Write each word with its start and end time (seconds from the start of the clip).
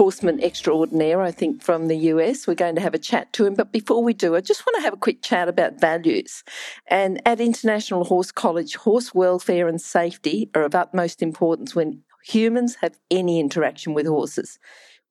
horseman 0.00 0.42
extraordinaire, 0.42 1.20
I 1.20 1.30
think, 1.30 1.62
from 1.62 1.88
the 1.88 1.96
US. 2.14 2.46
We're 2.46 2.54
going 2.54 2.74
to 2.74 2.80
have 2.80 2.94
a 2.94 2.98
chat 2.98 3.34
to 3.34 3.44
him. 3.44 3.52
But 3.52 3.70
before 3.70 4.02
we 4.02 4.14
do, 4.14 4.34
I 4.34 4.40
just 4.40 4.64
want 4.64 4.76
to 4.76 4.82
have 4.82 4.94
a 4.94 4.96
quick 4.96 5.20
chat 5.20 5.46
about 5.46 5.78
values. 5.78 6.42
And 6.86 7.20
at 7.26 7.38
International 7.38 8.04
Horse 8.04 8.32
College, 8.32 8.76
horse 8.76 9.12
welfare 9.12 9.68
and 9.68 9.78
safety 9.78 10.48
are 10.54 10.62
of 10.62 10.74
utmost 10.74 11.20
importance 11.20 11.74
when 11.74 12.02
humans 12.24 12.76
have 12.76 12.96
any 13.10 13.38
interaction 13.40 13.92
with 13.92 14.06
horses. 14.06 14.58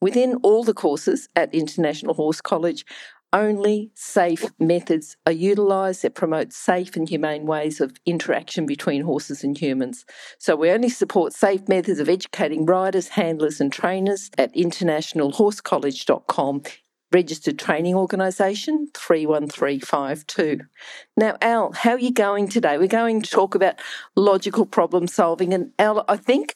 Within 0.01 0.37
all 0.41 0.63
the 0.63 0.73
courses 0.73 1.29
at 1.35 1.53
International 1.53 2.15
Horse 2.15 2.41
College, 2.41 2.83
only 3.31 3.91
safe 3.93 4.45
methods 4.59 5.15
are 5.25 5.31
utilised 5.31 6.01
that 6.01 6.15
promote 6.15 6.51
safe 6.53 6.95
and 6.95 7.07
humane 7.07 7.45
ways 7.45 7.79
of 7.79 7.93
interaction 8.05 8.65
between 8.65 9.03
horses 9.03 9.43
and 9.43 9.55
humans. 9.57 10.05
So 10.37 10.55
we 10.55 10.71
only 10.71 10.89
support 10.89 11.33
safe 11.33 11.67
methods 11.67 11.99
of 11.99 12.09
educating 12.09 12.65
riders, 12.65 13.09
handlers, 13.09 13.61
and 13.61 13.71
trainers 13.71 14.31
at 14.37 14.51
internationalhorsecollege.com. 14.55 16.63
Registered 17.11 17.57
training 17.57 17.95
organisation 17.95 18.87
31352. 18.93 20.59
Now, 21.17 21.37
Al, 21.41 21.71
how 21.71 21.93
are 21.93 21.99
you 21.99 22.11
going 22.11 22.47
today? 22.47 22.77
We're 22.77 22.87
going 22.87 23.23
to 23.23 23.31
talk 23.31 23.55
about 23.55 23.79
logical 24.15 24.67
problem 24.67 25.07
solving. 25.07 25.51
And 25.51 25.71
Al, 25.79 26.05
I 26.07 26.17
think 26.17 26.53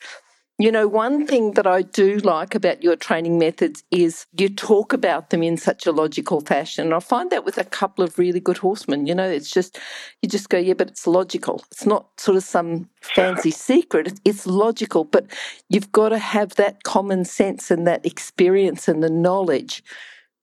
you 0.60 0.72
know, 0.72 0.88
one 0.88 1.26
thing 1.26 1.52
that 1.54 1.66
I 1.66 1.82
do 1.82 2.18
like 2.20 2.54
about 2.54 2.84
your 2.84 2.96
training 2.96 3.40
methods 3.40 3.84
is 3.90 4.28
you 4.38 4.50
talk 4.50 4.94
about 4.94 5.32
them 5.32 5.42
in 5.42 5.58
such 5.58 5.88
a 5.88 5.92
logical 5.92 6.42
fashion. 6.42 6.86
And 6.86 6.94
I 6.94 7.00
find 7.00 7.32
that 7.32 7.44
with 7.44 7.58
a 7.58 7.64
couple 7.64 8.04
of 8.04 8.20
really 8.20 8.40
good 8.40 8.60
horsemen, 8.60 9.08
you 9.08 9.16
know, 9.16 9.28
it's 9.28 9.50
just, 9.50 9.80
you 10.22 10.30
just 10.30 10.50
go, 10.50 10.60
yeah, 10.60 10.76
but 10.76 10.90
it's 10.90 11.08
logical. 11.08 11.64
It's 11.72 11.88
not 11.88 12.08
sort 12.20 12.38
of 12.38 12.44
some 12.44 12.88
fancy 13.02 13.50
secret. 13.50 14.20
It's 14.26 14.46
logical, 14.46 15.06
but 15.06 15.26
you've 15.70 15.92
got 15.92 16.10
to 16.10 16.20
have 16.20 16.54
that 16.56 16.84
common 16.84 17.26
sense 17.26 17.72
and 17.72 17.88
that 17.88 18.06
experience 18.06 18.88
and 18.88 19.02
the 19.02 19.10
knowledge 19.10 19.84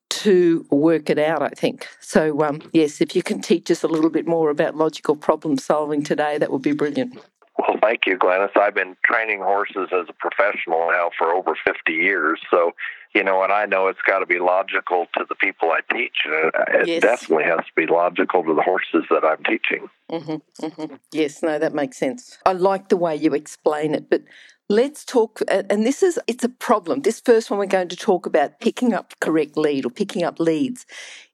to 0.09 0.65
work 0.69 1.09
it 1.09 1.19
out, 1.19 1.41
I 1.41 1.49
think. 1.49 1.87
So, 2.01 2.43
um, 2.43 2.61
yes, 2.73 2.99
if 2.99 3.15
you 3.15 3.23
can 3.23 3.41
teach 3.41 3.71
us 3.71 3.81
a 3.81 3.87
little 3.87 4.09
bit 4.09 4.27
more 4.27 4.49
about 4.49 4.75
logical 4.75 5.15
problem 5.15 5.57
solving 5.57 6.03
today, 6.03 6.37
that 6.37 6.51
would 6.51 6.61
be 6.61 6.73
brilliant. 6.73 7.17
Well, 7.61 7.77
thank 7.79 8.07
you, 8.07 8.17
Glenys. 8.17 8.57
I've 8.57 8.73
been 8.73 8.95
training 9.05 9.39
horses 9.39 9.89
as 9.91 10.07
a 10.09 10.13
professional 10.13 10.89
now 10.89 11.11
for 11.15 11.31
over 11.31 11.55
50 11.63 11.93
years. 11.93 12.39
So, 12.49 12.71
you 13.13 13.23
know, 13.23 13.43
and 13.43 13.53
I 13.53 13.67
know 13.67 13.87
it's 13.87 14.01
got 14.01 14.19
to 14.19 14.25
be 14.25 14.39
logical 14.39 15.05
to 15.15 15.25
the 15.29 15.35
people 15.35 15.69
I 15.69 15.81
teach. 15.93 16.25
And 16.25 16.51
it 16.81 16.87
yes. 16.87 17.01
definitely 17.03 17.43
has 17.43 17.59
to 17.59 17.71
be 17.75 17.85
logical 17.85 18.43
to 18.43 18.55
the 18.55 18.63
horses 18.63 19.03
that 19.11 19.23
I'm 19.23 19.43
teaching. 19.43 19.89
Mm-hmm, 20.11 20.65
mm-hmm. 20.65 20.95
Yes, 21.11 21.43
no, 21.43 21.59
that 21.59 21.75
makes 21.75 21.97
sense. 21.97 22.39
I 22.47 22.53
like 22.53 22.89
the 22.89 22.97
way 22.97 23.15
you 23.15 23.35
explain 23.35 23.93
it, 23.93 24.09
but 24.09 24.23
let's 24.67 25.05
talk. 25.05 25.41
And 25.47 25.85
this 25.85 26.01
is, 26.01 26.19
it's 26.25 26.43
a 26.43 26.49
problem. 26.49 27.01
This 27.01 27.19
first 27.19 27.51
one 27.51 27.59
we're 27.59 27.67
going 27.67 27.89
to 27.89 27.95
talk 27.95 28.25
about 28.25 28.59
picking 28.59 28.91
up 28.91 29.13
correct 29.19 29.55
lead 29.55 29.85
or 29.85 29.91
picking 29.91 30.23
up 30.23 30.39
leads. 30.39 30.87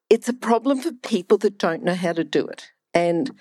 It's 0.09 0.28
a 0.28 0.33
problem 0.33 0.81
for 0.81 0.92
people 0.92 1.38
that 1.38 1.58
don't 1.58 1.83
know 1.83 1.95
how 1.95 2.11
to 2.11 2.25
do 2.25 2.45
it. 2.48 2.70
And 2.94 3.31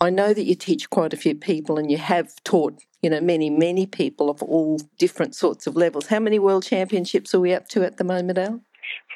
I 0.00 0.10
know 0.10 0.34
that 0.34 0.44
you 0.44 0.54
teach 0.54 0.90
quite 0.90 1.12
a 1.12 1.16
few 1.16 1.34
people 1.34 1.78
and 1.78 1.90
you 1.90 1.98
have 1.98 2.32
taught, 2.44 2.78
you 3.02 3.10
know, 3.10 3.20
many, 3.20 3.50
many 3.50 3.86
people 3.86 4.28
of 4.28 4.42
all 4.42 4.80
different 4.98 5.34
sorts 5.34 5.66
of 5.66 5.76
levels. 5.76 6.06
How 6.06 6.20
many 6.20 6.38
world 6.38 6.64
championships 6.64 7.34
are 7.34 7.40
we 7.40 7.54
up 7.54 7.68
to 7.68 7.84
at 7.84 7.96
the 7.96 8.04
moment, 8.04 8.38
Al? 8.38 8.60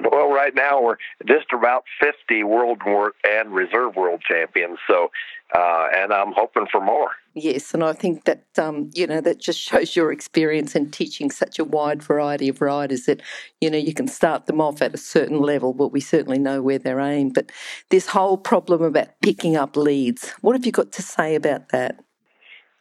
Well, 0.01 0.31
right 0.31 0.55
now 0.55 0.81
we're 0.81 0.97
just 1.27 1.47
about 1.53 1.85
50 2.01 2.45
world 2.45 2.81
and 3.29 3.53
reserve 3.53 3.97
world 3.97 4.23
champions. 4.27 4.79
So, 4.89 5.11
uh, 5.55 5.89
and 5.95 6.13
I'm 6.13 6.33
hoping 6.33 6.67
for 6.71 6.81
more. 6.81 7.11
Yes, 7.41 7.75
and 7.75 7.85
I 7.85 7.93
think 7.93 8.25
that 8.25 8.45
um, 8.59 8.91
you 8.95 9.07
know 9.07 9.21
that 9.21 9.39
just 9.39 9.61
shows 9.61 9.95
your 9.95 10.13
experience 10.13 10.75
in 10.75 10.91
teaching 10.91 11.31
such 11.31 11.59
a 11.59 11.65
wide 11.65 12.03
variety 12.03 12.49
of 12.49 12.61
riders. 12.61 13.05
That 13.05 13.21
you 13.61 13.71
know 13.71 13.79
you 13.79 13.95
can 13.95 14.09
start 14.09 14.47
them 14.47 14.61
off 14.61 14.83
at 14.83 14.95
a 14.95 14.99
certain 14.99 15.41
level, 15.41 15.73
but 15.73 15.93
we 15.93 16.01
certainly 16.01 16.39
know 16.39 16.63
where 16.63 16.79
they're 16.79 17.01
aimed. 17.01 17.35
But 17.35 17.51
this 17.91 18.09
whole 18.09 18.37
problem 18.37 18.83
about 18.83 19.09
picking 19.23 19.57
up 19.57 19.77
leads, 19.77 20.31
what 20.41 20.55
have 20.55 20.67
you 20.67 20.73
got 20.73 20.93
to 20.93 21.03
say 21.03 21.35
about 21.35 21.69
that? 21.71 22.01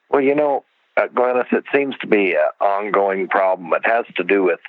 Well, 0.10 0.22
you 0.22 0.36
know, 0.36 0.64
uh, 0.98 1.08
Glenys, 1.08 1.52
it 1.52 1.66
seems 1.74 1.96
to 2.00 2.08
be 2.08 2.34
an 2.34 2.50
ongoing 2.60 3.28
problem. 3.28 3.72
It 3.74 3.86
has 3.86 4.06
to 4.16 4.24
do 4.24 4.44
with 4.44 4.60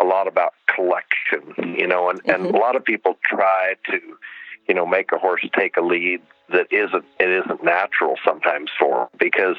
a 0.00 0.04
lot 0.04 0.26
about 0.26 0.54
collection, 0.74 1.76
you 1.78 1.86
know, 1.86 2.10
and, 2.10 2.22
mm-hmm. 2.22 2.46
and 2.46 2.54
a 2.54 2.58
lot 2.58 2.76
of 2.76 2.84
people 2.84 3.16
try 3.24 3.74
to, 3.90 4.00
you 4.68 4.74
know, 4.74 4.86
make 4.86 5.12
a 5.12 5.18
horse 5.18 5.46
take 5.56 5.76
a 5.76 5.82
lead 5.82 6.20
that 6.50 6.66
isn't 6.70 7.04
it 7.18 7.28
isn't 7.28 7.64
natural 7.64 8.16
sometimes 8.24 8.70
for 8.78 8.98
them 8.98 9.08
because 9.18 9.56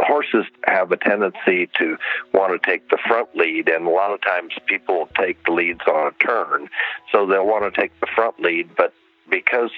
horses 0.00 0.44
have 0.64 0.90
a 0.90 0.96
tendency 0.96 1.68
to 1.78 1.96
want 2.34 2.60
to 2.60 2.70
take 2.70 2.88
the 2.90 2.98
front 3.06 3.28
lead 3.36 3.68
and 3.68 3.86
a 3.86 3.90
lot 3.90 4.12
of 4.12 4.20
times 4.22 4.52
people 4.66 5.08
take 5.16 5.42
the 5.44 5.52
leads 5.52 5.80
on 5.86 6.12
a 6.12 6.24
turn 6.24 6.68
so 7.12 7.26
they'll 7.26 7.46
want 7.46 7.72
to 7.72 7.80
take 7.80 7.92
the 8.00 8.08
front 8.14 8.38
lead 8.40 8.68
but 8.76 8.92
because 9.30 9.70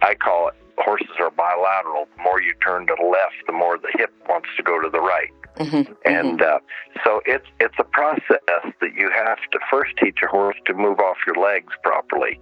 I 0.00 0.14
call 0.14 0.48
it 0.48 0.54
horses 0.78 1.08
are 1.18 1.30
bilateral 1.32 2.06
the 2.16 2.22
more 2.22 2.40
you 2.40 2.54
turn 2.64 2.86
to 2.86 2.94
the 2.96 3.04
left 3.04 3.46
the 3.46 3.52
more 3.52 3.76
the 3.76 3.90
hip 3.98 4.14
wants 4.28 4.48
to 4.56 4.62
go 4.62 4.80
to 4.80 4.88
the 4.88 5.00
right 5.00 5.32
Mm-hmm, 5.58 5.92
and 6.04 6.38
mm-hmm. 6.38 6.56
Uh, 6.56 7.02
so 7.04 7.20
it's 7.26 7.46
it's 7.58 7.74
a 7.80 7.84
process 7.84 8.38
that 8.48 8.94
you 8.94 9.10
have 9.10 9.38
to 9.50 9.58
first 9.68 9.92
teach 10.00 10.18
a 10.22 10.28
horse 10.28 10.56
to 10.66 10.74
move 10.74 11.00
off 11.00 11.16
your 11.26 11.34
legs 11.34 11.72
properly. 11.82 12.38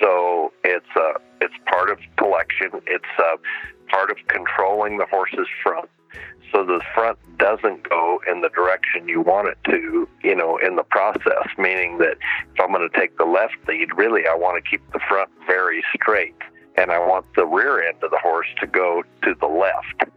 So 0.00 0.52
it's 0.64 0.86
uh, 0.96 1.18
it's 1.40 1.54
part 1.66 1.90
of 1.90 1.98
collection. 2.16 2.70
It's 2.86 3.04
uh, 3.18 3.36
part 3.88 4.10
of 4.10 4.16
controlling 4.28 4.98
the 4.98 5.06
horse's 5.06 5.48
front, 5.62 5.88
so 6.52 6.64
the 6.64 6.80
front 6.94 7.18
doesn't 7.38 7.88
go 7.88 8.20
in 8.30 8.40
the 8.40 8.48
direction 8.50 9.08
you 9.08 9.20
want 9.20 9.48
it 9.48 9.58
to. 9.70 10.08
You 10.22 10.34
know, 10.34 10.58
in 10.58 10.76
the 10.76 10.84
process, 10.84 11.46
meaning 11.58 11.98
that 11.98 12.16
if 12.54 12.60
I'm 12.60 12.72
going 12.72 12.88
to 12.88 12.98
take 12.98 13.18
the 13.18 13.24
left 13.24 13.56
lead, 13.68 13.88
really 13.96 14.22
I 14.26 14.34
want 14.34 14.62
to 14.62 14.68
keep 14.68 14.82
the 14.92 15.00
front 15.08 15.30
very 15.46 15.84
straight, 15.94 16.36
and 16.76 16.90
I 16.90 16.98
want 16.98 17.26
the 17.36 17.46
rear 17.46 17.82
end 17.82 18.02
of 18.02 18.10
the 18.10 18.18
horse 18.18 18.48
to 18.60 18.66
go 18.66 19.02
to 19.22 19.34
the 19.40 19.46
left 19.46 20.10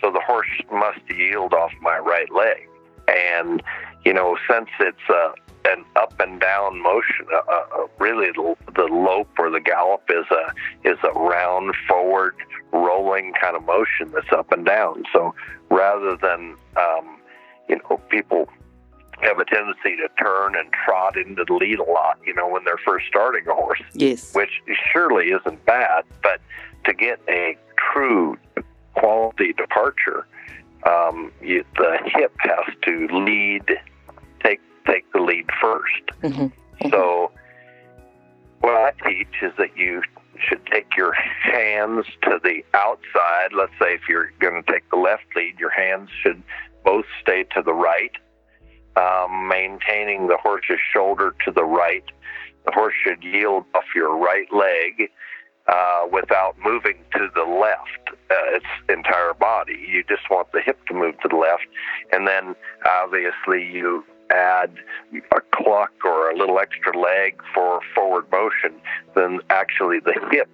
so 0.00 0.12
the 0.12 0.20
horse 0.20 0.48
must 0.70 1.00
yield 1.10 1.54
off 1.54 1.72
my 1.80 1.98
right 1.98 2.30
leg. 2.32 2.68
And, 3.08 3.62
you 4.04 4.12
know, 4.12 4.36
since 4.50 4.68
it's 4.80 4.98
uh, 5.08 5.32
an 5.64 5.84
up 5.96 6.14
and 6.20 6.40
down 6.40 6.82
motion, 6.82 7.26
uh, 7.32 7.52
uh, 7.52 7.86
really 7.98 8.30
the, 8.32 8.56
the 8.74 8.84
lope 8.84 9.30
or 9.38 9.50
the 9.50 9.60
gallop 9.60 10.02
is 10.10 10.26
a, 10.30 10.88
is 10.88 10.98
a 11.04 11.18
round, 11.18 11.74
forward, 11.88 12.34
rolling 12.72 13.32
kind 13.40 13.56
of 13.56 13.64
motion 13.64 14.10
that's 14.12 14.32
up 14.32 14.52
and 14.52 14.66
down. 14.66 15.04
So 15.12 15.34
rather 15.70 16.16
than, 16.16 16.56
um, 16.76 17.18
you 17.68 17.76
know, 17.76 18.00
people 18.10 18.48
have 19.20 19.38
a 19.38 19.44
tendency 19.44 19.96
to 19.96 20.08
turn 20.22 20.56
and 20.56 20.70
trot 20.84 21.16
into 21.16 21.44
the 21.44 21.54
lead 21.54 21.78
a 21.78 21.84
lot, 21.84 22.18
you 22.26 22.34
know, 22.34 22.48
when 22.48 22.64
they're 22.64 22.80
first 22.84 23.06
starting 23.08 23.46
a 23.48 23.54
horse. 23.54 23.80
Yes. 23.94 24.34
Which 24.34 24.50
surely 24.92 25.30
isn't 25.30 25.64
bad, 25.64 26.04
but 26.22 26.40
to 26.84 26.92
get 26.92 27.18
a 27.28 27.56
true 27.92 28.36
quality 28.94 29.52
departure, 29.52 30.26
um, 30.86 31.32
you, 31.42 31.64
the 31.76 31.98
hip 32.06 32.34
has 32.38 32.74
to 32.82 33.08
lead, 33.12 33.64
take 34.42 34.60
take 34.86 35.10
the 35.12 35.20
lead 35.20 35.46
1st 35.62 35.80
mm-hmm. 36.22 36.42
mm-hmm. 36.42 36.90
So, 36.90 37.30
what 38.60 38.74
I 38.74 38.92
teach 39.08 39.42
is 39.42 39.52
that 39.58 39.76
you 39.76 40.02
should 40.38 40.64
take 40.66 40.96
your 40.96 41.12
hands 41.12 42.06
to 42.22 42.38
the 42.42 42.62
outside. 42.74 43.52
Let's 43.56 43.72
say 43.80 43.94
if 43.94 44.02
you're 44.08 44.30
going 44.38 44.62
to 44.62 44.72
take 44.72 44.88
the 44.90 44.96
left 44.96 45.24
lead, 45.34 45.58
your 45.58 45.70
hands 45.70 46.10
should 46.22 46.42
both 46.84 47.06
stay 47.20 47.44
to 47.54 47.62
the 47.62 47.72
right, 47.72 48.12
um, 48.96 49.48
maintaining 49.48 50.28
the 50.28 50.36
horse's 50.36 50.78
shoulder 50.92 51.34
to 51.44 51.52
the 51.52 51.64
right. 51.64 52.04
The 52.64 52.72
horse 52.72 52.94
should 53.04 53.22
yield 53.22 53.64
off 53.74 53.84
your 53.94 54.16
right 54.16 54.52
leg 54.52 55.10
uh, 55.68 56.06
without 56.12 56.56
moving 56.64 56.96
to 57.12 57.28
the 57.34 57.42
left, 57.42 58.18
uh, 58.30 58.56
its 58.56 58.66
entire 58.88 59.34
body. 59.34 59.84
You 59.88 60.04
just 60.08 60.30
want 60.30 60.52
the 60.52 60.60
hip 60.60 60.78
to 60.86 60.94
move 60.94 61.18
to 61.20 61.28
the 61.28 61.36
left, 61.36 61.66
and 62.12 62.26
then 62.26 62.54
obviously 62.88 63.64
you 63.64 64.04
add 64.30 64.74
a 65.14 65.40
cluck 65.52 65.92
or 66.04 66.30
a 66.30 66.36
little 66.36 66.58
extra 66.58 66.96
leg 66.98 67.40
for 67.54 67.80
forward 67.94 68.26
motion. 68.30 68.80
Then 69.14 69.40
actually 69.50 70.00
the 70.00 70.18
hip, 70.30 70.50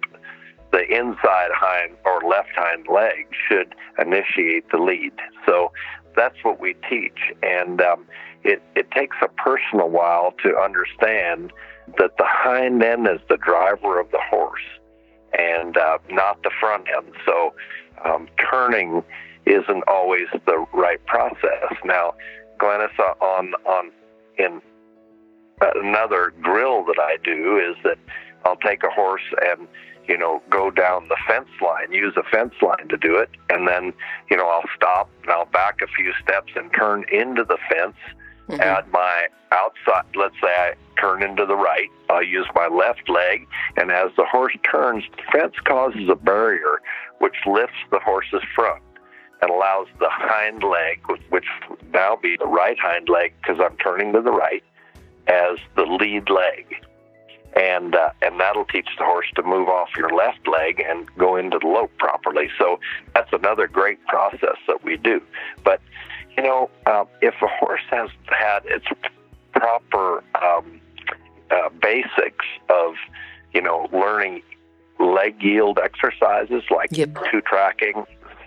the 0.71 0.83
inside 0.89 1.49
hind 1.53 1.95
or 2.05 2.21
left 2.27 2.49
hind 2.55 2.87
leg, 2.87 3.27
should 3.47 3.75
initiate 3.99 4.69
the 4.71 4.77
lead. 4.77 5.13
So 5.45 5.71
that's 6.15 6.37
what 6.43 6.59
we 6.59 6.75
teach, 6.89 7.31
and 7.41 7.81
um, 7.81 8.05
it 8.43 8.61
it 8.75 8.89
takes 8.91 9.17
a 9.21 9.27
person 9.29 9.79
a 9.79 9.87
while 9.87 10.33
to 10.43 10.55
understand 10.57 11.51
that 11.97 12.17
the 12.17 12.25
hind 12.25 12.81
end 12.83 13.07
is 13.07 13.19
the 13.29 13.37
driver 13.37 13.99
of 13.99 14.09
the 14.11 14.21
horse 14.29 14.61
and 15.37 15.77
uh, 15.77 15.97
not 16.09 16.41
the 16.43 16.51
front 16.59 16.87
end. 16.95 17.13
So 17.25 17.53
um, 18.05 18.27
turning 18.51 19.03
isn't 19.45 19.83
always 19.87 20.27
the 20.45 20.65
right 20.73 21.03
process. 21.05 21.73
Now, 21.83 22.13
Glenys, 22.59 22.97
uh, 22.99 23.13
on 23.23 23.53
on 23.65 23.91
in 24.37 24.61
another 25.75 26.33
drill 26.41 26.83
that 26.85 26.99
I 26.99 27.17
do 27.23 27.57
is 27.57 27.75
that 27.83 27.97
I'll 28.45 28.57
take 28.57 28.83
a 28.83 28.89
horse 28.89 29.21
and 29.41 29.67
you 30.07 30.17
know 30.17 30.41
go 30.49 30.71
down 30.71 31.07
the 31.07 31.17
fence 31.27 31.49
line, 31.61 31.91
use 31.91 32.13
a 32.17 32.23
fence 32.23 32.53
line 32.61 32.87
to 32.89 32.97
do 32.97 33.15
it, 33.17 33.29
and 33.49 33.67
then 33.67 33.93
you 34.29 34.37
know 34.37 34.47
I'll 34.47 34.69
stop 34.75 35.09
and 35.23 35.31
I'll 35.31 35.45
back 35.45 35.79
a 35.81 35.87
few 35.87 36.13
steps 36.21 36.53
and 36.55 36.71
turn 36.73 37.05
into 37.11 37.43
the 37.43 37.57
fence. 37.69 37.95
Mm-hmm. 38.49 38.91
My 38.91 39.27
outside. 39.51 40.05
Let's 40.15 40.35
say 40.41 40.47
I 40.47 40.73
turn 40.99 41.23
into 41.23 41.45
the 41.45 41.55
right. 41.55 41.89
I'll 42.09 42.23
use 42.23 42.47
my 42.55 42.67
left 42.67 43.09
leg, 43.09 43.47
and 43.77 43.91
as 43.91 44.11
the 44.17 44.25
horse 44.25 44.55
turns, 44.69 45.03
the 45.15 45.23
fence 45.31 45.55
causes 45.63 46.09
a 46.09 46.15
barrier 46.15 46.81
which 47.19 47.35
lifts 47.45 47.77
the 47.91 47.99
horse's 47.99 48.43
front 48.55 48.83
and 49.41 49.49
allows 49.49 49.87
the 49.99 50.09
hind 50.09 50.63
leg, 50.63 51.01
which 51.29 51.45
now 51.93 52.17
be 52.21 52.35
the 52.37 52.45
right 52.45 52.77
hind 52.79 53.09
leg 53.09 53.33
because 53.41 53.59
I'm 53.59 53.77
turning 53.77 54.13
to 54.13 54.21
the 54.21 54.31
right, 54.31 54.63
as 55.27 55.57
the 55.75 55.83
lead 55.83 56.29
leg. 56.29 56.65
And, 57.55 57.93
uh, 57.95 58.09
and 58.21 58.39
that'll 58.39 58.65
teach 58.65 58.87
the 58.97 59.05
horse 59.05 59.27
to 59.35 59.43
move 59.43 59.67
off 59.67 59.89
your 59.95 60.09
left 60.09 60.47
leg 60.47 60.83
and 60.85 61.07
go 61.17 61.35
into 61.35 61.59
the 61.59 61.67
lope 61.67 61.91
properly. 61.99 62.49
So 62.57 62.79
that's 63.13 63.31
another 63.31 63.67
great 63.67 64.03
process 64.07 64.57
that 64.67 64.83
we 64.83 64.97
do. 64.97 65.21
But, 65.63 65.79
you 66.37 66.43
know, 66.43 66.69
uh, 66.85 67.05
if 67.21 67.35
a 67.41 67.47
horse 67.47 67.81
has 67.89 68.09
had 68.27 68.65
its 68.65 68.85
proper 69.51 70.23
um, 70.41 70.81
uh, 71.51 71.69
basics 71.81 72.45
of, 72.69 72.95
you 73.53 73.61
know, 73.61 73.87
learning 73.91 74.41
leg 74.99 75.41
yield 75.41 75.79
exercises 75.83 76.63
like 76.75 76.89
yep. 76.91 77.15
two 77.31 77.41
tracking, 77.41 78.05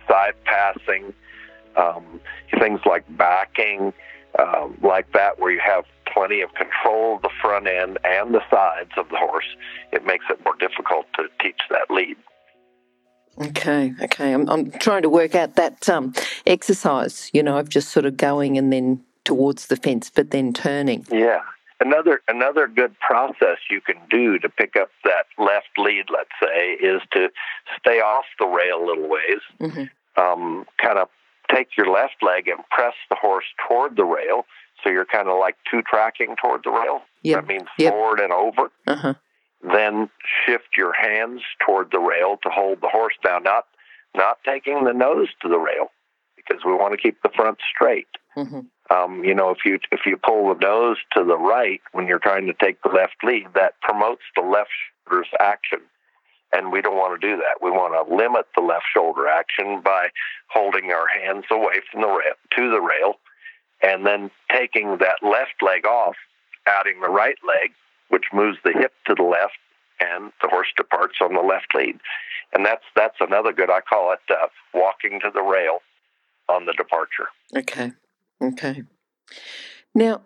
side 0.09 0.35
passing, 0.45 1.13
um, 1.77 2.21
things 2.59 2.81
like 2.87 3.05
backing, 3.17 3.93
um, 4.39 4.77
like 4.83 5.13
that, 5.13 5.39
where 5.39 5.51
you 5.51 5.61
have 5.65 5.85
plenty 6.13 6.41
of 6.41 6.53
control 6.55 7.17
of 7.17 7.23
the 7.23 7.31
front 7.41 7.67
end 7.67 7.99
and 8.05 8.35
the 8.35 8.43
sides 8.51 8.91
of 8.97 9.09
the 9.11 9.17
horse, 9.17 9.57
it 9.93 10.05
makes 10.05 10.25
it 10.31 10.43
more 10.45 10.55
difficult 10.59 11.07
to 11.15 11.25
teach 11.41 11.61
that 11.71 11.91
lead. 11.91 12.17
Okay, 13.39 13.95
okay. 14.01 14.33
I'm, 14.33 14.49
I'm 14.49 14.71
trying 14.73 15.03
to 15.03 15.09
work 15.09 15.35
out 15.35 15.57
that 15.57 15.89
um, 15.89 16.15
exercise, 16.47 17.31
you 17.33 17.43
know, 17.43 17.59
of 17.59 17.69
just 17.69 17.91
sort 17.91 18.07
of 18.07 18.17
going 18.17 18.57
and 18.57 18.73
then 18.73 19.03
towards 19.25 19.67
the 19.67 19.77
fence, 19.77 20.11
but 20.11 20.31
then 20.31 20.53
turning. 20.53 21.05
Yeah. 21.11 21.41
Another 21.79 22.23
another 22.27 22.69
good 22.69 22.99
process 23.01 23.59
you 23.69 23.83
can 23.83 23.97
do 24.09 24.39
to 24.39 24.49
pick 24.49 24.77
up 24.77 24.89
that 25.05 25.27
left 25.37 25.69
lead, 25.77 26.07
let's 26.11 26.31
say, 26.43 26.71
is 26.73 27.03
to 27.13 27.29
stay 27.79 28.01
off 28.01 28.25
the 28.39 28.47
rail 28.47 28.83
a 28.83 28.87
little 28.87 29.09
ways, 29.09 29.43
mm-hmm. 29.61 30.23
um, 30.23 30.65
kind 30.79 30.99
of 30.99 31.09
take 31.53 31.77
your 31.77 31.91
left 31.93 32.17
leg 32.23 32.49
and 32.49 32.61
press 32.71 32.95
the 33.11 33.17
horse 33.17 33.45
toward 33.69 33.97
the 33.97 34.05
rail. 34.05 34.47
So 34.83 34.89
you're 34.89 35.05
kind 35.05 35.29
of 35.29 35.39
like 35.39 35.57
two 35.71 35.83
tracking 35.83 36.37
toward 36.41 36.63
the 36.65 36.71
rail. 36.71 37.03
Yep. 37.23 37.41
That 37.41 37.47
means 37.47 37.69
yep. 37.79 37.93
forward 37.93 38.21
and 38.21 38.33
over. 38.33 38.71
Uh-huh. 38.87 39.15
Then 39.63 40.11
shift 40.45 40.77
your 40.77 40.93
hands 40.93 41.43
toward 41.65 41.91
the 41.91 41.99
rail 41.99 42.39
to 42.43 42.51
hold 42.51 42.81
the 42.81 42.89
horse 42.89 43.15
down, 43.25 43.43
not 43.43 43.65
not 44.15 44.39
taking 44.45 44.85
the 44.85 44.93
nose 44.93 45.29
to 45.43 45.49
the 45.49 45.59
rail 45.59 45.89
because 46.37 46.65
we 46.65 46.73
want 46.73 46.93
to 46.93 46.99
keep 46.99 47.21
the 47.23 47.31
front 47.35 47.59
straight. 47.75 48.09
Mm-hmm. 48.37 48.61
Um, 48.95 49.25
you 49.25 49.35
know, 49.35 49.51
if 49.51 49.59
you 49.65 49.79
if 49.91 50.01
you 50.07 50.17
pull 50.17 50.55
the 50.55 50.61
nose 50.61 50.99
to 51.17 51.25
the 51.25 51.37
right 51.37 51.81
when 51.93 52.07
you're 52.07 52.19
trying 52.19 52.47
to 52.47 52.55
take 52.55 52.83
the 52.83 52.91
left 52.91 53.17
lead, 53.25 53.47
that 53.55 53.75
promotes 53.83 54.23
the 54.37 54.43
left 54.43 54.71
shoulder's 55.09 55.29
action 55.41 55.81
and 56.53 56.73
we 56.73 56.81
don't 56.81 56.97
want 56.97 57.21
to 57.21 57.27
do 57.27 57.37
that. 57.37 57.63
We 57.63 57.71
want 57.71 57.95
to 57.95 58.15
limit 58.15 58.47
the 58.55 58.63
left 58.63 58.85
shoulder 58.95 59.27
action 59.29 59.81
by 59.85 60.09
holding 60.49 60.91
our 60.91 61.07
hands 61.07 61.45
away 61.51 61.81
from 61.91 62.03
the 62.03 62.09
rail 62.09 62.35
to 62.57 62.71
the 62.71 62.81
rail, 62.81 63.15
and 63.83 64.07
then 64.07 64.31
taking 64.51 64.99
that 64.99 65.19
left 65.23 65.61
leg 65.63 65.87
off, 65.87 66.17
adding 66.67 67.01
the 67.01 67.09
right 67.11 67.37
leg, 67.47 67.73
which 68.09 68.25
moves 68.33 68.59
the 68.65 68.73
hip 68.73 68.93
to 69.07 69.15
the 69.15 69.23
left, 69.23 69.59
and 70.01 70.33
the 70.43 70.49
horse 70.49 70.69
departs 70.77 71.17
on 71.21 71.35
the 71.35 71.41
left 71.41 71.75
lead. 71.75 71.99
And 72.53 72.65
that's 72.65 72.85
that's 72.95 73.17
another 73.21 73.53
good. 73.53 73.71
I 73.71 73.81
call 73.81 74.13
it 74.13 74.21
uh, 74.31 74.49
walking 74.75 75.21
to 75.21 75.31
the 75.33 75.43
rail 75.43 75.81
on 76.49 76.67
the 76.67 76.73
departure. 76.73 77.29
Okay. 77.57 77.93
Okay. 78.43 78.85
Now, 79.95 80.23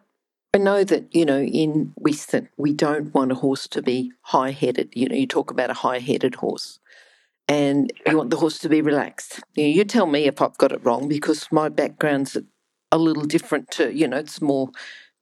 I 0.53 0.59
know 0.59 0.83
that, 0.83 1.15
you 1.15 1.25
know, 1.25 1.41
in 1.41 1.93
Western, 1.97 2.49
we 2.57 2.73
don't 2.73 3.15
want 3.15 3.31
a 3.31 3.37
horse 3.37 3.69
to 3.69 3.83
be 3.83 4.13
high 4.23 4.51
headed. 4.51 4.91
You 4.95 5.09
know, 5.09 5.15
you 5.15 5.27
talk 5.27 5.51
about 5.51 5.71
a 5.71 5.75
high 5.75 6.01
headed 6.01 6.37
horse 6.37 6.81
and 7.47 7.93
you 8.07 8.17
want 8.17 8.31
the 8.31 8.37
horse 8.37 8.59
to 8.61 8.69
be 8.69 8.83
relaxed. 8.83 9.41
You, 9.55 9.65
know, 9.65 9.71
you 9.71 9.85
tell 9.85 10.07
me 10.07 10.25
if 10.25 10.43
I've 10.43 10.59
got 10.59 10.73
it 10.73 10.85
wrong 10.85 11.09
because 11.09 11.47
my 11.53 11.69
background's 11.69 12.37
a 12.91 12.99
little 12.99 13.25
different 13.25 13.71
to, 13.73 13.95
you 13.95 14.09
know, 14.09 14.19
it's 14.19 14.43
more 14.43 14.71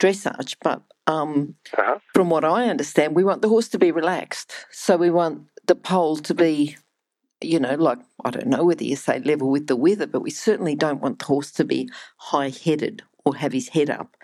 dressage. 0.01 0.57
But 0.63 0.83
um, 1.09 1.57
uh-huh. 1.77 1.99
from 2.15 2.31
what 2.31 2.45
I 2.45 2.69
understand, 2.69 3.17
we 3.17 3.25
want 3.25 3.43
the 3.43 3.49
horse 3.49 3.69
to 3.69 3.79
be 3.79 3.91
relaxed. 3.91 4.53
So 4.71 4.97
we 4.97 5.11
want 5.11 5.47
the 5.67 5.75
pole 5.75 6.17
to 6.19 6.35
be, 6.35 6.77
you 7.41 7.59
know, 7.59 7.75
like, 7.75 7.99
I 8.25 8.31
don't 8.31 8.47
know 8.47 8.65
whether 8.65 8.85
you 8.85 8.97
say 8.97 9.19
level 9.19 9.51
with 9.51 9.67
the 9.67 9.77
weather, 9.77 10.07
but 10.07 10.23
we 10.23 10.31
certainly 10.31 10.77
don't 10.77 11.01
want 11.01 11.19
the 11.19 11.25
horse 11.25 11.51
to 11.53 11.65
be 11.65 11.89
high 12.19 12.51
headed 12.51 13.03
or 13.25 13.35
have 13.37 13.53
his 13.53 13.71
head 13.71 13.91
up 13.91 14.17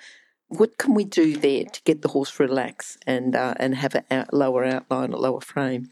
what 0.49 0.79
can 0.79 0.95
we 0.95 1.05
do 1.05 1.37
there 1.37 1.65
to 1.65 1.83
get 1.85 2.03
the 2.03 2.09
horse 2.09 2.39
relaxed 2.39 3.03
and 3.07 3.35
uh, 3.35 3.55
and 3.57 3.75
have 3.75 3.95
a 3.95 4.05
out, 4.11 4.33
lower 4.33 4.65
outline, 4.65 5.13
a 5.13 5.17
lower 5.17 5.41
frame? 5.41 5.91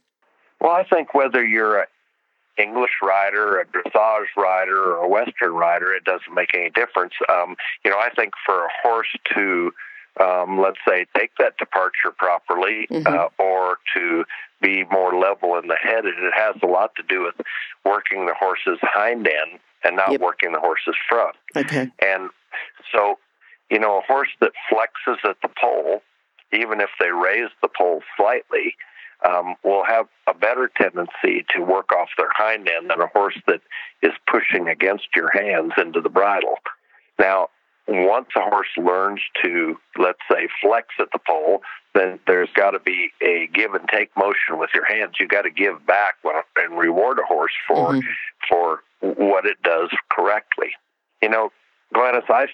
Well, 0.60 0.72
I 0.72 0.84
think 0.84 1.14
whether 1.14 1.44
you're 1.44 1.80
an 1.80 1.86
English 2.58 2.92
rider, 3.02 3.60
a 3.60 3.66
dressage 3.66 4.26
rider, 4.36 4.76
or 4.76 4.96
a 5.04 5.08
Western 5.08 5.52
rider, 5.52 5.92
it 5.92 6.04
doesn't 6.04 6.34
make 6.34 6.54
any 6.54 6.70
difference. 6.70 7.14
Um, 7.30 7.56
you 7.84 7.90
know, 7.90 7.98
I 7.98 8.10
think 8.14 8.34
for 8.44 8.64
a 8.64 8.68
horse 8.82 9.08
to 9.34 9.72
um, 10.20 10.60
let's 10.60 10.78
say, 10.86 11.06
take 11.16 11.30
that 11.38 11.56
departure 11.58 12.12
properly, 12.16 12.86
mm-hmm. 12.90 13.06
uh, 13.06 13.28
or 13.42 13.78
to 13.96 14.24
be 14.60 14.84
more 14.90 15.18
level 15.18 15.58
in 15.58 15.68
the 15.68 15.76
head. 15.80 16.04
And 16.04 16.24
it 16.24 16.34
has 16.34 16.56
a 16.62 16.66
lot 16.66 16.94
to 16.96 17.02
do 17.08 17.22
with 17.22 17.34
working 17.84 18.26
the 18.26 18.34
horse's 18.38 18.78
hind 18.82 19.26
end 19.26 19.58
and 19.84 19.96
not 19.96 20.12
yep. 20.12 20.20
working 20.20 20.52
the 20.52 20.60
horse's 20.60 20.94
front. 21.08 21.36
Okay. 21.56 21.90
And 22.00 22.30
so 22.94 23.18
you 23.72 23.78
know, 23.78 23.98
a 23.98 24.02
horse 24.02 24.28
that 24.42 24.52
flexes 24.70 25.16
at 25.24 25.38
the 25.40 25.48
poll, 25.58 26.02
even 26.52 26.82
if 26.82 26.90
they 27.00 27.10
raise 27.10 27.48
the 27.62 27.68
poll 27.74 28.02
slightly, 28.18 28.76
um, 29.26 29.54
will 29.64 29.84
have 29.84 30.06
a 30.26 30.34
better 30.34 30.70
tendency 30.76 31.46
to 31.56 31.62
work 31.62 31.90
off 31.90 32.08
their 32.18 32.28
hind 32.36 32.68
end 32.68 32.90
than 32.90 33.00
a 33.00 33.06
horse 33.06 33.38
that 33.46 33.62
is 34.02 34.12
pushing 34.30 34.68
against 34.68 35.06
your 35.16 35.30
hands 35.32 35.72
into 35.78 36.02
the 36.02 36.10
bridle. 36.10 36.56
Now, 37.18 37.48
once 37.88 38.28
a 38.36 38.40
horse 38.40 38.68
learns 38.76 39.20
to, 39.42 39.76
let's 39.98 40.20
say, 40.30 40.48
flex 40.60 40.88
at 40.98 41.08
the 41.12 41.18
poll, 41.26 41.62
then 41.94 42.18
there's 42.26 42.48
got 42.54 42.70
to 42.70 42.78
be 42.78 43.10
a 43.20 43.48
give 43.52 43.74
and 43.74 43.88
take 43.88 44.10
motion 44.16 44.58
with 44.58 44.70
your 44.74 44.84
hands. 44.84 45.14
You 45.18 45.26
got 45.26 45.42
to 45.42 45.50
give 45.50 45.84
back 45.86 46.14
and 46.56 46.78
reward 46.78 47.18
a 47.18 47.24
horse 47.24 47.52
for 47.66 47.92
mm-hmm. 47.92 48.08
for 48.48 48.82
what 49.00 49.46
it 49.46 49.60
does 49.62 49.90
correctly. 50.10 50.70
You 51.22 51.28
know, 51.28 51.50
Glenys, 51.94 52.28
I 52.28 52.46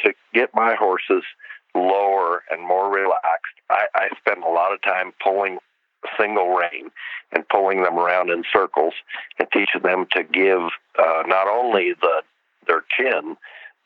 to 0.00 0.14
get 0.32 0.50
my 0.54 0.74
horses 0.74 1.24
lower 1.74 2.42
and 2.50 2.62
more 2.62 2.92
relaxed, 2.92 3.54
I, 3.68 3.86
I 3.94 4.08
spend 4.18 4.44
a 4.44 4.48
lot 4.48 4.72
of 4.72 4.80
time 4.82 5.12
pulling 5.22 5.58
single 6.18 6.54
rein 6.54 6.90
and 7.32 7.48
pulling 7.48 7.82
them 7.82 7.98
around 7.98 8.30
in 8.30 8.44
circles 8.52 8.94
and 9.38 9.48
teaching 9.52 9.82
them 9.82 10.06
to 10.12 10.22
give 10.22 10.60
uh, 10.98 11.22
not 11.26 11.48
only 11.48 11.94
the 12.00 12.22
their 12.66 12.84
chin 12.96 13.36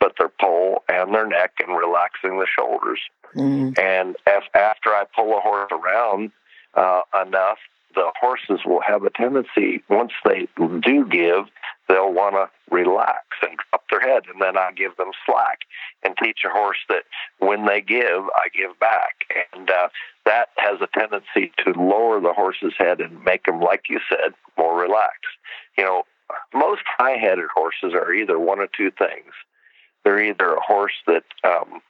but 0.02 0.14
their 0.18 0.32
poll 0.40 0.82
and 0.88 1.14
their 1.14 1.28
neck 1.28 1.52
and 1.60 1.78
relaxing 1.78 2.40
the 2.40 2.46
shoulders. 2.58 2.98
Mm. 3.36 3.78
And 3.78 4.16
if, 4.26 4.44
after 4.52 4.90
I 4.90 5.04
pull 5.14 5.38
a 5.38 5.40
horse 5.40 5.70
around 5.70 6.32
uh, 6.74 7.02
enough, 7.24 7.58
the 7.94 8.10
horses 8.20 8.60
will 8.66 8.80
have 8.80 9.04
a 9.04 9.10
tendency 9.10 9.84
once 9.88 10.10
they 10.24 10.48
do 10.58 11.06
give 11.06 11.44
they'll 11.88 12.12
want 12.12 12.34
to 12.34 12.48
relax 12.74 13.26
and 13.42 13.58
drop 13.58 13.84
their 13.90 14.00
head, 14.00 14.22
and 14.32 14.40
then 14.40 14.56
I 14.56 14.72
give 14.72 14.96
them 14.96 15.10
slack 15.26 15.60
and 16.02 16.14
teach 16.22 16.38
a 16.44 16.48
horse 16.48 16.78
that 16.88 17.04
when 17.38 17.66
they 17.66 17.80
give, 17.82 18.22
I 18.34 18.48
give 18.54 18.78
back, 18.80 19.26
and 19.52 19.70
uh, 19.70 19.88
that 20.24 20.48
has 20.56 20.80
a 20.80 20.88
tendency 20.98 21.52
to 21.64 21.78
lower 21.78 22.20
the 22.20 22.32
horse's 22.32 22.72
head 22.78 23.00
and 23.00 23.22
make 23.24 23.44
them, 23.44 23.60
like 23.60 23.84
you 23.90 24.00
said, 24.08 24.32
more 24.56 24.80
relaxed. 24.80 25.36
You 25.76 25.84
know, 25.84 26.02
most 26.54 26.82
high-headed 26.98 27.48
horses 27.54 27.92
are 27.92 28.12
either 28.12 28.38
one 28.38 28.60
of 28.60 28.70
two 28.72 28.90
things. 28.90 29.32
They're 30.04 30.22
either 30.22 30.54
a 30.54 30.60
horse 30.60 30.94
that 31.06 31.24
um, 31.44 31.80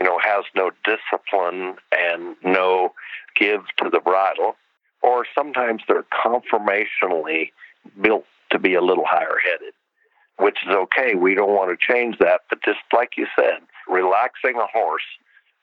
you 0.00 0.06
know 0.06 0.18
has 0.18 0.44
no 0.54 0.70
discipline 0.84 1.76
and 1.96 2.36
no 2.42 2.92
give 3.38 3.62
to 3.82 3.90
the 3.90 4.00
bridle, 4.00 4.56
or 5.02 5.26
sometimes 5.34 5.82
they're 5.86 6.06
conformationally 6.24 7.50
built 8.00 8.24
to 8.50 8.58
be 8.58 8.74
a 8.74 8.82
little 8.82 9.04
higher 9.06 9.38
headed, 9.42 9.74
which 10.38 10.58
is 10.66 10.74
okay. 10.74 11.14
We 11.14 11.34
don't 11.34 11.54
want 11.54 11.70
to 11.70 11.92
change 11.92 12.18
that. 12.18 12.42
But 12.48 12.62
just 12.64 12.80
like 12.92 13.12
you 13.16 13.26
said, 13.36 13.60
relaxing 13.88 14.56
a 14.56 14.66
horse 14.66 15.02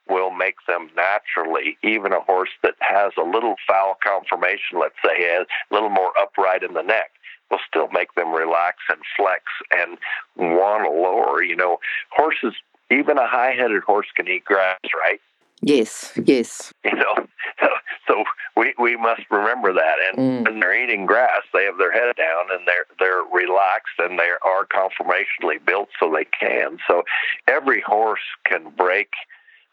will 0.08 0.30
make 0.30 0.56
them 0.66 0.90
naturally, 0.96 1.76
even 1.82 2.12
a 2.12 2.20
horse 2.20 2.50
that 2.62 2.74
has 2.80 3.12
a 3.18 3.22
little 3.22 3.56
fowl 3.66 3.96
conformation, 4.02 4.80
let's 4.80 4.96
say, 5.04 5.36
a 5.36 5.44
little 5.74 5.90
more 5.90 6.12
upright 6.20 6.62
in 6.62 6.74
the 6.74 6.82
neck, 6.82 7.10
will 7.50 7.58
still 7.66 7.88
make 7.92 8.14
them 8.14 8.32
relax 8.32 8.78
and 8.88 9.00
flex 9.16 9.44
and 9.70 9.98
want 10.36 10.84
to 10.84 10.90
lower. 10.90 11.42
You 11.42 11.56
know, 11.56 11.78
horses, 12.10 12.54
even 12.90 13.18
a 13.18 13.26
high 13.26 13.52
headed 13.52 13.82
horse 13.82 14.08
can 14.14 14.28
eat 14.28 14.44
grass, 14.44 14.80
right? 14.94 15.20
Yes, 15.60 16.12
yes. 16.24 16.72
You 16.84 16.94
know, 16.94 17.14
so, 17.60 17.68
so 18.06 18.24
we, 18.56 18.74
we 18.78 18.96
must 18.96 19.22
remember 19.30 19.72
that. 19.72 19.96
And 20.08 20.18
mm. 20.18 20.44
when 20.44 20.60
they're 20.60 20.82
eating 20.82 21.06
grass, 21.06 21.42
they 21.52 21.64
have 21.64 21.78
their 21.78 21.92
head 21.92 22.14
down 22.16 22.46
and 22.50 22.66
they're 22.66 22.86
they're 22.98 23.24
relaxed 23.32 23.98
and 23.98 24.18
they 24.18 24.30
are 24.44 24.66
conformationally 24.66 25.64
built 25.64 25.88
so 25.98 26.12
they 26.12 26.26
can. 26.26 26.78
So 26.86 27.02
every 27.48 27.80
horse 27.80 28.20
can 28.44 28.70
break 28.70 29.10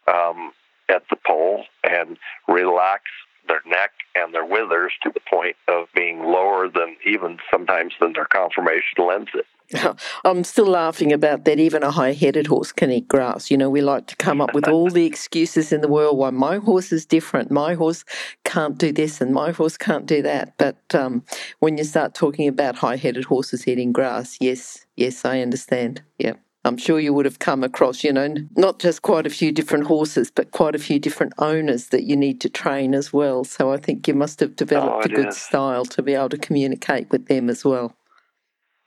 um, 0.07 0.51
at 0.89 1.03
the 1.09 1.17
poll 1.25 1.65
and 1.83 2.17
relax 2.47 3.03
their 3.47 3.61
neck 3.65 3.91
and 4.15 4.33
their 4.33 4.45
withers 4.45 4.93
to 5.03 5.11
the 5.13 5.19
point 5.29 5.55
of 5.67 5.87
being 5.93 6.23
lower 6.23 6.69
than 6.69 6.97
even 7.05 7.37
sometimes 7.51 7.93
than 7.99 8.13
their 8.13 8.25
conformation 8.25 9.05
lends 9.05 9.31
it. 9.33 9.45
I'm 10.25 10.43
still 10.43 10.67
laughing 10.67 11.11
about 11.11 11.45
that. 11.45 11.59
Even 11.59 11.83
a 11.83 11.91
high 11.91 12.13
headed 12.13 12.47
horse 12.47 12.71
can 12.71 12.91
eat 12.91 13.07
grass. 13.07 13.49
You 13.49 13.57
know, 13.57 13.69
we 13.69 13.81
like 13.81 14.07
to 14.07 14.15
come 14.15 14.41
up 14.41 14.53
with 14.53 14.67
all 14.67 14.89
the 14.89 15.05
excuses 15.05 15.71
in 15.71 15.81
the 15.81 15.87
world 15.87 16.17
why 16.17 16.29
my 16.29 16.57
horse 16.57 16.91
is 16.91 17.05
different. 17.05 17.51
My 17.51 17.73
horse 17.73 18.05
can't 18.43 18.77
do 18.77 18.91
this 18.91 19.21
and 19.21 19.33
my 19.33 19.51
horse 19.51 19.77
can't 19.77 20.05
do 20.05 20.21
that. 20.21 20.53
But 20.57 20.77
um, 20.93 21.23
when 21.59 21.77
you 21.77 21.83
start 21.83 22.13
talking 22.13 22.47
about 22.47 22.75
high 22.75 22.97
headed 22.97 23.25
horses 23.25 23.67
eating 23.67 23.91
grass, 23.91 24.37
yes, 24.39 24.85
yes, 24.95 25.25
I 25.25 25.41
understand. 25.41 26.03
Yeah. 26.19 26.33
I'm 26.65 26.77
sure 26.77 26.99
you 26.99 27.13
would 27.13 27.25
have 27.25 27.37
come 27.37 27.63
across, 27.63 28.03
you 28.03 28.11
know, 28.11 28.33
not 28.57 28.79
just 28.79 29.03
quite 29.03 29.27
a 29.27 29.29
few 29.29 29.51
different 29.51 29.85
horses, 29.85 30.31
but 30.31 30.49
quite 30.49 30.73
a 30.73 30.79
few 30.79 30.97
different 30.97 31.33
owners 31.37 31.89
that 31.89 32.05
you 32.05 32.17
need 32.17 32.41
to 32.41 32.49
train 32.49 32.95
as 32.95 33.13
well. 33.13 33.43
So 33.43 33.71
I 33.71 33.77
think 33.77 34.07
you 34.07 34.15
must 34.15 34.39
have 34.39 34.55
developed 34.55 35.05
oh, 35.05 35.11
a 35.11 35.15
good 35.15 35.27
is. 35.27 35.37
style 35.37 35.85
to 35.85 36.01
be 36.01 36.15
able 36.15 36.29
to 36.29 36.39
communicate 36.39 37.11
with 37.11 37.27
them 37.27 37.51
as 37.51 37.63
well. 37.63 37.95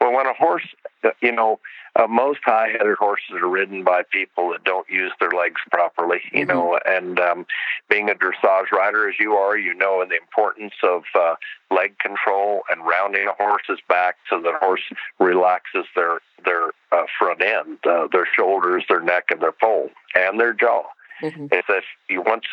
Well, 0.01 0.13
when 0.13 0.27
a 0.27 0.33
horse, 0.33 0.67
you 1.23 1.31
know, 1.31 1.61
uh, 1.99 2.07
most 2.07 2.41
high-headed 2.45 2.97
horses 2.97 3.37
are 3.43 3.49
ridden 3.49 3.83
by 3.83 4.03
people 4.11 4.51
that 4.51 4.63
don't 4.65 4.89
use 4.89 5.13
their 5.19 5.31
legs 5.31 5.61
properly, 5.71 6.21
you 6.33 6.47
mm-hmm. 6.47 6.57
know. 6.57 6.79
And 6.87 7.19
um, 7.19 7.47
being 7.91 8.09
a 8.09 8.15
dressage 8.15 8.71
rider 8.71 9.09
as 9.09 9.17
you 9.19 9.33
are, 9.33 9.59
you 9.59 9.75
know 9.75 10.05
the 10.09 10.17
importance 10.17 10.75
of 10.83 11.03
uh, 11.15 11.35
leg 11.71 11.99
control 11.99 12.63
and 12.71 12.87
rounding 12.87 13.27
a 13.27 13.33
horse's 13.33 13.81
back 13.89 14.17
so 14.31 14.41
the 14.41 14.55
horse 14.61 14.83
relaxes 15.19 15.85
their 15.95 16.21
their 16.45 16.69
uh, 16.93 17.03
front 17.19 17.43
end, 17.43 17.79
uh, 17.85 18.07
their 18.13 18.27
shoulders, 18.37 18.85
their 18.89 19.01
neck, 19.01 19.25
and 19.31 19.43
their 19.43 19.53
poll, 19.53 19.91
and 20.15 20.39
their 20.41 20.53
jaw. 20.53 20.85
Mm-hmm. 21.21 21.47
if 21.51 21.85
you 22.09 22.23
want 22.23 22.45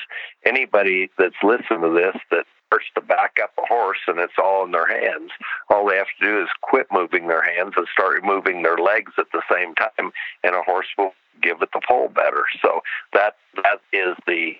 anybody 0.43 1.11
that's 1.19 1.35
listened 1.43 1.83
to 1.83 1.93
this 1.93 2.19
that 2.31 2.45
starts 2.67 2.85
to 2.95 3.01
back 3.01 3.37
up 3.41 3.51
a 3.57 3.65
horse 3.65 3.99
and 4.07 4.19
it's 4.19 4.33
all 4.41 4.65
in 4.65 4.71
their 4.71 4.87
hands, 4.87 5.31
all 5.69 5.87
they 5.87 5.97
have 5.97 6.07
to 6.19 6.25
do 6.25 6.41
is 6.41 6.49
quit 6.61 6.87
moving 6.91 7.27
their 7.27 7.41
hands 7.41 7.73
and 7.77 7.87
start 7.91 8.23
moving 8.23 8.63
their 8.63 8.77
legs 8.77 9.13
at 9.17 9.27
the 9.31 9.41
same 9.51 9.75
time, 9.75 10.11
and 10.43 10.55
a 10.55 10.61
horse 10.61 10.87
will 10.97 11.13
give 11.41 11.61
it 11.61 11.69
the 11.73 11.81
poll 11.87 12.09
better. 12.09 12.43
So 12.61 12.81
that 13.13 13.35
that 13.55 13.81
is 13.93 14.15
the 14.27 14.53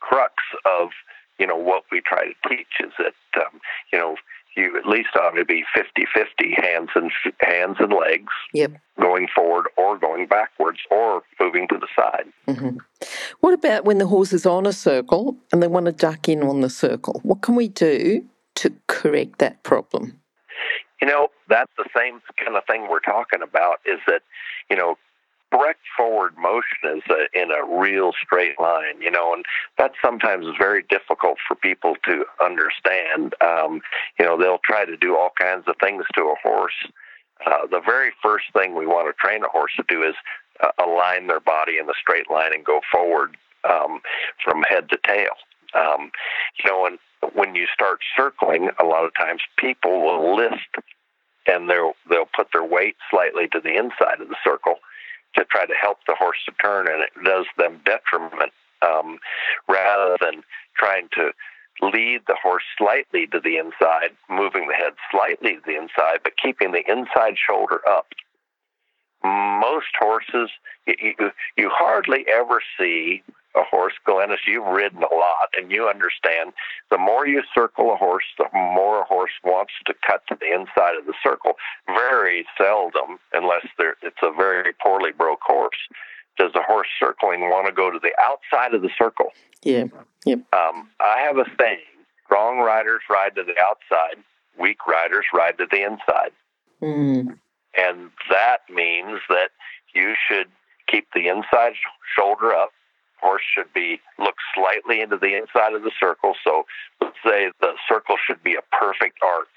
crux 0.00 0.34
of 0.64 0.90
you 1.38 1.46
know 1.46 1.56
what 1.56 1.84
we 1.90 2.00
try 2.00 2.26
to 2.26 2.48
teach 2.48 2.80
is 2.80 2.92
that 2.98 3.14
um, 3.42 3.60
you 3.92 3.98
know 3.98 4.16
you 4.56 4.76
at 4.76 4.86
least 4.86 5.10
ought 5.14 5.30
to 5.30 5.44
be 5.44 5.64
50-50 5.76 6.62
hands 6.62 6.90
and 6.94 7.10
hands 7.40 7.76
and 7.78 7.92
legs 7.92 8.32
yep. 8.52 8.72
going 9.00 9.28
forward 9.34 9.66
or 9.76 9.98
going 9.98 10.26
backwards 10.26 10.78
or 10.90 11.22
moving 11.40 11.68
to 11.68 11.78
the 11.78 11.86
side. 11.96 12.26
Mm-hmm. 12.46 12.78
What 13.40 13.54
about 13.54 13.84
when 13.84 13.98
the 13.98 14.06
horse 14.06 14.32
is 14.32 14.46
on 14.46 14.66
a 14.66 14.72
circle 14.72 15.36
and 15.52 15.62
they 15.62 15.68
want 15.68 15.86
to 15.86 15.92
duck 15.92 16.28
in 16.28 16.42
on 16.42 16.60
the 16.60 16.70
circle? 16.70 17.20
What 17.22 17.42
can 17.42 17.54
we 17.54 17.68
do 17.68 18.24
to 18.56 18.74
correct 18.88 19.38
that 19.38 19.62
problem? 19.62 20.20
You 21.00 21.06
know, 21.06 21.28
that's 21.48 21.70
the 21.76 21.88
same 21.96 22.20
kind 22.42 22.56
of 22.56 22.64
thing 22.66 22.88
we're 22.90 22.98
talking 23.00 23.40
about 23.42 23.78
is 23.86 24.00
that, 24.08 24.22
you 24.68 24.76
know, 24.76 24.96
direct 25.50 25.80
forward 25.96 26.34
motion 26.36 26.98
is 26.98 27.02
a, 27.10 27.40
in 27.40 27.50
a 27.50 27.64
real 27.80 28.12
straight 28.22 28.58
line, 28.60 29.00
you 29.00 29.10
know, 29.10 29.32
and 29.32 29.44
that 29.78 29.92
sometimes 30.02 30.46
is 30.46 30.54
very 30.58 30.82
difficult 30.88 31.38
for 31.46 31.54
people 31.54 31.94
to 32.04 32.24
understand. 32.42 33.34
Um, 33.40 33.80
you 34.18 34.26
know, 34.26 34.38
they'll 34.38 34.60
try 34.64 34.84
to 34.84 34.96
do 34.96 35.16
all 35.16 35.30
kinds 35.38 35.64
of 35.66 35.76
things 35.80 36.04
to 36.14 36.22
a 36.22 36.34
horse. 36.42 36.86
Uh, 37.46 37.66
the 37.70 37.80
very 37.84 38.12
first 38.22 38.46
thing 38.52 38.74
we 38.74 38.86
want 38.86 39.08
to 39.08 39.26
train 39.26 39.44
a 39.44 39.48
horse 39.48 39.72
to 39.76 39.84
do 39.88 40.02
is 40.02 40.14
uh, 40.60 40.68
align 40.84 41.28
their 41.28 41.40
body 41.40 41.78
in 41.78 41.88
a 41.88 41.94
straight 42.00 42.30
line 42.30 42.52
and 42.52 42.64
go 42.64 42.80
forward 42.92 43.36
um, 43.68 44.00
from 44.44 44.62
head 44.62 44.88
to 44.90 44.98
tail. 45.06 45.32
Um, 45.74 46.10
you 46.62 46.70
know, 46.70 46.86
and 46.86 46.98
when 47.34 47.54
you 47.54 47.66
start 47.72 48.00
circling, 48.16 48.70
a 48.80 48.84
lot 48.84 49.04
of 49.04 49.14
times 49.14 49.42
people 49.56 50.02
will 50.02 50.36
list 50.36 50.68
and 51.46 51.68
they'll 51.68 51.92
they'll 52.08 52.28
put 52.34 52.48
their 52.52 52.64
weight 52.64 52.96
slightly 53.10 53.48
to 53.48 53.60
the 53.60 53.76
inside 53.76 54.20
of 54.20 54.28
the 54.28 54.36
circle 54.44 54.76
to 55.34 55.44
try 55.44 55.66
to 55.66 55.74
help 55.74 55.98
the 56.06 56.14
horse 56.14 56.38
to 56.46 56.52
turn, 56.62 56.88
and 56.88 57.02
it 57.02 57.10
does 57.24 57.46
them 57.56 57.80
detriment 57.84 58.52
um, 58.82 59.18
rather 59.68 60.16
than 60.20 60.42
trying 60.76 61.08
to 61.14 61.32
lead 61.80 62.20
the 62.26 62.36
horse 62.42 62.64
slightly 62.76 63.26
to 63.28 63.40
the 63.40 63.56
inside, 63.56 64.10
moving 64.28 64.68
the 64.68 64.74
head 64.74 64.94
slightly 65.10 65.56
to 65.56 65.62
the 65.64 65.76
inside, 65.76 66.20
but 66.24 66.32
keeping 66.42 66.72
the 66.72 66.90
inside 66.90 67.36
shoulder 67.38 67.80
up. 67.88 68.06
Most 69.22 69.94
horses, 69.98 70.50
you, 70.86 71.14
you 71.56 71.70
hardly 71.72 72.24
ever 72.32 72.60
see 72.78 73.22
a 73.56 73.62
horse, 73.62 73.94
Glenys, 74.06 74.38
you've 74.46 74.66
ridden 74.66 75.02
a 75.02 75.14
lot 75.14 75.48
and 75.56 75.70
you 75.70 75.88
understand 75.88 76.52
the 76.90 76.98
more 76.98 77.26
you 77.26 77.42
circle 77.54 77.92
a 77.92 77.96
horse, 77.96 78.24
the 78.36 78.46
more 78.52 79.00
a 79.02 79.04
horse 79.04 79.32
wants 79.42 79.72
to 79.86 79.94
cut 80.06 80.22
to 80.28 80.36
the 80.38 80.52
inside 80.52 80.96
of 80.98 81.06
the 81.06 81.14
circle. 81.22 81.54
Very 81.86 82.46
seldom, 82.56 83.18
unless 83.32 83.66
it's 83.78 84.22
a 84.22 84.32
very 84.32 84.72
poorly 84.82 85.12
broke 85.12 85.40
horse, 85.42 85.78
does 86.38 86.52
the 86.52 86.62
horse 86.62 86.88
circling 87.00 87.40
want 87.42 87.66
to 87.66 87.72
go 87.72 87.90
to 87.90 87.98
the 87.98 88.12
outside 88.22 88.74
of 88.74 88.82
the 88.82 88.90
circle. 88.96 89.32
Yeah. 89.62 89.84
Yep. 90.24 90.40
Um, 90.52 90.88
I 91.00 91.20
have 91.26 91.38
a 91.38 91.46
saying 91.58 91.80
strong 92.24 92.58
riders 92.58 93.00
ride 93.10 93.34
to 93.36 93.42
the 93.42 93.54
outside, 93.60 94.22
weak 94.58 94.86
riders 94.86 95.24
ride 95.34 95.58
to 95.58 95.66
the 95.70 95.82
inside. 95.82 96.30
Mm. 96.82 97.38
And 97.76 98.10
that 98.30 98.58
means 98.70 99.20
that 99.28 99.50
you 99.94 100.14
should 100.28 100.46
keep 100.86 101.08
the 101.14 101.28
inside 101.28 101.72
shoulder 102.16 102.52
up 102.52 102.70
horse 103.20 103.42
should 103.54 103.72
be 103.72 104.00
look 104.18 104.36
slightly 104.54 105.00
into 105.00 105.16
the 105.16 105.36
inside 105.36 105.74
of 105.74 105.82
the 105.82 105.92
circle. 105.98 106.34
So 106.44 106.64
let's 107.00 107.16
say 107.24 107.50
the 107.60 107.74
circle 107.88 108.16
should 108.24 108.42
be 108.42 108.54
a 108.54 108.76
perfect 108.76 109.18
arc. 109.22 109.54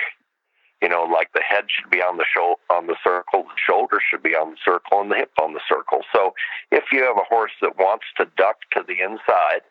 You 0.81 0.89
know, 0.89 1.03
like 1.03 1.29
the 1.33 1.43
head 1.47 1.65
should 1.69 1.91
be 1.91 2.01
on 2.01 2.17
the 2.17 2.25
shoulder 2.25 2.59
on 2.71 2.87
the 2.87 2.97
circle, 3.03 3.43
the 3.43 3.61
shoulder 3.69 3.99
should 4.01 4.23
be 4.23 4.33
on 4.33 4.51
the 4.51 4.57
circle, 4.65 4.99
and 4.99 5.11
the 5.11 5.15
hip 5.15 5.31
on 5.39 5.53
the 5.53 5.61
circle. 5.69 6.01
So 6.13 6.33
if 6.71 6.85
you 6.91 7.03
have 7.03 7.17
a 7.17 7.27
horse 7.29 7.51
that 7.61 7.77
wants 7.77 8.05
to 8.17 8.25
duck 8.35 8.57
to 8.73 8.83
the 8.87 8.99
inside, 8.99 9.61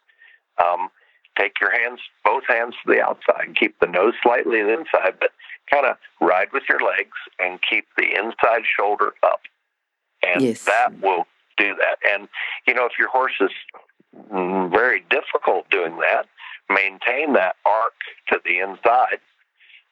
um, 0.62 0.88
take 1.36 1.54
your 1.60 1.72
hands, 1.72 2.00
both 2.24 2.44
hands 2.46 2.74
to 2.84 2.92
the 2.92 3.02
outside, 3.02 3.46
and 3.46 3.56
keep 3.56 3.78
the 3.80 3.88
nose 3.88 4.14
slightly 4.22 4.60
to 4.60 4.66
the 4.66 4.72
inside, 4.72 5.18
but 5.18 5.30
kind 5.70 5.86
of 5.86 5.96
ride 6.20 6.52
with 6.52 6.64
your 6.68 6.80
legs 6.80 7.16
and 7.38 7.58
keep 7.68 7.86
the 7.96 8.14
inside 8.14 8.62
shoulder 8.78 9.12
up. 9.24 9.40
And 10.22 10.42
yes. 10.42 10.64
that 10.64 11.00
will 11.00 11.26
do 11.60 11.74
that. 11.76 11.98
And, 12.08 12.28
you 12.66 12.74
know, 12.74 12.86
if 12.86 12.92
your 12.98 13.08
horse 13.08 13.38
is 13.40 13.50
very 14.70 15.04
difficult 15.10 15.68
doing 15.70 15.96
that, 15.98 16.26
maintain 16.68 17.34
that 17.34 17.56
arc 17.66 17.94
to 18.28 18.38
the 18.44 18.58
inside 18.58 19.20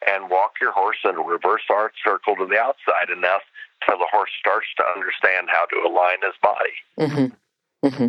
and 0.06 0.30
walk 0.30 0.52
your 0.60 0.72
horse 0.72 0.98
in 1.04 1.16
a 1.16 1.22
reverse 1.22 1.66
arc 1.70 1.92
circle 2.04 2.37
to 2.37 2.46
the 2.46 2.58
outside 2.58 3.10
enough 3.10 3.42
till 3.87 3.98
the 3.98 4.06
horse 4.10 4.30
starts 4.38 4.68
to 4.76 4.84
understand 4.84 5.48
how 5.50 5.66
to 5.66 5.88
align 5.88 6.18
his 6.22 6.34
body. 6.42 6.76
Mm-hmm. 6.98 7.87
Mm-hmm 7.87 8.08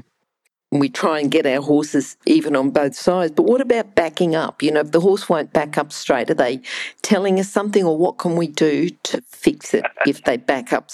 we 0.72 0.90
try 0.90 1.20
and 1.20 1.32
get 1.32 1.46
our 1.46 1.62
horses 1.62 2.18
even 2.26 2.56
on 2.56 2.70
both 2.70 2.96
sides. 2.96 3.32
But 3.32 3.44
what 3.44 3.62
about 3.62 3.96
backing 3.96 4.36
up? 4.36 4.62
You 4.62 4.72
know, 4.72 4.82
if 4.82 4.92
the 4.92 5.00
horse 5.00 5.28
won't 5.28 5.52
back 5.52 5.78
up 5.78 5.92
straight, 5.92 6.30
are 6.30 6.36
they 6.36 6.62
telling 7.02 7.40
us 7.40 7.50
something, 7.50 7.84
or 7.84 7.98
what 7.98 8.18
can 8.18 8.36
we 8.36 8.48
do 8.48 8.90
to 8.90 9.22
fix 9.28 9.74
it 9.74 9.86
if 10.06 10.24
they 10.24 10.38
back 10.38 10.72
up 10.72 10.90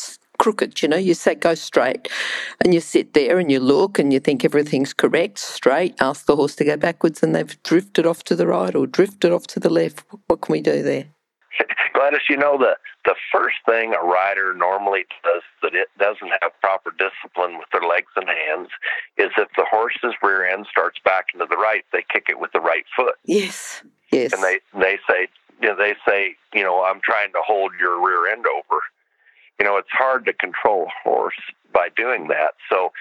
crooked. 0.45 0.79
You 0.83 0.89
know, 0.89 0.97
you 0.97 1.15
say 1.15 1.33
go 1.33 1.55
straight, 1.55 2.07
and 2.63 2.71
you 2.71 2.79
sit 2.79 3.15
there 3.15 3.39
and 3.39 3.51
you 3.51 3.59
look 3.59 3.97
and 3.97 4.13
you 4.13 4.19
think 4.19 4.45
everything's 4.45 4.93
correct, 4.93 5.39
straight. 5.39 5.95
Ask 5.99 6.27
the 6.27 6.35
horse 6.35 6.55
to 6.57 6.63
go 6.63 6.77
backwards, 6.77 7.23
and 7.23 7.33
they've 7.33 7.63
drifted 7.63 8.05
off 8.05 8.23
to 8.25 8.35
the 8.35 8.45
right 8.45 8.75
or 8.75 8.85
drifted 8.85 9.31
off 9.31 9.47
to 9.47 9.59
the 9.59 9.71
left. 9.71 10.03
What 10.27 10.41
can 10.41 10.53
we 10.53 10.61
do 10.61 10.83
there? 10.83 11.05
Gladys, 11.95 12.29
you 12.29 12.37
know 12.37 12.59
the 12.59 12.75
the 13.05 13.15
first 13.33 13.55
thing 13.65 13.95
a 13.95 14.05
rider 14.05 14.53
normally 14.53 15.05
does 15.23 15.41
that 15.63 15.73
it 15.73 15.87
doesn't 15.97 16.31
have 16.43 16.51
proper 16.61 16.91
discipline 16.91 17.57
with 17.57 17.69
their 17.71 17.89
legs 17.89 18.11
and 18.15 18.29
hands 18.29 18.69
is 19.17 19.31
if 19.37 19.49
the 19.57 19.65
horse's 19.67 20.13
rear 20.21 20.45
end 20.45 20.67
starts 20.69 20.99
back 21.03 21.25
into 21.33 21.47
the 21.49 21.57
right, 21.57 21.85
they 21.91 22.03
kick 22.13 22.25
it 22.29 22.39
with 22.39 22.51
the 22.51 22.59
right 22.59 22.85
foot. 22.95 23.15
Yes, 23.25 23.81
yes. 24.11 24.31
And 24.31 24.43
they 24.43 24.59
they 24.79 24.99
say 25.09 25.27
you 25.59 25.69
know, 25.69 25.75
they 25.75 25.95
say 26.07 26.35
you 26.53 26.61
know 26.61 26.83
I'm 26.83 27.01
trying 27.03 27.31
to 27.31 27.41
hold 27.43 27.71
your 27.79 27.97
rear 28.05 28.31
end 28.31 28.45
over 28.45 28.81
you 29.59 29.65
know, 29.65 29.77
it's 29.77 29.91
hard 29.91 30.25
to 30.25 30.33
control 30.33 30.87
a 30.87 31.09
horse 31.09 31.39
by 31.73 31.89
doing 31.95 32.27
that. 32.27 32.55
So, 32.69 32.91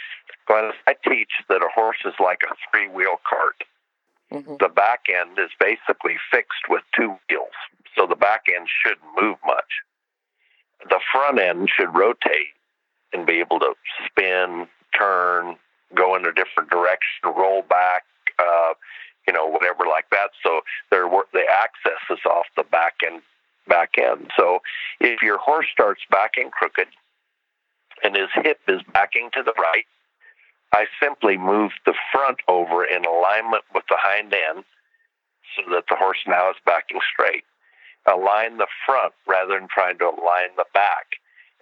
Glenys, 0.49 0.73
I 0.87 0.95
teach 1.07 1.31
that 1.49 1.63
a 1.63 1.69
horse 1.75 1.99
is 2.05 2.15
like 2.21 2.43
a 2.45 2.55
three 2.71 2.89
wheel 2.89 3.17
cart. 3.29 3.65
Mm-hmm. 4.33 4.57
The 4.61 4.69
back 4.69 5.05
end 5.09 5.39
is 5.39 5.51
basically 5.59 6.17
fixed 6.31 6.69
with 6.69 6.83
two 6.97 7.17
wheels, 7.29 7.55
so 7.97 8.07
the 8.07 8.17
back 8.17 8.45
end 8.55 8.69
shouldn't 8.83 9.07
move 9.21 9.37
much. 9.47 9.83
The 10.89 11.01
front 11.13 11.39
end 11.39 11.69
should 11.75 11.95
rotate 11.95 12.55
and 13.13 13.27
be 13.27 13.35
able 13.35 13.61
to 13.61 13.75
spin, 14.07 14.67
turn, 14.99 15.57
go 15.95 16.17
in 16.17 16.27
a 16.27 16.33
different 16.33 16.71
direction, 16.71 17.25
roll 17.25 17.63
back, 17.63 18.05
uh, 18.39 18.75
you 19.27 19.33
know, 19.33 19.47
whatever 19.47 19.87
like 19.87 20.07
that. 20.11 20.31
So 20.43 20.61
their 20.91 21.09
the 21.33 21.45
access 21.51 22.01
is 22.11 22.19
off 22.27 22.47
the 22.54 22.54
back 22.54 22.54
end 22.54 22.54
So 24.37 24.61
if 25.01 25.23
your 25.23 25.39
horse 25.39 25.67
starts 25.73 26.03
backing 26.11 26.51
crooked 26.51 26.89
and 28.03 28.17
his 28.17 28.29
hip 28.35 28.61
is 28.69 28.81
backing 28.93 29.31
to 29.35 29.43
the 29.43 29.55
right, 29.59 29.87
I 30.73 30.87
simply 31.01 31.39
move 31.39 31.73
the 31.87 31.95
front 32.13 32.39
over 32.49 32.85
in 32.85 33.05
alignment 33.05 33.65
with 33.75 33.85
the 33.89 33.97
hind 33.99 34.35
end 34.35 34.65
so 35.57 35.63
that 35.71 35.85
the 35.89 35.97
horse 35.97 36.19
now 36.27 36.51
is 36.51 36.57
backing 36.67 37.01
straight. 37.13 37.45
Align 38.11 38.59
the 38.59 38.67
front 38.85 39.15
rather 39.27 39.59
than 39.59 39.69
trying 39.69 39.99
to 39.99 40.07
align 40.07 40.51
the 40.57 40.67
back. 40.75 41.07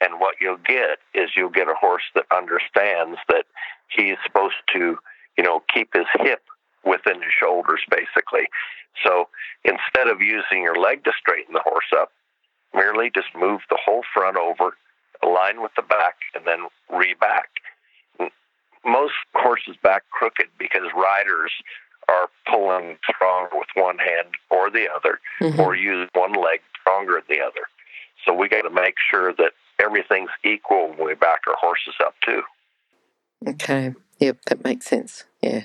And 0.00 0.18
what 0.18 0.36
you'll 0.40 0.56
get 0.56 0.98
is 1.14 1.30
you'll 1.36 1.50
get 1.50 1.68
a 1.68 1.74
horse 1.78 2.02
that 2.14 2.24
understands 2.34 3.18
that 3.28 3.44
he's 3.88 4.16
supposed 4.24 4.56
to, 4.72 4.98
you 5.36 5.44
know, 5.44 5.62
keep 5.72 5.90
his 5.94 6.06
hip 6.20 6.42
within 6.84 7.22
his 7.22 7.32
shoulders, 7.38 7.80
basically. 7.88 8.48
So 9.04 9.28
instead 9.64 10.08
of 10.08 10.20
using 10.20 10.62
your 10.62 10.76
leg 10.76 11.04
to 11.04 11.12
straighten 11.18 11.54
the 11.54 11.62
horse 11.62 11.92
up, 11.96 12.10
merely 12.74 13.10
just 13.14 13.28
move 13.36 13.60
the 13.68 13.78
whole 13.82 14.02
front 14.14 14.36
over, 14.36 14.76
align 15.22 15.62
with 15.62 15.72
the 15.76 15.82
back, 15.82 16.16
and 16.34 16.44
then 16.46 16.66
re-back. 16.90 17.48
Most 18.84 19.14
horses 19.34 19.76
back 19.82 20.02
crooked 20.10 20.48
because 20.58 20.82
riders 20.96 21.52
are 22.08 22.28
pulling 22.50 22.96
stronger 23.08 23.56
with 23.56 23.68
one 23.74 23.98
hand 23.98 24.28
or 24.50 24.70
the 24.70 24.86
other, 24.94 25.20
mm-hmm. 25.40 25.60
or 25.60 25.76
use 25.76 26.08
one 26.14 26.32
leg 26.32 26.60
stronger 26.80 27.22
than 27.26 27.38
the 27.38 27.44
other. 27.44 27.66
So 28.24 28.34
we 28.34 28.48
got 28.48 28.62
to 28.62 28.70
make 28.70 28.94
sure 29.10 29.32
that 29.34 29.52
everything's 29.78 30.30
equal 30.44 30.88
when 30.88 31.06
we 31.06 31.14
back 31.14 31.40
our 31.46 31.56
horses 31.60 31.94
up 32.04 32.14
too. 32.24 32.42
Okay. 33.46 33.94
Yep, 34.18 34.38
that 34.46 34.64
makes 34.64 34.86
sense. 34.86 35.24
Yeah. 35.40 35.64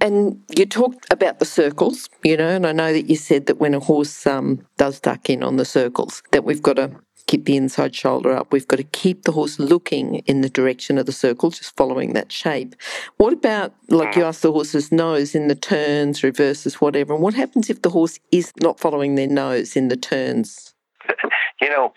And 0.00 0.42
you 0.54 0.66
talked 0.66 1.06
about 1.10 1.38
the 1.38 1.44
circles, 1.44 2.08
you 2.22 2.36
know, 2.36 2.48
and 2.48 2.66
I 2.66 2.72
know 2.72 2.92
that 2.92 3.08
you 3.08 3.16
said 3.16 3.46
that 3.46 3.58
when 3.58 3.74
a 3.74 3.80
horse 3.80 4.26
um, 4.26 4.66
does 4.76 5.00
duck 5.00 5.30
in 5.30 5.42
on 5.42 5.56
the 5.56 5.64
circles, 5.64 6.22
that 6.32 6.44
we've 6.44 6.62
got 6.62 6.76
to 6.76 6.90
keep 7.26 7.44
the 7.44 7.56
inside 7.56 7.94
shoulder 7.94 8.32
up. 8.32 8.52
We've 8.52 8.68
got 8.68 8.76
to 8.76 8.84
keep 8.84 9.24
the 9.24 9.32
horse 9.32 9.58
looking 9.58 10.16
in 10.26 10.42
the 10.42 10.48
direction 10.48 10.98
of 10.98 11.06
the 11.06 11.12
circle, 11.12 11.50
just 11.50 11.76
following 11.76 12.12
that 12.12 12.30
shape. 12.30 12.76
What 13.16 13.32
about, 13.32 13.74
like 13.88 14.16
you 14.16 14.24
asked 14.24 14.42
the 14.42 14.52
horse's 14.52 14.92
nose 14.92 15.34
in 15.34 15.48
the 15.48 15.54
turns, 15.54 16.22
reverses, 16.22 16.80
whatever, 16.80 17.14
and 17.14 17.22
what 17.22 17.34
happens 17.34 17.68
if 17.68 17.82
the 17.82 17.90
horse 17.90 18.20
is 18.30 18.52
not 18.60 18.78
following 18.78 19.14
their 19.14 19.28
nose 19.28 19.76
in 19.76 19.88
the 19.88 19.96
turns? 19.96 20.74
You 21.58 21.70
know, 21.70 21.94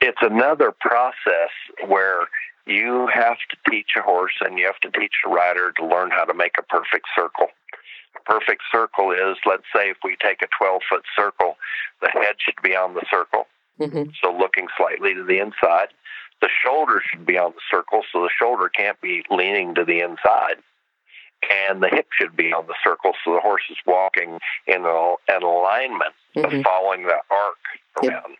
it's 0.00 0.18
another 0.22 0.74
process 0.80 1.50
where 1.86 2.26
you 2.68 3.08
have 3.12 3.38
to 3.50 3.70
teach 3.70 3.90
a 3.96 4.02
horse 4.02 4.34
and 4.40 4.58
you 4.58 4.66
have 4.66 4.80
to 4.80 5.00
teach 5.00 5.14
a 5.26 5.28
rider 5.28 5.72
to 5.78 5.86
learn 5.86 6.10
how 6.10 6.24
to 6.24 6.34
make 6.34 6.52
a 6.58 6.62
perfect 6.62 7.06
circle. 7.16 7.48
A 8.16 8.20
perfect 8.30 8.62
circle 8.70 9.10
is, 9.12 9.36
let's 9.46 9.64
say, 9.74 9.90
if 9.90 9.96
we 10.04 10.16
take 10.22 10.42
a 10.42 10.48
12 10.58 10.82
foot 10.88 11.04
circle, 11.16 11.56
the 12.02 12.10
head 12.10 12.36
should 12.38 12.60
be 12.62 12.76
on 12.76 12.94
the 12.94 13.04
circle, 13.10 13.46
mm-hmm. 13.80 14.10
so 14.22 14.36
looking 14.36 14.68
slightly 14.76 15.14
to 15.14 15.24
the 15.24 15.38
inside. 15.38 15.88
The 16.40 16.48
shoulder 16.64 17.02
should 17.10 17.26
be 17.26 17.38
on 17.38 17.52
the 17.52 17.66
circle, 17.70 18.02
so 18.12 18.22
the 18.22 18.30
shoulder 18.38 18.68
can't 18.68 19.00
be 19.00 19.24
leaning 19.30 19.74
to 19.74 19.84
the 19.84 20.00
inside. 20.00 20.62
And 21.68 21.82
the 21.82 21.88
hip 21.88 22.08
should 22.18 22.36
be 22.36 22.52
on 22.52 22.66
the 22.66 22.74
circle, 22.82 23.12
so 23.24 23.32
the 23.32 23.40
horse 23.40 23.62
is 23.70 23.76
walking 23.86 24.38
in 24.66 24.84
an 24.84 25.42
alignment 25.42 26.14
mm-hmm. 26.36 26.44
of 26.44 26.64
following 26.64 27.04
the 27.04 27.18
arc 27.30 27.62
around. 28.02 28.30
Yep. 28.30 28.38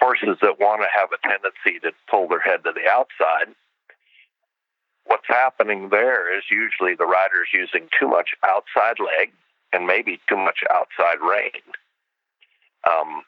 Horses 0.00 0.36
that 0.42 0.58
want 0.58 0.82
to 0.82 0.88
have 0.92 1.10
a 1.12 1.28
tendency 1.28 1.78
to 1.80 1.92
pull 2.10 2.28
their 2.28 2.40
head 2.40 2.64
to 2.64 2.72
the 2.72 2.88
outside 2.90 3.54
what's 5.08 5.26
happening 5.26 5.88
there 5.88 6.36
is 6.36 6.44
usually 6.50 6.94
the 6.94 7.06
rider's 7.06 7.48
using 7.52 7.88
too 7.98 8.06
much 8.06 8.30
outside 8.44 9.00
leg 9.00 9.32
and 9.72 9.86
maybe 9.86 10.20
too 10.28 10.36
much 10.36 10.60
outside 10.70 11.18
rein. 11.20 11.64
Um, 12.88 13.22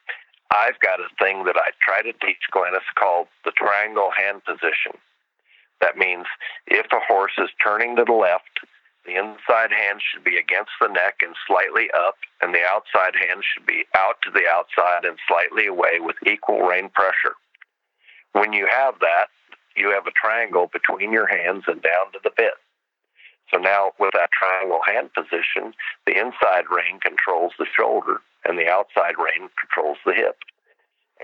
I've 0.51 0.79
got 0.79 0.99
a 0.99 1.09
thing 1.19 1.45
that 1.45 1.57
I 1.57 1.71
try 1.81 2.01
to 2.01 2.13
teach 2.25 2.49
Glenys 2.53 2.85
called 2.97 3.27
the 3.45 3.51
triangle 3.51 4.11
hand 4.15 4.43
position. 4.45 4.93
That 5.81 5.97
means 5.97 6.25
if 6.67 6.85
a 6.91 6.99
horse 7.07 7.33
is 7.37 7.49
turning 7.63 7.95
to 7.95 8.05
the 8.05 8.13
left, 8.13 8.61
the 9.05 9.15
inside 9.15 9.71
hand 9.73 10.01
should 10.01 10.23
be 10.23 10.37
against 10.37 10.71
the 10.79 10.87
neck 10.87 11.15
and 11.21 11.35
slightly 11.47 11.89
up, 11.97 12.15
and 12.41 12.53
the 12.53 12.63
outside 12.63 13.15
hand 13.15 13.41
should 13.41 13.65
be 13.65 13.85
out 13.97 14.21
to 14.23 14.31
the 14.31 14.45
outside 14.47 15.05
and 15.05 15.17
slightly 15.27 15.65
away 15.65 15.99
with 15.99 16.15
equal 16.27 16.61
rein 16.61 16.89
pressure. 16.89 17.33
When 18.33 18.53
you 18.53 18.67
have 18.69 18.99
that, 18.99 19.27
you 19.75 19.91
have 19.91 20.07
a 20.07 20.11
triangle 20.11 20.69
between 20.71 21.11
your 21.11 21.27
hands 21.27 21.63
and 21.67 21.81
down 21.81 22.11
to 22.13 22.19
the 22.23 22.31
bit. 22.35 22.53
So 23.51 23.57
now, 23.57 23.91
with 23.99 24.11
that 24.13 24.29
triangle 24.31 24.79
hand 24.85 25.13
position, 25.13 25.73
the 26.05 26.17
inside 26.17 26.65
rein 26.71 26.99
controls 27.01 27.51
the 27.59 27.65
shoulder 27.75 28.21
and 28.45 28.57
the 28.57 28.69
outside 28.69 29.15
rein 29.17 29.49
controls 29.59 29.97
the 30.05 30.13
hip. 30.13 30.37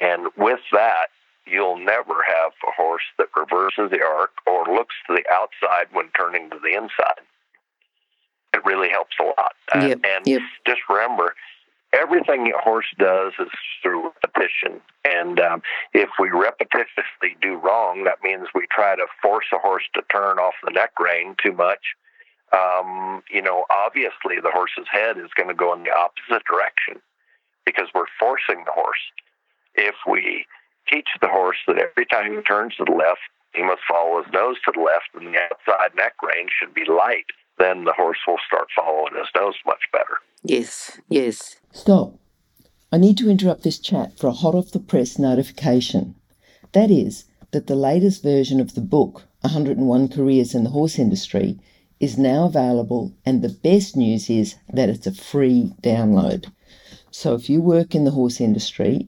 And 0.01 0.27
with 0.37 0.59
that, 0.71 1.07
you'll 1.45 1.77
never 1.77 2.23
have 2.27 2.51
a 2.67 2.71
horse 2.75 3.07
that 3.17 3.27
reverses 3.35 3.91
the 3.91 4.03
arc 4.03 4.31
or 4.45 4.65
looks 4.65 4.95
to 5.07 5.15
the 5.15 5.23
outside 5.31 5.87
when 5.93 6.09
turning 6.17 6.49
to 6.49 6.59
the 6.61 6.75
inside. 6.75 7.23
It 8.53 8.65
really 8.65 8.89
helps 8.89 9.15
a 9.19 9.23
lot. 9.23 9.53
Yep, 9.75 10.01
and 10.03 10.27
yep. 10.27 10.41
just 10.65 10.81
remember, 10.89 11.35
everything 11.93 12.51
a 12.51 12.61
horse 12.61 12.87
does 12.97 13.33
is 13.39 13.49
through 13.81 14.11
repetition. 14.23 14.81
And 15.05 15.39
um, 15.39 15.61
if 15.93 16.09
we 16.19 16.29
repetitively 16.29 17.39
do 17.41 17.55
wrong, 17.55 18.03
that 18.03 18.23
means 18.23 18.47
we 18.53 18.67
try 18.71 18.95
to 18.95 19.05
force 19.21 19.45
a 19.53 19.59
horse 19.59 19.83
to 19.95 20.01
turn 20.11 20.37
off 20.39 20.53
the 20.63 20.71
neck 20.71 20.91
rein 20.99 21.35
too 21.43 21.53
much. 21.53 21.95
Um, 22.53 23.23
you 23.29 23.41
know, 23.41 23.65
obviously 23.69 24.39
the 24.41 24.51
horse's 24.51 24.87
head 24.91 25.17
is 25.17 25.31
going 25.35 25.49
to 25.49 25.55
go 25.55 25.73
in 25.73 25.83
the 25.83 25.91
opposite 25.91 26.45
direction 26.45 27.01
because 27.65 27.87
we're 27.93 28.11
forcing 28.19 28.63
the 28.65 28.71
horse. 28.71 29.03
If 29.75 29.95
we 30.09 30.45
teach 30.89 31.09
the 31.21 31.27
horse 31.27 31.57
that 31.67 31.77
every 31.77 32.05
time 32.05 32.35
he 32.35 32.41
turns 32.41 32.75
to 32.77 32.85
the 32.85 32.95
left, 32.95 33.19
he 33.53 33.63
must 33.63 33.81
follow 33.89 34.23
his 34.23 34.31
nose 34.31 34.55
to 34.65 34.71
the 34.73 34.81
left 34.81 35.11
and 35.13 35.33
the 35.33 35.39
outside 35.39 35.95
neck 35.95 36.13
rein 36.23 36.47
should 36.47 36.73
be 36.73 36.85
light, 36.85 37.27
then 37.57 37.83
the 37.83 37.93
horse 37.93 38.19
will 38.27 38.37
start 38.45 38.67
following 38.75 39.13
his 39.15 39.27
nose 39.35 39.55
much 39.65 39.81
better. 39.91 40.17
Yes, 40.43 40.99
yes. 41.09 41.57
Stop. 41.71 42.19
I 42.91 42.97
need 42.97 43.17
to 43.17 43.29
interrupt 43.29 43.63
this 43.63 43.79
chat 43.79 44.17
for 44.17 44.27
a 44.27 44.31
hot 44.31 44.55
off 44.55 44.71
the 44.71 44.79
press 44.79 45.19
notification. 45.19 46.15
That 46.71 46.89
is, 46.89 47.25
that 47.51 47.67
the 47.67 47.75
latest 47.75 48.23
version 48.23 48.59
of 48.59 48.75
the 48.75 48.81
book, 48.81 49.23
101 49.41 50.09
Careers 50.09 50.53
in 50.53 50.63
the 50.63 50.69
Horse 50.69 50.99
Industry, 50.99 51.59
is 51.99 52.17
now 52.17 52.45
available, 52.45 53.13
and 53.25 53.41
the 53.41 53.49
best 53.49 53.95
news 53.95 54.29
is 54.29 54.55
that 54.71 54.89
it's 54.89 55.07
a 55.07 55.13
free 55.13 55.73
download. 55.81 56.51
So 57.11 57.33
if 57.33 57.49
you 57.49 57.61
work 57.61 57.95
in 57.95 58.03
the 58.03 58.11
horse 58.11 58.39
industry, 58.39 59.07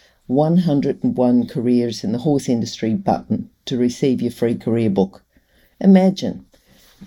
101 0.31 1.47
Careers 1.47 2.03
in 2.03 2.13
the 2.13 2.19
Horse 2.19 2.47
Industry 2.47 2.93
button 2.93 3.49
to 3.65 3.77
receive 3.77 4.21
your 4.21 4.31
free 4.31 4.55
career 4.55 4.89
book. 4.89 5.23
Imagine 5.79 6.45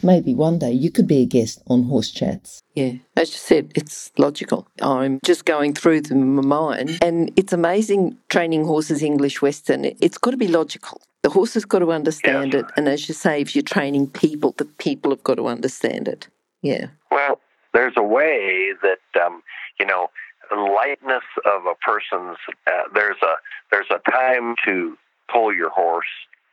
maybe 0.02 0.34
one 0.34 0.58
day 0.58 0.72
you 0.72 0.90
could 0.90 1.06
be 1.06 1.22
a 1.22 1.26
guest 1.26 1.62
on 1.66 1.84
Horse 1.84 2.10
Chats. 2.10 2.60
Yeah, 2.74 2.94
as 3.16 3.30
you 3.30 3.38
said, 3.38 3.72
it's 3.74 4.12
logical. 4.18 4.68
I'm 4.82 5.20
just 5.24 5.44
going 5.44 5.72
through 5.72 6.02
them 6.02 6.20
in 6.20 6.34
my 6.34 6.42
mind, 6.42 6.98
and 7.00 7.32
it's 7.36 7.52
amazing 7.52 8.18
training 8.28 8.66
horses 8.66 9.02
English 9.02 9.40
Western. 9.40 9.84
It's 9.84 10.18
got 10.18 10.32
to 10.32 10.36
be 10.36 10.48
logical. 10.48 11.00
The 11.22 11.30
horse 11.30 11.54
has 11.54 11.64
got 11.64 11.78
to 11.78 11.92
understand 11.92 12.52
yeah. 12.52 12.60
it, 12.60 12.66
and 12.76 12.88
as 12.88 13.08
you 13.08 13.14
say, 13.14 13.40
if 13.40 13.56
you're 13.56 13.62
training 13.62 14.08
people, 14.08 14.54
the 14.58 14.66
people 14.66 15.10
have 15.12 15.24
got 15.24 15.36
to 15.36 15.46
understand 15.46 16.08
it. 16.08 16.28
Yeah. 16.60 16.88
Well, 17.10 17.40
there's 17.72 17.94
a 17.96 18.02
way 18.02 18.72
that 18.82 19.22
um, 19.24 19.42
you 19.80 19.86
know 19.86 20.08
lightness 20.52 21.24
of 21.44 21.66
a 21.66 21.74
person's. 21.76 22.38
Uh, 22.66 22.82
there's 22.94 23.20
a 23.22 23.34
there's 23.70 23.90
a 23.90 24.10
time 24.10 24.54
to 24.64 24.96
pull 25.32 25.54
your 25.54 25.70
horse 25.70 26.06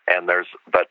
And 0.08 0.27
there's, 0.27 0.47
but 0.71 0.88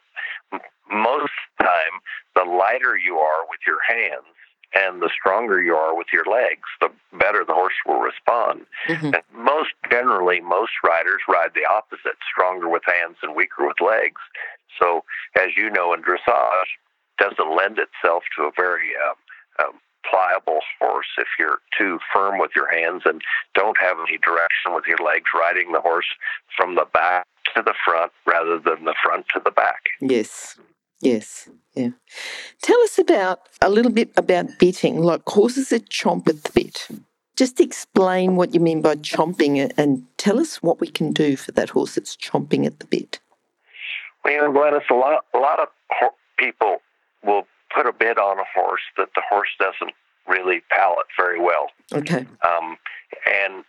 most 0.90 1.32
time, 1.60 1.94
the 2.34 2.44
lighter 2.44 2.96
you 2.96 3.16
are 3.16 3.46
with 3.48 3.60
your 3.66 3.80
hands 3.86 4.26
and 4.74 5.02
the 5.02 5.10
stronger 5.18 5.60
you 5.60 5.74
are 5.74 5.96
with 5.96 6.06
your 6.12 6.24
legs, 6.24 6.68
the 6.80 6.90
better 7.18 7.44
the 7.44 7.54
horse 7.54 7.74
will 7.86 8.00
respond. 8.00 8.66
Mm-hmm. 8.88 9.06
And 9.06 9.22
most 9.34 9.70
generally, 9.90 10.40
most 10.40 10.72
riders 10.84 11.20
ride 11.28 11.50
the 11.54 11.66
opposite 11.68 12.18
stronger 12.30 12.68
with 12.68 12.82
hands 12.86 13.16
and 13.22 13.34
weaker 13.34 13.66
with 13.66 13.80
legs. 13.80 14.20
So, 14.80 15.04
as 15.36 15.56
you 15.56 15.70
know, 15.70 15.92
in 15.92 16.02
dressage, 16.02 16.70
doesn't 17.18 17.56
lend 17.56 17.78
itself 17.78 18.22
to 18.36 18.44
a 18.44 18.52
very 18.56 18.90
um, 19.08 19.66
um, 19.66 19.74
pliable 20.10 20.60
horse 20.80 21.06
if 21.18 21.28
you're 21.38 21.58
too 21.78 21.98
firm 22.12 22.38
with 22.38 22.50
your 22.56 22.70
hands 22.70 23.02
and 23.04 23.22
don't 23.54 23.78
have 23.80 23.96
any 24.08 24.18
direction 24.18 24.74
with 24.74 24.84
your 24.86 24.98
legs, 24.98 25.26
riding 25.34 25.72
the 25.72 25.80
horse 25.80 26.06
from 26.56 26.74
the 26.74 26.86
back 26.92 27.26
to 27.54 27.62
the 27.62 27.74
front 27.84 28.12
rather 28.26 28.58
than 28.58 28.84
the 28.84 28.94
front 29.02 29.26
to 29.34 29.40
the 29.44 29.50
back. 29.50 29.84
Yes. 30.00 30.58
Yes, 31.02 31.48
yeah. 31.74 31.90
Tell 32.60 32.78
us 32.82 32.98
about 32.98 33.48
a 33.62 33.70
little 33.70 33.90
bit 33.90 34.10
about 34.18 34.58
bitting, 34.58 35.00
like 35.00 35.22
horses 35.26 35.70
that 35.70 35.88
chomp 35.88 36.28
at 36.28 36.42
the 36.42 36.52
bit. 36.52 36.88
Just 37.36 37.58
explain 37.58 38.36
what 38.36 38.52
you 38.52 38.60
mean 38.60 38.82
by 38.82 38.96
chomping 38.96 39.72
and 39.78 40.04
tell 40.18 40.38
us 40.38 40.62
what 40.62 40.78
we 40.78 40.88
can 40.88 41.12
do 41.12 41.36
for 41.36 41.52
that 41.52 41.70
horse 41.70 41.94
that's 41.94 42.16
chomping 42.16 42.66
at 42.66 42.80
the 42.80 42.86
bit. 42.86 43.18
Well, 44.22 44.34
you 44.34 44.40
know, 44.40 44.52
Glenys, 44.52 44.90
a 44.90 44.94
lot, 44.94 45.24
a 45.32 45.38
lot 45.38 45.58
of 45.58 45.68
people 46.38 46.82
will 47.24 47.46
put 47.74 47.86
a 47.86 47.92
bit 47.92 48.18
on 48.18 48.38
a 48.38 48.44
horse 48.54 48.82
that 48.96 49.08
the 49.14 49.22
horse 49.28 49.48
doesn't 49.58 49.94
really 50.28 50.62
palate 50.70 51.06
very 51.16 51.40
well. 51.40 51.68
Okay. 51.92 52.26
Um, 52.46 52.76
and 53.26 53.64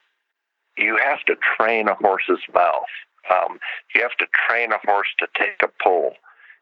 you 0.78 0.98
have 1.04 1.24
to 1.26 1.36
train 1.58 1.88
a 1.88 1.96
horse's 1.96 2.42
mouth. 2.54 2.94
Um, 3.30 3.60
you 3.94 4.02
have 4.02 4.18
to 4.18 4.26
train 4.48 4.72
a 4.72 4.80
horse 4.86 5.08
to 5.20 5.28
take 5.38 5.62
a 5.64 5.70
pull. 5.84 6.14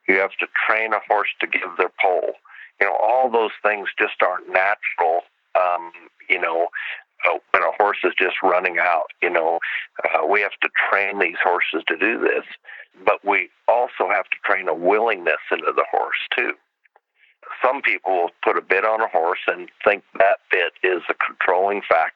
You 0.07 0.15
have 0.15 0.35
to 0.39 0.47
train 0.67 0.93
a 0.93 0.99
horse 1.07 1.29
to 1.41 1.47
give 1.47 1.69
their 1.77 1.91
pull. 2.01 2.33
You 2.81 2.87
know, 2.87 2.95
all 3.01 3.29
those 3.29 3.51
things 3.61 3.89
just 3.97 4.21
aren't 4.21 4.47
natural. 4.47 5.21
Um, 5.55 5.91
you 6.29 6.39
know, 6.39 6.67
uh, 7.25 7.37
when 7.51 7.63
a 7.63 7.71
horse 7.77 7.97
is 8.03 8.13
just 8.17 8.35
running 8.41 8.77
out, 8.79 9.07
you 9.21 9.29
know, 9.29 9.59
uh, 10.03 10.25
we 10.25 10.41
have 10.41 10.57
to 10.61 10.69
train 10.89 11.19
these 11.19 11.37
horses 11.43 11.83
to 11.87 11.97
do 11.97 12.19
this. 12.19 12.45
But 13.05 13.23
we 13.25 13.49
also 13.67 14.09
have 14.09 14.25
to 14.25 14.37
train 14.43 14.67
a 14.67 14.73
willingness 14.73 15.43
into 15.51 15.71
the 15.75 15.85
horse, 15.91 16.17
too 16.35 16.53
some 17.63 17.81
people 17.81 18.11
will 18.13 18.31
put 18.43 18.57
a 18.57 18.61
bit 18.61 18.85
on 18.85 19.01
a 19.01 19.07
horse 19.07 19.39
and 19.47 19.69
think 19.83 20.03
that 20.17 20.39
bit 20.51 20.73
is 20.83 21.01
a 21.09 21.13
controlling 21.13 21.81
factor. 21.87 22.15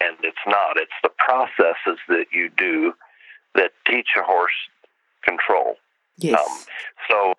And 0.00 0.16
it's 0.22 0.36
not. 0.46 0.76
It's 0.76 0.90
the 1.02 1.10
processes 1.18 1.98
that 2.08 2.26
you 2.32 2.50
do 2.56 2.92
that 3.54 3.70
teach 3.86 4.08
a 4.18 4.22
horse 4.22 4.50
control. 5.22 5.76
Yes. 6.18 6.40
Um, 6.40 6.58
so, 7.08 7.34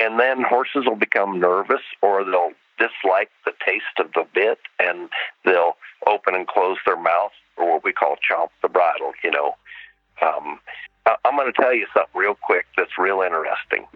and 0.00 0.18
then 0.18 0.42
horses 0.42 0.84
will 0.86 0.96
become 0.96 1.38
nervous 1.38 1.82
or 2.02 2.24
they'll 2.24 2.52
dislike 2.78 3.30
the 3.44 3.52
taste 3.64 3.84
of 3.98 4.12
the 4.14 4.26
bit 4.34 4.58
and 4.80 5.08
they'll 5.44 5.76
open 6.06 6.34
and 6.34 6.46
close 6.46 6.78
their 6.86 7.00
mouth 7.00 7.32
or 7.56 7.74
what 7.74 7.84
we 7.84 7.92
call 7.92 8.16
chomp 8.16 8.48
the 8.62 8.68
bridle, 8.68 9.12
you 9.22 9.30
know. 9.30 9.54
Um, 10.22 10.60
I'm 11.24 11.36
going 11.36 11.52
to 11.52 11.62
tell 11.62 11.74
you 11.74 11.86
something 11.94 12.18
real 12.18 12.36
quick 12.40 12.66
that's 12.76 12.98
real 12.98 13.20
interesting. 13.20 13.86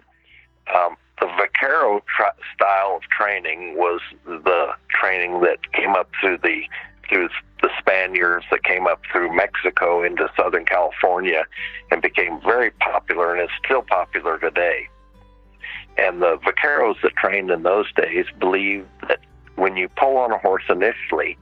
Um, 0.73 0.95
the 1.19 1.27
vaquero 1.37 2.01
tra- 2.15 2.33
style 2.53 2.97
of 2.97 3.01
training 3.03 3.75
was 3.77 4.01
the 4.25 4.69
training 4.89 5.41
that 5.41 5.71
came 5.73 5.95
up 5.95 6.09
through 6.19 6.37
the 6.37 6.63
through 7.07 7.29
the 7.61 7.69
Spaniards 7.79 8.45
that 8.51 8.63
came 8.63 8.87
up 8.87 9.01
through 9.11 9.35
Mexico 9.35 10.03
into 10.03 10.29
Southern 10.37 10.63
California 10.63 11.43
and 11.91 12.01
became 12.01 12.39
very 12.41 12.71
popular 12.71 13.33
and 13.33 13.43
is 13.43 13.49
still 13.65 13.81
popular 13.81 14.37
today. 14.37 14.87
And 15.97 16.21
the 16.21 16.37
vaqueros 16.37 17.01
that 17.01 17.15
trained 17.15 17.49
in 17.49 17.63
those 17.63 17.91
days 17.93 18.25
believed 18.39 18.87
that 19.07 19.19
when 19.55 19.75
you 19.75 19.89
pull 19.89 20.17
on 20.17 20.31
a 20.31 20.37
horse 20.37 20.63
initially, 20.69 21.37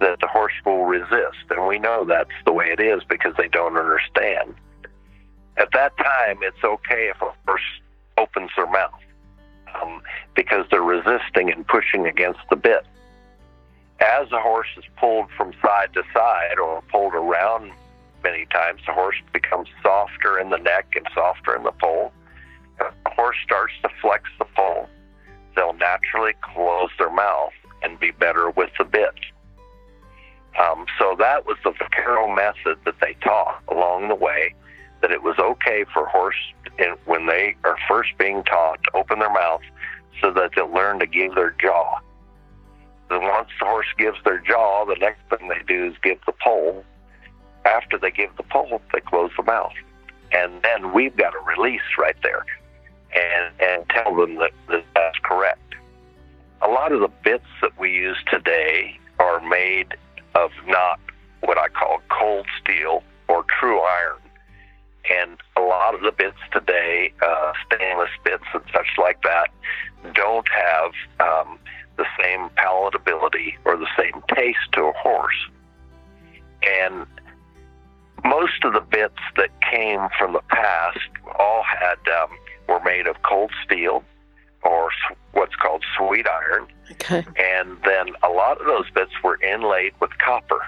that 0.00 0.18
the 0.20 0.26
horse 0.26 0.52
will 0.66 0.84
resist. 0.84 1.46
And 1.48 1.66
we 1.66 1.78
know 1.78 2.04
that's 2.04 2.28
the 2.44 2.52
way 2.52 2.66
it 2.66 2.80
is 2.80 3.02
because 3.08 3.34
they 3.38 3.48
don't 3.48 3.76
understand. 3.76 4.54
At 5.56 5.68
that 5.72 5.96
time, 5.96 6.40
it's 6.42 6.62
okay 6.64 7.10
if 7.14 7.22
a 7.22 7.32
horse 7.46 7.62
opens 8.18 8.50
their 8.56 8.66
mouth 8.66 9.00
um, 9.80 10.02
because 10.34 10.66
they're 10.70 10.82
resisting 10.82 11.50
and 11.50 11.66
pushing 11.66 12.06
against 12.06 12.40
the 12.50 12.56
bit. 12.56 12.86
As 14.00 14.28
the 14.30 14.40
horse 14.40 14.68
is 14.76 14.84
pulled 14.96 15.30
from 15.36 15.52
side 15.62 15.92
to 15.94 16.02
side 16.12 16.58
or 16.58 16.82
pulled 16.90 17.14
around 17.14 17.72
many 18.22 18.46
times, 18.46 18.80
the 18.86 18.92
horse 18.92 19.16
becomes 19.32 19.68
softer 19.82 20.38
in 20.38 20.50
the 20.50 20.58
neck 20.58 20.86
and 20.96 21.06
softer 21.14 21.54
in 21.56 21.62
the 21.62 21.72
poll. 21.72 22.12
The 22.78 22.90
horse 23.06 23.36
starts 23.44 23.72
to 23.82 23.88
flex 24.02 24.24
the 24.38 24.46
poll, 24.56 24.88
they'll 25.54 25.74
naturally 25.74 26.32
close 26.42 26.90
their 26.98 27.12
mouth 27.12 27.52
and 27.82 28.00
be 28.00 28.10
better 28.10 28.50
with 28.50 28.70
the 28.78 28.84
bit. 28.84 29.14
Um, 30.58 30.86
so 30.98 31.16
that 31.18 31.46
was 31.46 31.56
the 31.64 31.72
vaquero 31.72 32.32
method 32.32 32.78
that 32.84 32.94
they 33.00 33.14
taught 33.22 33.62
along 33.68 34.08
the 34.08 34.14
way 34.14 34.54
that 35.04 35.12
it 35.12 35.22
was 35.22 35.38
okay 35.38 35.84
for 35.92 36.06
horse 36.06 36.34
when 37.04 37.26
they 37.26 37.54
are 37.62 37.76
first 37.86 38.08
being 38.18 38.42
taught 38.44 38.82
to 38.84 38.96
open 38.96 39.18
their 39.18 39.30
mouth 39.30 39.60
so 40.22 40.32
that 40.32 40.52
they'll 40.56 40.72
learn 40.72 40.98
to 40.98 41.06
give 41.06 41.34
their 41.34 41.54
jaw. 41.60 41.98
Then 43.10 43.20
once 43.20 43.50
the 43.60 43.66
horse 43.66 43.86
gives 43.98 44.16
their 44.24 44.38
jaw, 44.38 44.86
the 44.86 44.94
next 44.94 45.20
thing 45.28 45.46
they 45.48 45.62
do 45.68 45.88
is 45.88 45.94
give 46.02 46.16
the 46.24 46.32
poll. 46.42 46.82
After 47.66 47.98
they 47.98 48.10
give 48.12 48.34
the 48.38 48.44
poll, 48.44 48.80
they 48.94 49.00
close 49.00 49.30
the 49.36 49.42
mouth. 49.42 49.74
And 50.32 50.62
then 50.62 50.94
we've 50.94 51.14
got 51.14 51.32
to 51.32 51.38
release 51.40 51.82
right 51.98 52.16
there 52.22 52.46
and, 53.14 53.54
and 53.60 53.86
tell 53.90 54.16
them 54.16 54.36
that, 54.36 54.52
that 54.70 54.86
that's 54.94 55.18
correct. 55.22 55.74
A 56.62 56.68
lot 56.68 56.92
of 56.92 57.00
the 57.00 57.10
bits 57.22 57.44
that 57.60 57.78
we 57.78 57.90
use 57.90 58.16
today 58.30 58.98
are 59.18 59.46
made 59.46 59.98
of 60.34 60.50
not 60.66 60.98
what 61.40 61.58
I 61.58 61.68
call 61.68 62.00
cold 62.08 62.46
steel 62.62 63.02
or 63.28 63.44
true 63.60 63.80
iron 63.80 64.23
and 65.10 65.38
a 65.56 65.60
lot 65.60 65.94
of 65.94 66.02
the 66.02 66.12
bits 66.12 66.38
today, 66.52 67.12
uh, 67.22 67.52
stainless 67.66 68.10
bits 68.24 68.44
and 68.52 68.62
such 68.72 68.88
like 68.98 69.22
that, 69.22 69.50
don't 70.14 70.48
have 70.48 70.92
um, 71.20 71.58
the 71.96 72.06
same 72.20 72.48
palatability 72.50 73.54
or 73.64 73.76
the 73.76 73.88
same 73.98 74.22
taste 74.34 74.58
to 74.72 74.84
a 74.84 74.92
horse. 74.92 75.34
And 76.62 77.06
most 78.24 78.64
of 78.64 78.72
the 78.72 78.80
bits 78.80 79.18
that 79.36 79.50
came 79.70 80.08
from 80.18 80.32
the 80.32 80.42
past 80.48 80.98
all 81.38 81.62
had 81.62 81.98
um, 82.22 82.30
were 82.68 82.80
made 82.84 83.06
of 83.06 83.16
cold 83.22 83.50
steel 83.64 84.02
or 84.62 84.90
what's 85.32 85.54
called 85.56 85.84
sweet 85.98 86.26
iron. 86.26 86.66
Okay. 86.92 87.24
And 87.36 87.76
then 87.84 88.08
a 88.22 88.30
lot 88.30 88.60
of 88.60 88.66
those 88.66 88.90
bits 88.90 89.12
were 89.22 89.38
inlaid 89.42 89.92
with 90.00 90.10
copper. 90.18 90.60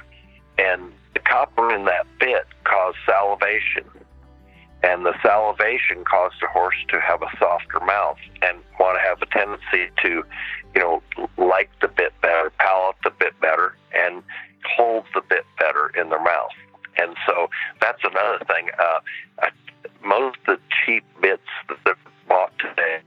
And 0.59 0.93
the 1.15 1.21
copper 1.21 1.75
in 1.75 1.87
that 1.87 2.07
bit 2.19 2.45
caused 2.65 2.99
salivation 3.07 3.85
and 4.87 5.05
the 5.05 5.15
salivation 5.21 6.05
caused 6.05 6.37
the 6.41 6.47
horse 6.47 6.77
to 6.89 7.01
have 7.01 7.21
a 7.21 7.37
softer 7.39 7.81
mouth 7.81 8.19
and 8.41 8.59
want 8.79 8.97
to 8.97 9.03
have 9.03 9.21
a 9.21 9.27
tendency 9.27 9.91
to, 10.01 10.23
you 10.75 10.81
know, 10.81 11.03
like 11.37 11.71
the 11.83 11.89
bit 11.89 12.13
better, 12.23 12.53
palate 12.59 12.95
the 13.03 13.11
bit 13.11 13.39
better, 13.41 13.77
and 13.93 14.23
hold 14.65 15.05
the 15.13 15.23
bit 15.29 15.45
better 15.59 15.91
in 16.01 16.09
their 16.11 16.23
mouth. 16.23 16.55
And 16.99 17.17
so 17.27 17.49
that's 17.81 18.03
another 18.05 18.45
thing. 18.47 18.69
Uh, 18.79 19.51
most 20.05 20.39
of 20.47 20.59
the 20.59 20.61
cheap 20.85 21.05
bits 21.21 21.51
that 21.69 21.79
are 21.85 21.99
bought 22.29 22.53
today 22.59 23.01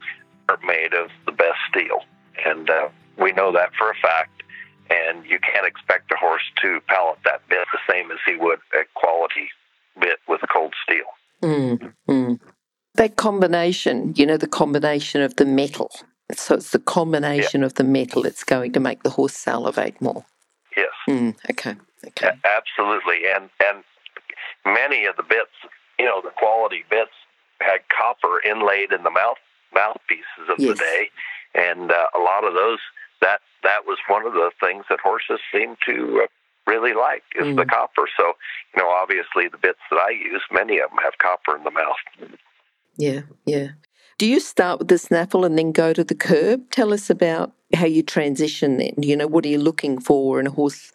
are 0.50 0.60
made 0.66 0.94
of 0.94 1.10
the 1.26 1.32
best 1.32 1.60
steel, 1.70 2.04
and 2.46 2.70
uh, 2.70 2.90
we 3.18 3.32
know 3.32 3.54
that 3.54 3.72
for 3.78 3.90
a 3.90 3.96
fact. 4.02 4.44
And 4.92 5.24
you 5.24 5.40
can't 5.40 5.68
expect 5.68 6.12
a 6.12 6.18
horse 6.18 6.42
to 6.64 6.82
palate 6.88 7.20
that 7.24 7.48
bit 7.48 7.60
the 7.72 7.94
same 7.94 8.12
as 8.12 8.18
he 8.26 8.36
would 8.36 8.58
a 8.74 8.84
quality 8.96 9.48
bit 10.00 10.18
with 10.28 10.42
cold 10.52 10.74
steel. 10.84 11.06
Mm, 11.42 11.94
mm. 12.08 12.40
That 12.96 13.16
combination, 13.16 14.14
you 14.16 14.26
know, 14.26 14.38
the 14.38 14.48
combination 14.48 15.22
of 15.22 15.36
the 15.36 15.46
metal. 15.46 15.92
So 16.34 16.56
it's 16.56 16.72
the 16.72 16.80
combination 16.80 17.64
of 17.64 17.76
the 17.76 17.84
metal 17.84 18.24
that's 18.24 18.44
going 18.44 18.74
to 18.74 18.80
make 18.80 19.04
the 19.04 19.10
horse 19.10 19.36
salivate 19.36 20.02
more. 20.02 20.26
Yes. 20.76 20.90
Mm, 21.08 21.36
okay. 21.50 21.76
Okay. 22.06 22.28
A- 22.28 22.48
absolutely, 22.48 23.28
and 23.36 23.50
and 23.66 23.84
many 24.66 25.06
of 25.06 25.16
the 25.18 25.24
bits, 25.24 25.52
you 25.98 26.06
know, 26.06 26.22
the 26.22 26.32
quality 26.38 26.86
bits 26.90 27.12
had 27.60 27.80
copper 27.90 28.42
inlaid 28.46 28.92
in 28.92 29.04
the 29.04 29.10
mouth 29.10 29.38
mouthpieces 29.74 30.50
of 30.50 30.60
yes. 30.60 30.70
the 30.70 30.76
day, 30.76 31.10
and 31.56 31.92
uh, 31.92 32.08
a 32.16 32.20
lot 32.20 32.46
of 32.46 32.54
those 32.54 32.80
that 33.22 33.42
that 33.64 33.86
was 33.86 33.98
one 34.08 34.26
of 34.26 34.34
the 34.34 34.52
things 34.60 34.86
that 34.90 35.00
horses 35.00 35.40
seemed 35.52 35.78
to 35.86 36.22
uh, 36.24 36.28
really 36.70 36.94
like 36.94 37.24
is 37.36 37.48
mm. 37.48 37.56
the 37.56 37.66
copper. 37.66 38.08
So, 38.16 38.34
you 38.76 38.82
know, 38.82 38.90
obviously 38.90 39.48
the 39.50 39.58
bits 39.58 39.80
that 39.90 39.98
I 39.98 40.12
use, 40.12 40.44
many 40.52 40.80
of 40.80 40.90
them 40.90 41.00
have 41.04 41.18
copper 41.18 41.58
in 41.58 41.64
the 41.64 41.72
mouth. 41.72 42.38
Yeah, 42.98 43.22
yeah. 43.46 43.70
Do 44.20 44.28
you 44.28 44.40
start 44.40 44.80
with 44.80 44.90
the 44.90 44.98
snaffle 44.98 45.46
and 45.46 45.58
then 45.58 45.72
go 45.72 45.94
to 45.94 46.04
the 46.04 46.16
curb? 46.16 46.70
Tell 46.72 46.94
us 46.94 47.10
about 47.10 47.54
how 47.74 47.86
you 47.86 48.04
transition 48.04 48.78
then. 48.78 48.94
You 48.98 49.16
know, 49.16 49.28
what 49.28 49.46
are 49.46 49.50
you 49.50 49.60
looking 49.60 50.00
for 50.00 50.40
in 50.40 50.48
a 50.48 50.52
horse 50.52 50.92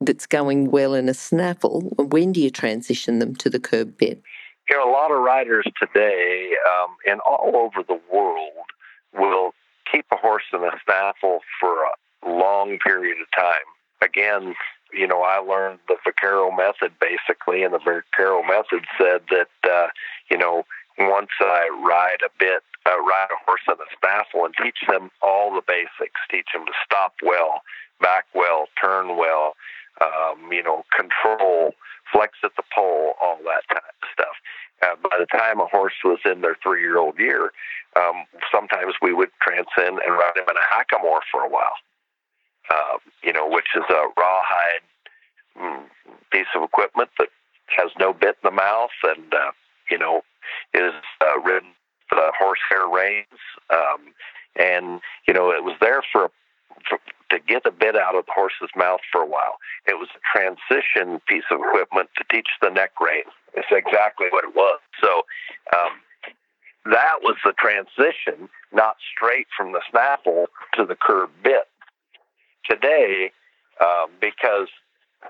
that's 0.00 0.26
going 0.26 0.70
well 0.70 0.94
in 0.94 1.08
a 1.08 1.14
snaffle? 1.14 1.80
When 1.96 2.32
do 2.32 2.40
you 2.40 2.50
transition 2.50 3.18
them 3.18 3.34
to 3.36 3.50
the 3.50 3.58
curb 3.58 3.96
bit? 3.96 4.22
You 4.68 4.76
know, 4.76 4.90
a 4.90 4.92
lot 4.92 5.10
of 5.10 5.22
riders 5.22 5.66
today 5.80 6.50
um, 6.82 6.96
and 7.06 7.20
all 7.20 7.56
over 7.56 7.82
the 7.86 7.98
world 8.12 8.68
will 9.14 9.52
keep 9.90 10.04
a 10.12 10.16
horse 10.16 10.44
in 10.52 10.60
a 10.60 10.70
snaffle 10.84 11.40
for 11.58 11.74
a 11.84 12.28
long 12.28 12.78
period 12.84 13.16
of 13.22 13.28
time. 13.34 13.68
Again, 14.02 14.54
you 14.92 15.06
know, 15.06 15.22
I 15.22 15.38
learned 15.38 15.80
the 15.88 15.96
Vaquero 16.04 16.50
method 16.50 16.92
basically, 17.00 17.62
and 17.62 17.74
the 17.74 17.78
Vaquero 17.78 18.42
method 18.42 18.84
said 18.96 19.22
that, 19.30 19.70
uh, 19.70 19.88
you 20.30 20.38
know, 20.38 20.64
once 20.98 21.30
I 21.40 21.68
ride 21.84 22.22
a 22.24 22.30
bit, 22.38 22.62
uh, 22.86 22.98
ride 22.98 23.28
a 23.30 23.44
horse 23.44 23.60
in 23.68 23.74
a 23.74 23.88
snaffle 24.00 24.44
and 24.44 24.54
teach 24.62 24.78
them 24.88 25.10
all 25.22 25.54
the 25.54 25.62
basics, 25.66 26.20
teach 26.30 26.46
them 26.52 26.66
to 26.66 26.72
stop 26.84 27.14
well, 27.22 27.62
back 28.00 28.24
well, 28.34 28.66
turn 28.80 29.16
well, 29.16 29.54
um, 30.00 30.50
you 30.50 30.62
know, 30.62 30.84
control, 30.96 31.74
flex 32.12 32.34
at 32.42 32.52
the 32.56 32.62
poll, 32.74 33.14
all 33.20 33.38
that 33.44 33.66
kind 33.68 33.84
of 33.84 34.08
stuff. 34.12 34.36
Uh, 34.82 34.94
by 35.02 35.16
the 35.18 35.26
time 35.26 35.60
a 35.60 35.66
horse 35.66 35.94
was 36.04 36.18
in 36.24 36.40
their 36.40 36.56
three 36.62 36.80
year 36.80 36.98
old 36.98 37.18
year, 37.18 37.52
um, 37.96 38.24
sometimes 38.52 38.94
we 39.02 39.12
would 39.12 39.30
transcend 39.42 39.98
and 39.98 40.14
ride 40.14 40.36
him 40.36 40.46
in 40.48 40.56
a 40.56 40.66
hackamore 40.70 41.20
for 41.30 41.42
a 41.42 41.48
while, 41.48 41.74
uh, 42.70 42.98
you 43.22 43.32
know, 43.32 43.48
which 43.48 43.68
is 43.76 43.84
a 43.88 44.02
rawhide 44.16 44.84
mm, 45.60 45.82
piece 46.30 46.46
of 46.54 46.62
equipment 46.62 47.10
that 47.18 47.28
has 47.76 47.90
no 47.98 48.12
bit 48.12 48.36
in 48.42 48.44
the 48.44 48.50
mouth 48.50 48.90
and, 49.04 49.32
uh, 49.32 49.52
you 49.90 49.98
know, 49.98 50.22
is 50.74 50.94
uh, 51.20 51.40
ridden 51.40 51.70
the 52.10 52.32
horsehair 52.38 52.88
reins. 52.88 53.26
Um, 53.70 54.14
and, 54.56 55.00
you 55.26 55.34
know, 55.34 55.50
it 55.50 55.62
was 55.62 55.76
there 55.80 56.02
for, 56.12 56.30
for 56.88 56.98
to 57.30 57.38
get 57.38 57.66
a 57.66 57.70
bit 57.70 57.94
out 57.94 58.14
of 58.14 58.24
the 58.24 58.32
horse's 58.34 58.70
mouth 58.74 59.00
for 59.12 59.20
a 59.20 59.26
while. 59.26 59.58
It 59.86 59.98
was 59.98 60.08
a 60.16 60.20
transition 60.24 61.20
piece 61.28 61.44
of 61.50 61.60
equipment 61.60 62.08
to 62.16 62.24
teach 62.30 62.48
the 62.62 62.70
neck 62.70 62.92
rein. 63.00 63.28
It's 63.54 63.68
exactly 63.70 64.28
what 64.30 64.44
it 64.44 64.54
was. 64.54 64.80
So 65.02 65.22
um, 65.76 66.00
that 66.86 67.20
was 67.22 67.36
the 67.44 67.52
transition, 67.52 68.48
not 68.72 68.96
straight 69.14 69.46
from 69.56 69.72
the 69.72 69.82
snaffle 69.90 70.46
to 70.74 70.86
the 70.86 70.96
curb 70.96 71.30
bit. 71.42 71.68
Today, 72.68 73.32
um, 73.80 74.10
because 74.20 74.68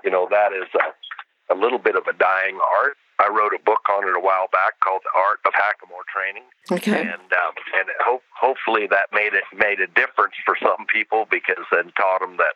you 0.03 0.11
know 0.11 0.27
that 0.29 0.51
is 0.53 0.67
a, 0.75 1.53
a 1.53 1.55
little 1.55 1.79
bit 1.79 1.95
of 1.95 2.07
a 2.07 2.13
dying 2.13 2.59
art. 2.81 2.97
I 3.19 3.27
wrote 3.27 3.51
a 3.51 3.59
book 3.63 3.83
on 3.91 4.07
it 4.07 4.15
a 4.15 4.19
while 4.19 4.47
back 4.51 4.79
called 4.83 5.01
"The 5.03 5.11
Art 5.15 5.39
of 5.45 5.53
Hackamore 5.53 6.07
Training," 6.07 6.47
okay. 6.71 7.01
and 7.01 7.27
um, 7.31 7.53
and 7.75 7.87
hope, 8.03 8.23
hopefully 8.35 8.87
that 8.87 9.11
made 9.11 9.33
it 9.33 9.43
made 9.55 9.79
a 9.79 9.87
difference 9.87 10.35
for 10.45 10.55
some 10.61 10.85
people 10.87 11.27
because 11.29 11.63
then 11.71 11.91
taught 11.97 12.19
them 12.21 12.37
that 12.37 12.55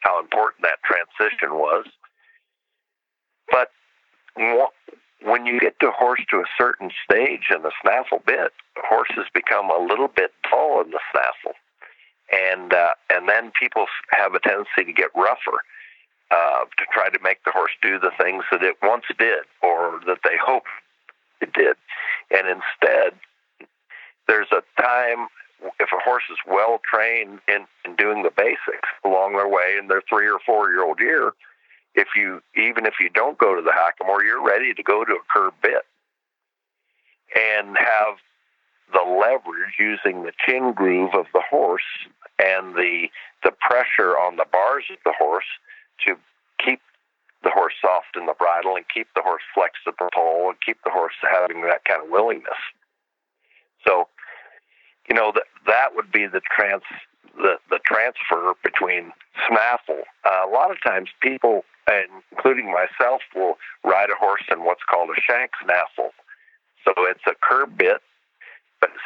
how 0.00 0.20
important 0.20 0.62
that 0.62 0.82
transition 0.84 1.54
was. 1.56 1.86
But 3.50 3.68
when 5.22 5.46
you 5.46 5.60
get 5.60 5.76
the 5.80 5.90
horse 5.90 6.20
to 6.30 6.38
a 6.38 6.48
certain 6.58 6.90
stage 7.04 7.50
in 7.54 7.62
the 7.62 7.72
snaffle 7.82 8.22
bit, 8.26 8.52
horses 8.76 9.26
become 9.34 9.70
a 9.70 9.78
little 9.78 10.08
bit 10.08 10.32
dull 10.50 10.82
in 10.82 10.90
the 10.90 11.00
snaffle, 11.12 11.56
and 12.32 12.72
uh, 12.72 12.94
and 13.10 13.28
then 13.28 13.52
people 13.58 13.86
have 14.10 14.34
a 14.34 14.40
tendency 14.40 14.84
to 14.84 14.92
get 14.92 15.10
rougher 15.14 15.62
uh, 16.30 16.64
to 16.78 16.84
try 16.92 17.10
to 17.10 17.18
make 17.22 17.44
the 17.44 17.52
horse 17.52 17.72
do 17.82 17.98
the 17.98 18.10
things 18.18 18.44
that 18.50 18.62
it 18.62 18.76
once 18.82 19.04
did 19.18 19.44
or 19.62 20.00
that 20.06 20.18
they 20.24 20.36
hoped 20.42 20.68
it 21.40 21.52
did, 21.52 21.76
and 22.30 22.46
instead, 22.48 23.18
there's 24.28 24.48
a 24.52 24.62
time 24.80 25.28
if 25.78 25.90
a 25.92 26.02
horse 26.02 26.24
is 26.30 26.38
well 26.46 26.80
trained 26.88 27.38
in, 27.46 27.66
in 27.84 27.94
doing 27.96 28.22
the 28.22 28.32
basics 28.36 28.88
along 29.04 29.34
their 29.34 29.48
way 29.48 29.76
in 29.78 29.86
their 29.88 30.02
three 30.08 30.28
or 30.28 30.38
four 30.44 30.70
year 30.70 30.84
old 30.84 30.98
year 30.98 31.32
if 31.94 32.08
you 32.16 32.42
even 32.56 32.86
if 32.86 32.94
you 33.00 33.08
don't 33.10 33.38
go 33.38 33.54
to 33.54 33.62
the 33.62 33.70
hackamore, 33.70 34.22
you're 34.24 34.44
ready 34.44 34.72
to 34.74 34.82
go 34.82 35.04
to 35.04 35.12
a 35.12 35.22
curb 35.32 35.54
bit 35.62 35.82
and 37.36 37.76
have 37.76 38.16
the 38.92 39.02
leverage 39.02 39.74
using 39.78 40.22
the 40.22 40.32
chin 40.44 40.72
groove 40.72 41.14
of 41.14 41.26
the 41.32 41.42
horse 41.48 41.82
and 42.38 42.74
the 42.74 43.08
the 43.42 43.52
pressure 43.60 44.18
on 44.18 44.36
the 44.36 44.46
bars 44.52 44.84
of 44.90 44.98
the 45.04 45.14
horse 45.18 45.50
to 46.06 46.16
keep 46.64 46.80
the 47.42 47.50
horse 47.50 47.74
soft 47.80 48.16
in 48.16 48.26
the 48.26 48.34
bridle 48.38 48.76
and 48.76 48.84
keep 48.92 49.08
the 49.14 49.22
horse 49.22 49.42
flexed 49.54 49.82
at 49.86 49.94
the 49.98 50.08
poll 50.14 50.48
and 50.48 50.58
keep 50.64 50.78
the 50.84 50.90
horse 50.90 51.14
having 51.22 51.62
that 51.62 51.84
kind 51.84 52.02
of 52.02 52.10
willingness. 52.10 52.60
So, 53.86 54.08
you 55.08 55.14
know 55.14 55.32
that 55.34 55.44
that 55.66 55.94
would 55.94 56.12
be 56.12 56.26
the 56.26 56.40
trans 56.54 56.82
the 57.36 57.56
the 57.70 57.80
transfer 57.84 58.54
between 58.62 59.12
snaffle. 59.48 60.02
Uh, 60.24 60.46
a 60.46 60.50
lot 60.50 60.70
of 60.70 60.76
times, 60.82 61.08
people 61.20 61.64
including 62.30 62.70
myself, 62.70 63.22
will 63.34 63.58
ride 63.84 64.10
a 64.10 64.14
horse 64.14 64.44
in 64.50 64.64
what's 64.64 64.82
called 64.88 65.10
a 65.10 65.20
shank 65.20 65.50
snaffle. 65.64 66.12
So 66.84 66.92
it's 66.98 67.26
a 67.26 67.34
curb 67.40 67.76
bit, 67.76 68.00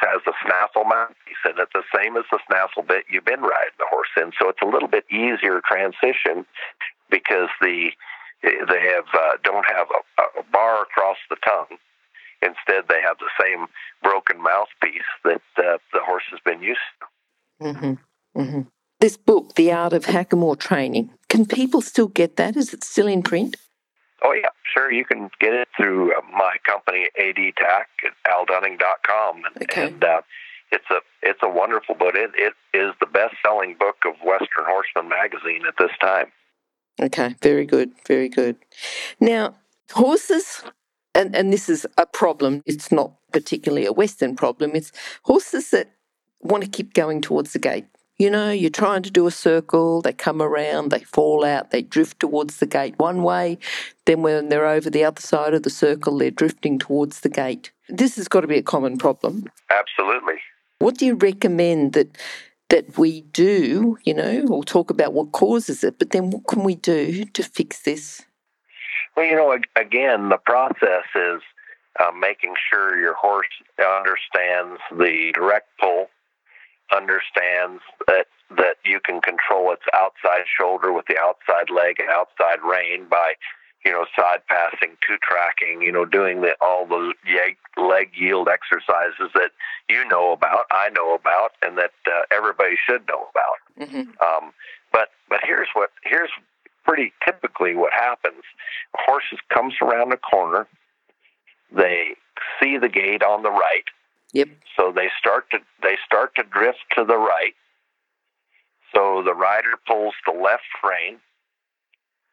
has 0.01 0.23
a 0.27 0.33
snaffle 0.45 0.85
mouthpiece 0.85 1.43
in 1.45 1.53
it's 1.59 1.73
the 1.73 1.83
same 1.95 2.17
as 2.17 2.25
the 2.31 2.39
snaffle 2.47 2.83
bit 2.83 3.05
you've 3.11 3.25
been 3.25 3.41
riding 3.41 3.77
the 3.79 3.87
horse 3.91 4.09
in. 4.17 4.33
So 4.39 4.49
it's 4.49 4.63
a 4.63 4.67
little 4.67 4.89
bit 4.89 5.05
easier 5.11 5.61
transition 5.65 6.47
because 7.11 7.49
the 7.61 7.91
they 8.43 8.83
have 8.95 9.05
uh, 9.15 9.37
don't 9.43 9.67
have 9.67 9.89
a, 9.91 10.41
a 10.41 10.43
bar 10.53 10.83
across 10.83 11.17
the 11.31 11.37
tongue. 11.45 11.79
Instead, 12.43 12.85
they 12.89 13.01
have 13.01 13.17
the 13.19 13.31
same 13.41 13.67
broken 14.03 14.43
mouthpiece 14.43 15.09
that 15.25 15.41
uh, 15.57 15.79
the 15.93 16.01
horse 16.01 16.25
has 16.31 16.41
been 16.45 16.63
used 16.63 16.81
to. 17.01 17.65
Mm-hmm. 17.65 18.41
Mm-hmm. 18.41 18.61
This 19.01 19.17
book, 19.17 19.55
The 19.55 19.73
Art 19.73 19.93
of 19.95 20.05
Hackamore 20.05 20.59
Training, 20.59 21.11
can 21.29 21.47
people 21.47 21.81
still 21.81 22.09
get 22.09 22.37
that? 22.37 22.57
Is 22.57 22.73
it 22.73 22.85
still 22.85 23.07
in 23.07 23.23
print? 23.23 23.57
Oh, 24.27 24.33
yeah, 24.33 24.49
sure. 24.75 24.93
You 24.93 25.05
can 25.05 25.31
get 25.41 25.55
it 25.55 25.69
through 25.77 26.13
uh, 26.13 26.21
my 26.33 26.57
company, 26.67 27.09
ADTAC, 27.21 27.85
at 28.05 28.13
aldunning.com. 28.27 29.37
And, 29.37 29.63
okay. 29.63 29.87
and 29.87 30.03
uh, 30.03 30.23
it's 30.73 30.85
a 30.91 30.99
it's 31.23 31.39
a 31.43 31.49
wonderful 31.49 31.95
book. 31.95 32.15
It, 32.17 32.33
it 32.37 32.55
is 32.77 32.93
the 32.99 33.07
best 33.07 33.37
selling 33.45 33.77
book 33.79 33.97
of 34.05 34.15
Western 34.25 34.65
Horseman 34.67 35.09
magazine 35.09 35.63
at 35.69 35.75
this 35.79 35.93
time. 36.01 36.27
Okay, 37.01 37.37
very 37.41 37.67
good, 37.67 37.93
very 38.09 38.29
good. 38.29 38.57
Now, 39.21 39.55
horses, 39.93 40.63
and, 41.15 41.37
and 41.37 41.53
this 41.53 41.69
is 41.69 41.87
a 41.97 42.07
problem, 42.07 42.63
it's 42.67 42.91
not 42.91 43.13
particularly 43.33 43.87
a 43.87 43.93
Western 43.93 44.35
problem, 44.35 44.73
it's 44.75 44.93
horses 45.23 45.71
that 45.71 45.93
want 46.41 46.65
to 46.65 46.71
keep 46.71 46.95
going 46.95 47.21
towards 47.21 47.53
the 47.53 47.59
gate. 47.59 47.87
You 48.19 48.31
know, 48.31 48.51
you're 48.51 48.71
trying 48.71 49.03
to 49.03 49.11
do 49.11 49.27
a 49.27 49.31
circle, 49.31 50.01
they 50.01 50.15
come 50.15 50.41
around, 50.41 50.91
they 50.91 51.01
fall 51.01 51.45
out, 51.45 51.71
they 51.71 51.83
drift 51.83 52.21
towards 52.21 52.57
the 52.57 52.67
gate 52.67 52.95
one 52.99 53.23
way. 53.23 53.59
Then 54.07 54.23
when 54.23 54.49
they're 54.49 54.67
over 54.67 54.89
the 54.89 55.05
other 55.05 55.21
side 55.21 55.53
of 55.53 55.65
the 55.65 55.71
circle, 55.71 56.17
they're 56.17 56.31
drifting 56.31 56.79
towards 56.79 57.21
the 57.21 57.29
gate. 57.29 57.73
This 57.91 58.17
has 58.17 58.27
got 58.27 58.41
to 58.41 58.47
be 58.47 58.57
a 58.57 58.63
common 58.63 58.97
problem. 58.97 59.45
Absolutely. 59.71 60.37
What 60.79 60.97
do 60.97 61.05
you 61.05 61.15
recommend 61.15 61.93
that 61.93 62.17
that 62.69 62.99
we 62.99 63.21
do, 63.21 63.97
you 64.05 64.13
know, 64.13 64.43
we'll 64.45 64.63
talk 64.63 64.91
about 64.91 65.13
what 65.13 65.31
causes 65.33 65.85
it, 65.85 65.99
but 66.01 66.11
then 66.11 66.31
what 66.31 66.47
can 66.49 66.65
we 66.65 66.75
do 66.75 67.25
to 67.25 67.43
fix 67.45 67.83
this? 67.83 68.23
Well, 69.17 69.25
you 69.25 69.37
know, 69.37 69.57
again, 69.77 70.31
the 70.31 70.39
process 70.39 71.05
is 71.15 71.43
uh, 72.01 72.11
making 72.19 72.55
sure 72.69 72.99
your 72.99 73.15
horse 73.15 73.47
understands 73.79 74.81
the 74.91 75.31
direct 75.35 75.69
pull 75.79 76.09
understands 76.95 77.83
that 78.07 78.27
that 78.57 78.77
you 78.85 79.01
can 79.01 79.21
control 79.21 79.73
its 79.73 79.83
outside 79.93 80.45
shoulder 80.47 80.93
with 80.93 81.07
the 81.07 81.19
outside 81.19 81.69
leg 81.71 81.99
and 81.99 82.09
outside 82.11 82.59
rein 82.65 83.07
by 83.09 83.33
you 83.85 83.93
know 83.93 84.05
side 84.17 84.41
passing 84.49 84.97
two 85.07 85.17
tracking 85.23 85.83
you 85.83 85.91
know 85.91 86.05
doing 86.05 86.43
the 86.43 86.55
all 86.61 86.87
the 86.87 87.13
leg 87.77 88.11
yield 88.15 88.49
exercises 88.49 89.31
that 89.35 89.51
you 89.89 90.07
know 90.09 90.33
about 90.33 90.67
i 90.71 90.89
know 90.91 91.15
about 91.15 91.53
and 91.63 91.77
that 91.77 91.93
uh, 92.07 92.23
everybody 92.31 92.77
should 92.87 93.07
know 93.09 93.27
about. 93.31 93.89
Mm-hmm. 93.89 94.11
um, 94.23 94.53
but 94.93 95.09
but 95.29 95.41
here's 95.43 95.69
what 95.75 95.91
here's 96.05 96.31
pretty 96.87 97.13
typically 97.25 97.75
what 97.75 97.93
happens. 97.93 98.43
Horses 98.95 99.31
horse 99.31 99.41
comes 99.53 99.75
around 99.83 100.13
a 100.13 100.17
corner. 100.17 100.67
They 101.73 102.15
see 102.61 102.79
the 102.79 102.89
gate 102.89 103.23
on 103.23 103.43
the 103.43 103.51
right 103.51 103.85
Yep. 104.37 104.49
So 104.79 104.93
they 104.95 105.09
start 105.19 105.49
to 105.53 105.59
they 105.83 105.97
start 106.05 106.35
to 106.37 106.43
drift 106.43 106.85
to 106.99 107.05
the 107.05 107.17
right. 107.17 107.55
So 108.95 109.23
the 109.25 109.33
rider 109.33 109.81
pulls 109.87 110.13
the 110.27 110.33
left 110.33 110.69
rein, 110.85 111.17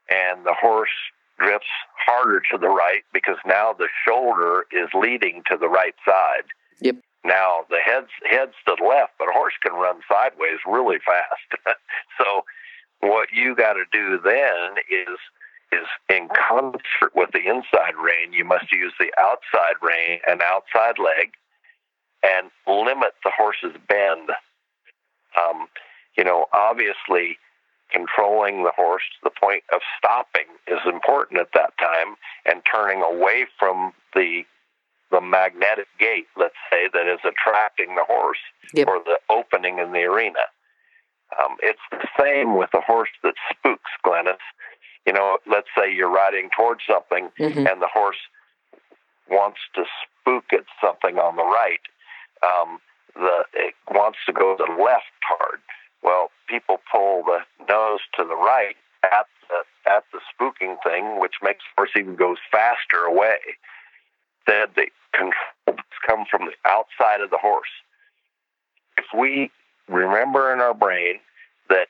and 0.09 0.45
the 0.45 0.53
horse 0.53 0.91
drifts 1.39 1.71
harder 2.05 2.41
to 2.51 2.57
the 2.57 2.67
right 2.67 3.03
because 3.13 3.37
now 3.45 3.71
the 3.71 3.87
shoulder 4.05 4.65
is 4.73 4.89
leading 4.93 5.43
to 5.49 5.55
the 5.57 5.69
right 5.69 5.95
side. 6.05 6.43
Yep. 6.81 6.97
Now 7.23 7.63
the 7.69 7.79
head's 7.79 8.11
heads 8.29 8.51
to 8.67 8.75
the 8.77 8.83
left, 8.83 9.13
but 9.17 9.29
a 9.29 9.31
horse 9.31 9.55
can 9.63 9.71
run 9.71 10.01
sideways 10.11 10.59
really 10.67 10.99
fast. 11.05 11.79
so 12.19 12.43
what 12.99 13.29
you 13.31 13.55
got 13.55 13.73
to 13.73 13.85
do 13.93 14.19
then 14.21 14.75
is 14.91 15.19
is 15.71 15.87
in 16.09 16.27
concert 16.35 17.15
with 17.15 17.31
the 17.31 17.47
inside 17.47 17.95
rein. 17.95 18.33
You 18.33 18.43
must 18.43 18.73
use 18.73 18.93
the 18.99 19.11
outside 19.17 19.79
rein 19.81 20.19
and 20.27 20.41
outside 20.41 20.99
leg 20.99 21.31
and 22.23 22.49
limit 22.67 23.13
the 23.23 23.31
horse's 23.35 23.75
bend. 23.87 24.29
Um, 25.39 25.67
you 26.17 26.23
know, 26.23 26.45
obviously, 26.53 27.37
controlling 27.91 28.63
the 28.63 28.71
horse 28.75 29.03
to 29.13 29.29
the 29.29 29.39
point 29.39 29.63
of 29.73 29.81
stopping 29.97 30.45
is 30.67 30.79
important 30.85 31.39
at 31.39 31.49
that 31.53 31.77
time, 31.79 32.15
and 32.45 32.61
turning 32.71 33.01
away 33.01 33.45
from 33.59 33.93
the 34.15 34.43
the 35.11 35.21
magnetic 35.21 35.85
gate, 35.99 36.25
let's 36.37 36.55
say, 36.71 36.89
that 36.91 37.05
is 37.05 37.19
attracting 37.23 37.93
the 37.93 38.03
horse 38.03 38.39
Yep. 38.73 38.87
or 38.87 38.97
the 39.03 39.19
opening 39.29 39.77
in 39.77 39.91
the 39.91 40.05
arena. 40.05 40.39
Um, 41.37 41.55
it's 41.61 41.79
the 41.91 42.07
same 42.19 42.55
with 42.57 42.71
a 42.73 42.81
horse 42.81 43.11
that 43.21 43.35
spooks, 43.51 43.91
Glennis. 44.03 44.39
You 45.05 45.13
know, 45.13 45.37
let's 45.45 45.67
say 45.77 45.93
you're 45.93 46.09
riding 46.09 46.49
towards 46.57 46.81
something 46.89 47.29
Mhm. 47.37 47.71
and 47.71 47.79
the 47.79 47.87
horse 47.93 48.17
wants 49.29 49.59
to 49.75 49.85
spook 50.01 50.45
at 50.51 50.65
something 50.81 51.19
on 51.19 51.35
the 51.35 51.43
right. 51.45 51.81
Um, 52.43 52.79
the 53.15 53.43
it 53.53 53.73
wants 53.91 54.19
to 54.25 54.33
go 54.33 54.55
the 54.57 54.71
left 54.81 55.13
hard. 55.23 55.59
Well, 56.01 56.29
people 56.47 56.77
pull 56.91 57.23
the 57.23 57.39
nose 57.69 57.99
to 58.17 58.23
the 58.23 58.35
right 58.35 58.75
at 59.03 59.27
the 59.49 59.89
at 59.89 60.03
the 60.11 60.19
spooking 60.31 60.77
thing, 60.83 61.19
which 61.19 61.35
makes 61.41 61.59
the 61.59 61.81
horse 61.81 61.91
even 61.97 62.15
goes 62.15 62.37
faster 62.51 63.05
away. 63.05 63.37
Then 64.47 64.67
the 64.75 64.87
controls 65.13 65.85
come 66.05 66.25
from 66.29 66.45
the 66.45 66.53
outside 66.65 67.21
of 67.21 67.29
the 67.29 67.37
horse. 67.37 67.69
If 68.97 69.05
we 69.17 69.51
remember 69.87 70.51
in 70.53 70.59
our 70.59 70.73
brain 70.73 71.19
that 71.69 71.87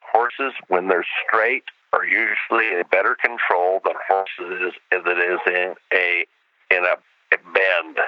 horses, 0.00 0.52
when 0.68 0.88
they're 0.88 1.06
straight, 1.26 1.64
are 1.92 2.04
usually 2.04 2.68
in 2.68 2.82
better 2.90 3.14
control 3.14 3.80
than 3.84 3.94
horses 4.08 4.72
that 4.90 5.18
is 5.18 5.40
in 5.46 5.74
a 5.92 6.24
in 6.70 6.84
a, 6.84 6.96
a 7.34 7.38
bend. 7.52 7.98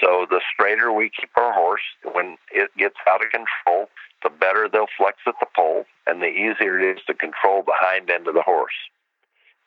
So 0.00 0.26
the 0.28 0.40
straighter 0.52 0.92
we 0.92 1.10
keep 1.10 1.30
our 1.36 1.52
horse, 1.52 1.82
when 2.12 2.36
it 2.52 2.70
gets 2.76 2.96
out 3.08 3.24
of 3.24 3.30
control, 3.30 3.88
the 4.22 4.30
better 4.30 4.68
they'll 4.68 4.86
flex 4.96 5.18
at 5.26 5.34
the 5.40 5.46
poll, 5.56 5.86
and 6.06 6.20
the 6.20 6.26
easier 6.26 6.78
it 6.78 6.98
is 6.98 7.04
to 7.06 7.14
control 7.14 7.62
the 7.62 7.74
hind 7.74 8.10
end 8.10 8.28
of 8.28 8.34
the 8.34 8.42
horse. 8.42 8.74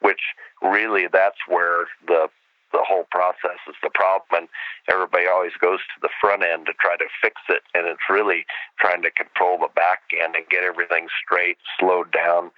Which 0.01 0.21
really, 0.61 1.07
that's 1.11 1.39
where 1.47 1.87
the 2.07 2.29
the 2.71 2.83
whole 2.87 3.05
process 3.11 3.59
is 3.67 3.75
the 3.83 3.89
problem, 3.93 4.43
and 4.43 4.47
everybody 4.89 5.27
always 5.27 5.51
goes 5.59 5.79
to 5.79 5.99
the 6.01 6.09
front 6.21 6.41
end 6.41 6.65
to 6.65 6.73
try 6.79 6.95
to 6.95 7.05
fix 7.21 7.35
it, 7.49 7.63
and 7.73 7.85
it's 7.85 8.07
really 8.09 8.45
trying 8.79 9.01
to 9.01 9.11
control 9.11 9.57
the 9.57 9.67
back 9.75 9.99
end 10.17 10.35
and 10.35 10.47
get 10.47 10.63
everything 10.63 11.07
straight, 11.23 11.57
slowed 11.77 12.11
down. 12.11 12.51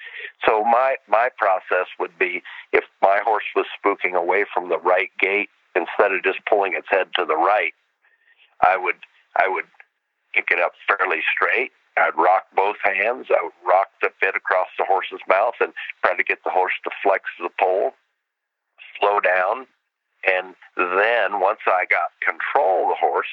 So 0.46 0.64
my 0.64 0.96
my 1.08 1.30
process 1.38 1.88
would 2.00 2.18
be 2.20 2.44
if 2.72 2.84
my 3.02 3.22
horse 3.24 3.50
was 3.56 3.66
spooking 3.74 4.14
away 4.14 4.46
from 4.54 4.70
the 4.70 4.80
right 4.80 5.10
gate 5.20 5.50
instead 5.76 6.14
of 6.14 6.24
just 6.24 6.40
pulling 6.50 6.74
its 6.74 6.88
head 6.90 7.08
to 7.16 7.26
the 7.26 7.36
right, 7.36 7.74
I 8.66 8.78
would 8.78 8.98
I 9.36 9.48
would 9.48 9.66
kick 10.34 10.50
it 10.52 10.60
up 10.60 10.74
fairly 10.88 11.22
straight. 11.34 11.72
I'd 11.98 12.18
rock 12.18 12.46
both 12.56 12.78
hands. 12.84 13.28
I 13.30 13.44
would 13.44 13.54
rock 13.68 13.88
the 14.02 14.10
bit 14.20 14.36
across 14.36 14.68
the 14.78 14.86
horse's 14.86 15.22
mouth 15.28 15.54
and 15.60 15.74
try 16.04 16.16
to 16.16 16.24
get 16.24 16.44
the 16.44 16.50
horse 16.50 16.74
to 16.84 16.92
flex 17.04 17.26
the 17.40 17.50
poll, 17.60 17.94
slow 19.00 19.20
down, 19.20 19.68
and 20.26 20.56
then 20.76 21.40
once 21.40 21.60
I 21.68 21.86
got 21.86 22.16
control 22.24 22.84
of 22.84 22.90
the 22.90 23.00
horse, 23.00 23.30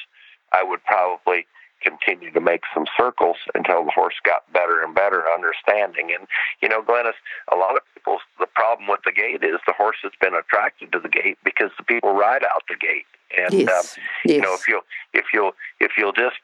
I 0.53 0.62
would 0.62 0.85
probably 0.85 1.46
continue 1.82 2.30
to 2.32 2.40
make 2.40 2.62
some 2.74 2.86
circles 2.96 3.36
until 3.54 3.84
the 3.84 3.90
horse 3.90 4.14
got 4.24 4.50
better 4.52 4.82
and 4.82 4.94
better 4.94 5.24
understanding. 5.30 6.10
And 6.16 6.26
you 6.62 6.68
know, 6.68 6.82
Glenys, 6.82 7.18
a 7.52 7.56
lot 7.56 7.76
of 7.76 7.82
people 7.94 8.18
the 8.38 8.46
problem 8.46 8.88
with 8.88 9.00
the 9.04 9.12
gate 9.12 9.42
is 9.42 9.60
the 9.66 9.74
horse 9.76 9.98
has 10.02 10.12
been 10.20 10.34
attracted 10.34 10.92
to 10.92 11.00
the 11.00 11.08
gate 11.08 11.38
because 11.44 11.70
the 11.78 11.84
people 11.84 12.12
ride 12.12 12.44
out 12.44 12.62
the 12.68 12.76
gate. 12.76 13.06
And 13.36 13.52
yes. 13.52 13.96
um, 13.96 14.02
yes. 14.24 14.36
you 14.36 14.40
know, 14.40 14.54
if 14.54 14.68
you 14.68 14.80
if 15.12 15.26
you'll 15.32 15.52
if 15.80 15.92
you'll 15.96 16.12
just 16.12 16.36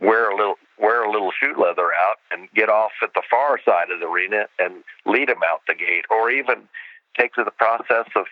wear 0.00 0.30
a 0.30 0.36
little 0.36 0.54
wear 0.78 1.04
a 1.04 1.10
little 1.10 1.32
shoe 1.32 1.54
leather 1.58 1.90
out 1.92 2.16
and 2.30 2.48
get 2.54 2.68
off 2.68 2.92
at 3.02 3.12
the 3.14 3.22
far 3.30 3.58
side 3.64 3.90
of 3.90 4.00
the 4.00 4.06
arena 4.06 4.46
and 4.58 4.84
lead 5.06 5.28
them 5.28 5.42
out 5.44 5.62
the 5.66 5.74
gate, 5.74 6.04
or 6.10 6.30
even 6.30 6.68
take 7.18 7.34
to 7.34 7.44
the 7.44 7.50
process 7.50 8.06
of 8.14 8.26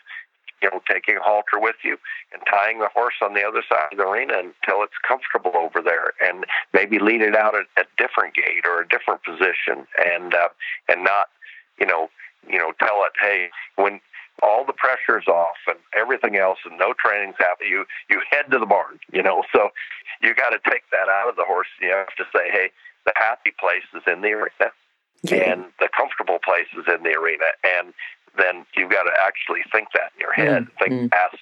you 0.62 0.70
know 0.70 0.80
taking 0.90 1.16
a 1.16 1.22
halter 1.22 1.58
with 1.58 1.76
you 1.84 1.96
and 2.32 2.42
tying 2.50 2.78
the 2.78 2.88
horse 2.94 3.14
on 3.22 3.34
the 3.34 3.42
other 3.42 3.62
side 3.68 3.92
of 3.92 3.98
the 3.98 4.04
arena 4.04 4.34
until 4.38 4.82
it's 4.82 4.96
comfortable 5.06 5.52
over 5.56 5.80
there, 5.82 6.12
and 6.22 6.44
maybe 6.72 6.98
lead 6.98 7.22
it 7.22 7.36
out 7.36 7.54
at 7.54 7.66
a 7.76 7.84
different 7.98 8.34
gate 8.34 8.64
or 8.66 8.80
a 8.80 8.88
different 8.88 9.22
position, 9.22 9.86
and 10.04 10.34
uh, 10.34 10.48
and 10.88 11.04
not 11.04 11.28
you 11.78 11.86
know 11.86 12.08
you 12.48 12.58
know 12.58 12.72
tell 12.78 13.02
it 13.04 13.12
hey 13.20 13.48
when 13.76 14.00
all 14.42 14.64
the 14.66 14.72
pressure's 14.74 15.26
off 15.28 15.56
and 15.66 15.78
everything 15.98 16.36
else 16.36 16.58
and 16.68 16.78
no 16.78 16.92
training's 16.98 17.34
happening 17.38 17.70
you 17.70 17.84
you 18.10 18.20
head 18.30 18.44
to 18.50 18.58
the 18.58 18.66
barn 18.66 18.98
you 19.12 19.22
know 19.22 19.42
so 19.52 19.70
you 20.20 20.34
got 20.34 20.50
to 20.50 20.58
take 20.70 20.82
that 20.92 21.08
out 21.08 21.28
of 21.28 21.36
the 21.36 21.44
horse 21.44 21.66
you 21.80 21.88
have 21.88 22.14
to 22.16 22.24
say 22.34 22.50
hey 22.50 22.68
the 23.06 23.12
happy 23.16 23.50
place 23.58 23.84
is 23.94 24.02
in 24.06 24.20
the 24.20 24.28
arena 24.32 24.68
Yeah. 25.22 25.52
and 25.52 25.64
the 25.80 25.88
comfortable 25.96 26.38
place 26.44 26.68
is 26.76 26.84
in 26.86 27.02
the 27.02 27.16
arena 27.16 27.46
and 27.64 27.94
then 28.38 28.64
you've 28.76 28.90
got 28.90 29.04
to 29.04 29.12
actually 29.26 29.62
think 29.72 29.88
that 29.92 30.12
in 30.14 30.20
your 30.20 30.32
head 30.32 30.64
Mm, 30.64 30.78
think 30.78 30.92
mm. 30.92 31.16
ask 31.16 31.38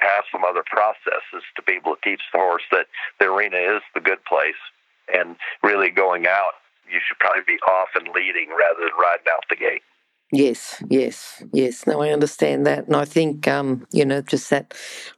have 0.00 0.24
some 0.32 0.44
other 0.44 0.64
processes 0.64 1.44
to 1.56 1.62
be 1.62 1.72
able 1.72 1.94
to 1.94 2.00
teach 2.02 2.22
the 2.32 2.38
horse 2.38 2.62
that 2.72 2.86
the 3.18 3.26
arena 3.26 3.58
is 3.58 3.82
the 3.92 4.00
good 4.00 4.24
place 4.24 4.58
and 5.12 5.36
really 5.62 5.90
going 5.90 6.26
out 6.26 6.56
you 6.90 6.98
should 7.06 7.18
probably 7.18 7.42
be 7.46 7.60
off 7.68 7.88
and 7.94 8.08
leading 8.14 8.48
rather 8.50 8.80
than 8.80 8.96
riding 8.98 9.26
out 9.30 9.44
the 9.50 9.56
gate 9.56 9.82
Yes, 10.32 10.80
yes, 10.88 11.42
yes. 11.52 11.86
No, 11.88 12.02
I 12.02 12.10
understand 12.10 12.64
that. 12.66 12.86
And 12.86 12.94
I 12.94 13.04
think, 13.04 13.48
um, 13.48 13.86
you 13.90 14.04
know, 14.04 14.22
just 14.22 14.48
that 14.50 14.74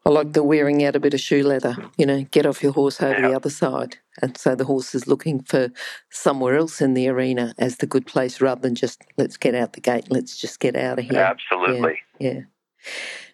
I 0.07 0.11
like 0.11 0.33
the 0.33 0.43
wearing 0.43 0.83
out 0.85 0.97
a 0.97 1.01
bit 1.01 1.13
of 1.13 1.21
shoe 1.21 1.43
leather, 1.43 1.77
you 1.99 2.07
know, 2.07 2.23
get 2.31 2.47
off 2.47 2.63
your 2.63 2.73
horse 2.73 3.03
over 3.03 3.21
the 3.21 3.37
other 3.37 3.51
side. 3.51 3.99
And 4.23 4.39
so 4.39 4.55
the 4.55 4.65
horse 4.65 4.95
is 4.95 5.07
looking 5.07 5.43
for 5.43 5.69
somewhere 6.11 6.57
else 6.57 6.81
in 6.81 6.95
the 6.95 7.09
arena 7.09 7.55
as 7.59 7.77
the 7.77 7.87
good 7.87 8.07
place 8.07 8.41
rather 8.41 8.63
than 8.63 8.75
just 8.75 9.03
let's 9.19 9.37
get 9.37 9.55
out 9.55 9.75
the 9.75 9.81
gate, 9.81 10.11
let's 10.11 10.39
just 10.39 10.61
get 10.61 10.77
out 10.77 10.99
of 10.99 11.05
here. 11.05 11.21
absolutely 11.21 12.01
Yeah. 12.19 12.41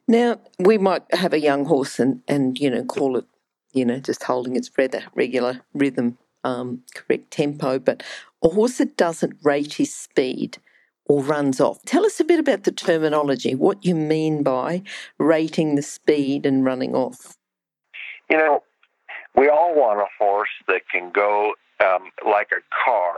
Now, 0.09 0.41
we 0.59 0.79
might 0.79 1.03
have 1.15 1.33
a 1.33 1.41
young 1.41 1.65
horse 1.67 2.01
and, 2.01 2.23
and 2.27 2.59
you 2.59 2.71
know, 2.71 2.85
call 2.85 3.17
it, 3.17 3.27
you 3.73 3.85
know, 3.85 4.01
just 4.01 4.25
holding 4.25 4.57
its 4.57 4.71
regular, 4.77 5.05
regular 5.15 5.61
rhythm, 5.75 6.19
um, 6.43 6.83
correct 6.95 7.31
tempo, 7.31 7.79
but 7.79 8.03
a 8.43 8.49
horse 8.49 8.79
that 8.79 8.97
doesn't 8.97 9.39
rate 9.43 9.75
his 9.75 9.95
speed 9.95 10.59
or 11.09 11.23
runs 11.23 11.61
off. 11.61 11.83
Tell 11.85 12.05
us 12.07 12.21
a 12.21 12.25
bit 12.25 12.39
about 12.39 12.65
the 12.65 12.73
terminology, 12.73 13.55
what 13.55 13.85
you 13.85 13.95
mean 13.95 14.43
by 14.43 14.83
rating 15.19 15.75
the 15.75 15.83
speed 15.83 16.47
and 16.47 16.65
running 16.65 16.95
off. 16.95 17.35
you 18.31 18.37
know, 18.37 18.63
we 19.35 19.49
all 19.49 19.75
want 19.75 20.01
a 20.01 20.07
horse 20.19 20.51
that 20.67 20.83
can 20.93 21.11
go 21.11 21.55
um, 21.83 22.11
like 22.27 22.49
a 22.53 22.61
car, 22.85 23.15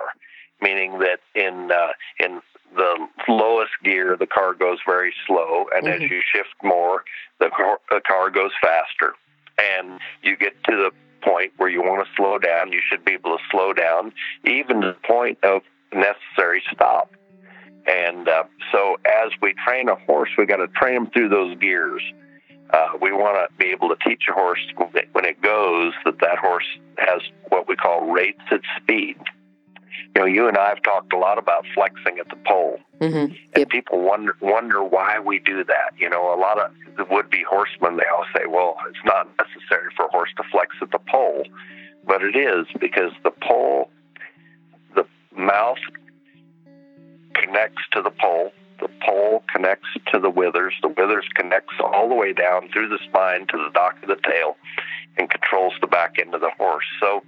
meaning 0.60 1.00
that 1.00 1.18
in 1.34 1.70
uh, 1.72 1.88
in 2.20 2.40
the 2.76 3.08
lowest 3.26 3.72
gear 3.82 4.16
the 4.16 4.26
car 4.26 4.54
goes 4.54 4.78
very 4.86 5.12
slow, 5.26 5.66
and 5.74 5.88
as 5.88 6.00
Mhm. 6.00 6.10
you 6.10 6.20
shift 6.32 6.54
more, 6.62 7.02
the 7.40 7.50
car, 7.50 7.80
the 7.90 8.00
car 8.00 8.30
goes 8.30 8.52
faster, 8.62 9.14
and 9.58 9.98
you 10.22 10.36
get 10.36 10.54
to 10.64 10.76
the 10.76 10.92
point 11.22 11.52
where 11.56 11.68
you 11.68 11.82
want 11.82 12.06
to 12.06 12.14
slow 12.14 12.38
down. 12.38 12.70
You 12.70 12.80
should 12.88 13.04
be 13.04 13.12
able 13.14 13.36
to 13.36 13.44
slow 13.50 13.72
down, 13.72 14.12
even 14.44 14.80
to 14.82 14.88
the 14.88 15.06
point 15.08 15.38
of 15.42 15.62
necessary 15.92 16.62
stop. 16.72 17.10
And 17.90 18.28
uh, 18.28 18.44
so, 18.72 18.96
as 19.04 19.32
we 19.42 19.54
train 19.66 19.88
a 19.88 19.96
horse, 19.96 20.30
we 20.38 20.46
got 20.46 20.56
to 20.58 20.68
train 20.68 20.94
them 20.94 21.10
through 21.10 21.28
those 21.30 21.58
gears. 21.58 22.02
Uh, 22.72 22.90
we 23.02 23.10
want 23.12 23.36
to 23.36 23.56
be 23.56 23.70
able 23.72 23.88
to 23.88 23.96
teach 24.06 24.22
a 24.30 24.32
horse 24.32 24.60
when 25.12 25.24
it- 25.24 25.40
goes 25.42 25.92
that 26.04 26.18
that 26.20 26.38
horse 26.38 26.66
has 26.98 27.20
what 27.48 27.66
we 27.66 27.74
call 27.74 28.02
rates 28.12 28.42
at 28.52 28.60
speed. 28.76 29.16
You 30.14 30.20
know, 30.22 30.26
you 30.26 30.46
and 30.48 30.56
I 30.56 30.68
have 30.68 30.82
talked 30.82 31.12
a 31.12 31.16
lot 31.18 31.38
about 31.38 31.64
flexing 31.74 32.18
at 32.18 32.28
the 32.28 32.36
poll, 32.46 32.78
hmm 33.00 33.26
and 33.54 33.68
people 33.68 34.00
wonder 34.00 34.36
wonder 34.40 34.84
why 34.84 35.18
we 35.18 35.38
do 35.38 35.64
that. 35.64 35.92
You 35.98 36.10
know, 36.10 36.32
a 36.34 36.38
lot 36.38 36.58
of 36.60 36.70
the 36.96 37.04
would-be 37.10 37.42
horsemen 37.48 37.96
they 37.96 38.04
all 38.14 38.26
say, 38.36 38.44
"Well, 38.46 38.76
it's 38.88 39.04
not 39.04 39.28
necessary 39.38 39.90
for 39.96 40.04
a 40.06 40.08
horse 40.10 40.30
to 40.36 40.42
flex 40.52 40.76
at 40.82 40.90
the 40.90 40.98
poll," 40.98 41.44
but 42.04 42.22
it 42.22 42.36
is 42.36 42.66
because 42.78 43.12
the 43.24 43.30
poll, 43.42 43.90
the 44.94 45.06
mouth 45.34 45.78
connects 47.40 47.82
to 47.92 48.02
the 48.02 48.10
poll. 48.10 48.52
The 48.80 48.88
poll 49.04 49.42
connects 49.52 49.88
to 50.12 50.18
the 50.18 50.30
withers. 50.30 50.74
The 50.82 50.88
withers 50.88 51.26
connects 51.34 51.74
all 51.80 52.08
the 52.08 52.14
way 52.14 52.32
down 52.32 52.68
through 52.72 52.88
the 52.88 52.98
spine 53.08 53.46
to 53.48 53.56
the 53.58 53.70
dock 53.74 54.02
of 54.02 54.08
the 54.08 54.16
tail 54.16 54.56
and 55.18 55.28
controls 55.28 55.74
the 55.80 55.86
back 55.86 56.16
end 56.18 56.34
of 56.34 56.40
the 56.40 56.50
horse. 56.56 56.84
So 56.98 57.22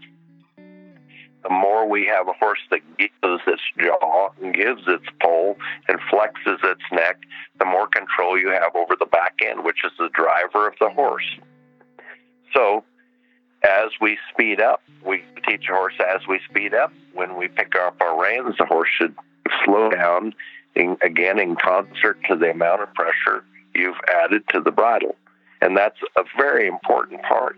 the 0.56 1.50
more 1.50 1.88
we 1.88 2.06
have 2.06 2.28
a 2.28 2.32
horse 2.32 2.60
that 2.70 2.80
gives 2.96 3.42
its 3.46 3.62
jaw 3.78 4.28
and 4.40 4.54
gives 4.54 4.82
its 4.86 5.04
poll 5.20 5.56
and 5.88 5.98
flexes 6.10 6.62
its 6.64 6.82
neck, 6.92 7.18
the 7.58 7.64
more 7.64 7.88
control 7.88 8.38
you 8.38 8.48
have 8.50 8.74
over 8.76 8.94
the 8.98 9.06
back 9.06 9.34
end, 9.44 9.64
which 9.64 9.84
is 9.84 9.92
the 9.98 10.08
driver 10.14 10.68
of 10.68 10.74
the 10.80 10.88
horse. 10.90 11.28
So 12.54 12.84
as 13.64 13.90
we 14.00 14.18
speed 14.32 14.60
up, 14.60 14.82
we 15.04 15.24
teach 15.48 15.64
a 15.68 15.72
horse 15.72 15.94
as 16.00 16.26
we 16.28 16.40
speed 16.48 16.74
up. 16.74 16.92
When 17.12 17.36
we 17.36 17.48
pick 17.48 17.74
up 17.76 18.00
our 18.00 18.20
reins, 18.20 18.54
the 18.58 18.66
horse 18.66 18.88
should 18.96 19.14
slow 19.64 19.90
down, 19.90 20.34
in, 20.74 20.96
again, 21.02 21.38
in 21.38 21.56
concert 21.56 22.18
to 22.28 22.36
the 22.36 22.50
amount 22.50 22.82
of 22.82 22.92
pressure 22.94 23.44
you've 23.74 23.96
added 24.22 24.42
to 24.48 24.60
the 24.60 24.70
bridle. 24.70 25.16
And 25.60 25.76
that's 25.76 25.98
a 26.16 26.24
very 26.36 26.66
important 26.66 27.22
part. 27.22 27.56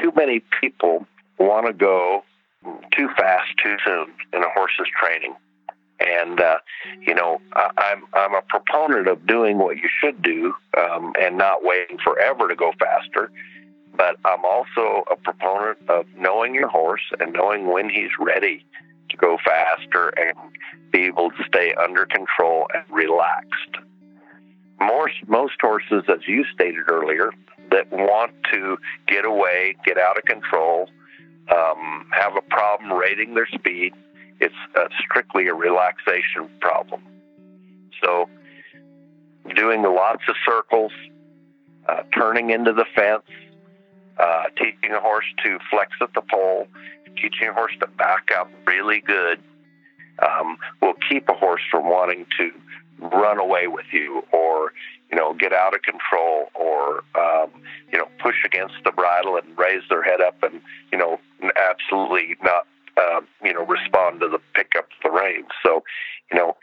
Too 0.00 0.12
many 0.16 0.42
people 0.60 1.06
want 1.38 1.66
to 1.66 1.72
go 1.72 2.24
too 2.96 3.08
fast 3.16 3.50
too 3.62 3.76
soon 3.84 4.12
in 4.32 4.42
a 4.42 4.50
horse's 4.50 4.88
training. 5.00 5.34
And 6.00 6.40
uh, 6.40 6.58
you 7.00 7.14
know, 7.14 7.40
I, 7.52 7.70
I'm 7.76 8.04
I'm 8.12 8.34
a 8.34 8.42
proponent 8.42 9.06
of 9.06 9.26
doing 9.26 9.58
what 9.58 9.76
you 9.76 9.88
should 10.00 10.22
do 10.22 10.54
um, 10.76 11.12
and 11.20 11.38
not 11.38 11.62
waiting 11.62 11.98
forever 12.02 12.48
to 12.48 12.56
go 12.56 12.72
faster. 12.78 13.30
But 13.96 14.16
I'm 14.24 14.44
also 14.44 15.04
a 15.08 15.14
proponent 15.14 15.78
of 15.88 16.06
knowing 16.16 16.52
your 16.52 16.66
horse 16.66 17.12
and 17.20 17.32
knowing 17.32 17.68
when 17.68 17.88
he's 17.88 18.10
ready 18.18 18.66
to 19.10 19.16
go 19.16 19.38
faster 19.44 20.08
and 20.10 20.36
be 20.92 21.04
able 21.04 21.30
to 21.30 21.44
stay 21.46 21.74
under 21.74 22.06
control 22.06 22.66
and 22.74 22.84
relaxed. 22.90 23.76
Most 24.80 25.14
most 25.26 25.54
horses, 25.60 26.04
as 26.08 26.26
you 26.26 26.44
stated 26.52 26.90
earlier, 26.90 27.30
that 27.70 27.90
want 27.90 28.32
to 28.52 28.76
get 29.06 29.24
away, 29.24 29.76
get 29.84 29.98
out 29.98 30.16
of 30.16 30.24
control, 30.24 30.88
um, 31.50 32.06
have 32.12 32.36
a 32.36 32.42
problem 32.42 32.92
rating 32.92 33.34
their 33.34 33.46
speed, 33.46 33.92
it's 34.40 34.54
uh, 34.76 34.88
strictly 35.04 35.48
a 35.48 35.54
relaxation 35.54 36.48
problem. 36.60 37.02
So, 38.02 38.28
doing 39.54 39.82
lots 39.82 40.22
of 40.28 40.34
circles, 40.44 40.92
uh, 41.88 42.02
turning 42.16 42.50
into 42.50 42.72
the 42.72 42.84
fence, 42.94 43.24
uh, 44.18 44.44
teaching 44.56 44.92
a 44.92 45.00
horse 45.00 45.26
to 45.44 45.58
flex 45.70 45.92
at 46.00 46.12
the 46.14 46.22
poll, 46.30 46.66
teaching 47.16 47.48
a 47.48 47.52
horse 47.52 47.72
to 47.80 47.86
back 47.86 48.30
up 48.36 48.50
really 48.66 49.00
good, 49.00 49.40
um, 50.20 50.56
will 50.80 50.94
keep 51.08 51.28
a 51.28 51.34
horse 51.34 51.62
from 51.70 51.88
wanting 51.88 52.26
to 52.38 52.50
run 52.98 53.38
away 53.38 53.66
with 53.66 53.86
you 53.92 54.22
or 54.32 54.72
you 55.10 55.16
know 55.16 55.34
get 55.34 55.52
out 55.52 55.74
of 55.74 55.82
control 55.82 56.48
or 56.54 57.02
um, 57.18 57.50
you 57.92 57.98
know 57.98 58.06
push 58.22 58.36
against 58.44 58.74
the 58.84 58.92
bridle 58.92 59.36
and 59.36 59.58
raise 59.58 59.82
their 59.90 60.02
head 60.02 60.20
up 60.20 60.40
and 60.42 60.60
you 60.92 60.98
know 60.98 61.18
absolutely 61.56 62.36
not 62.42 62.66
uh, 62.96 63.20
you 63.42 63.52
know, 63.52 63.64
respond 63.66 64.20
to 64.20 64.28
the 64.28 64.38
pickup 64.54 64.84
of 64.84 65.02
the 65.02 65.10
reins. 65.10 65.48
So, 65.64 65.82
you 66.30 66.38
know, 66.38 66.56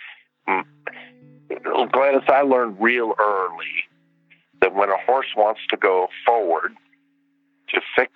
Glenys 1.50 2.30
I 2.30 2.42
learned 2.42 2.78
real 2.80 3.14
early 3.20 3.86
that 4.62 4.74
when 4.74 4.90
a 4.90 4.98
horse 5.06 5.28
wants 5.36 5.62
to 5.70 5.78
go 5.78 6.08
forward 6.26 6.74
to 7.74 7.82
fix, 7.96 8.14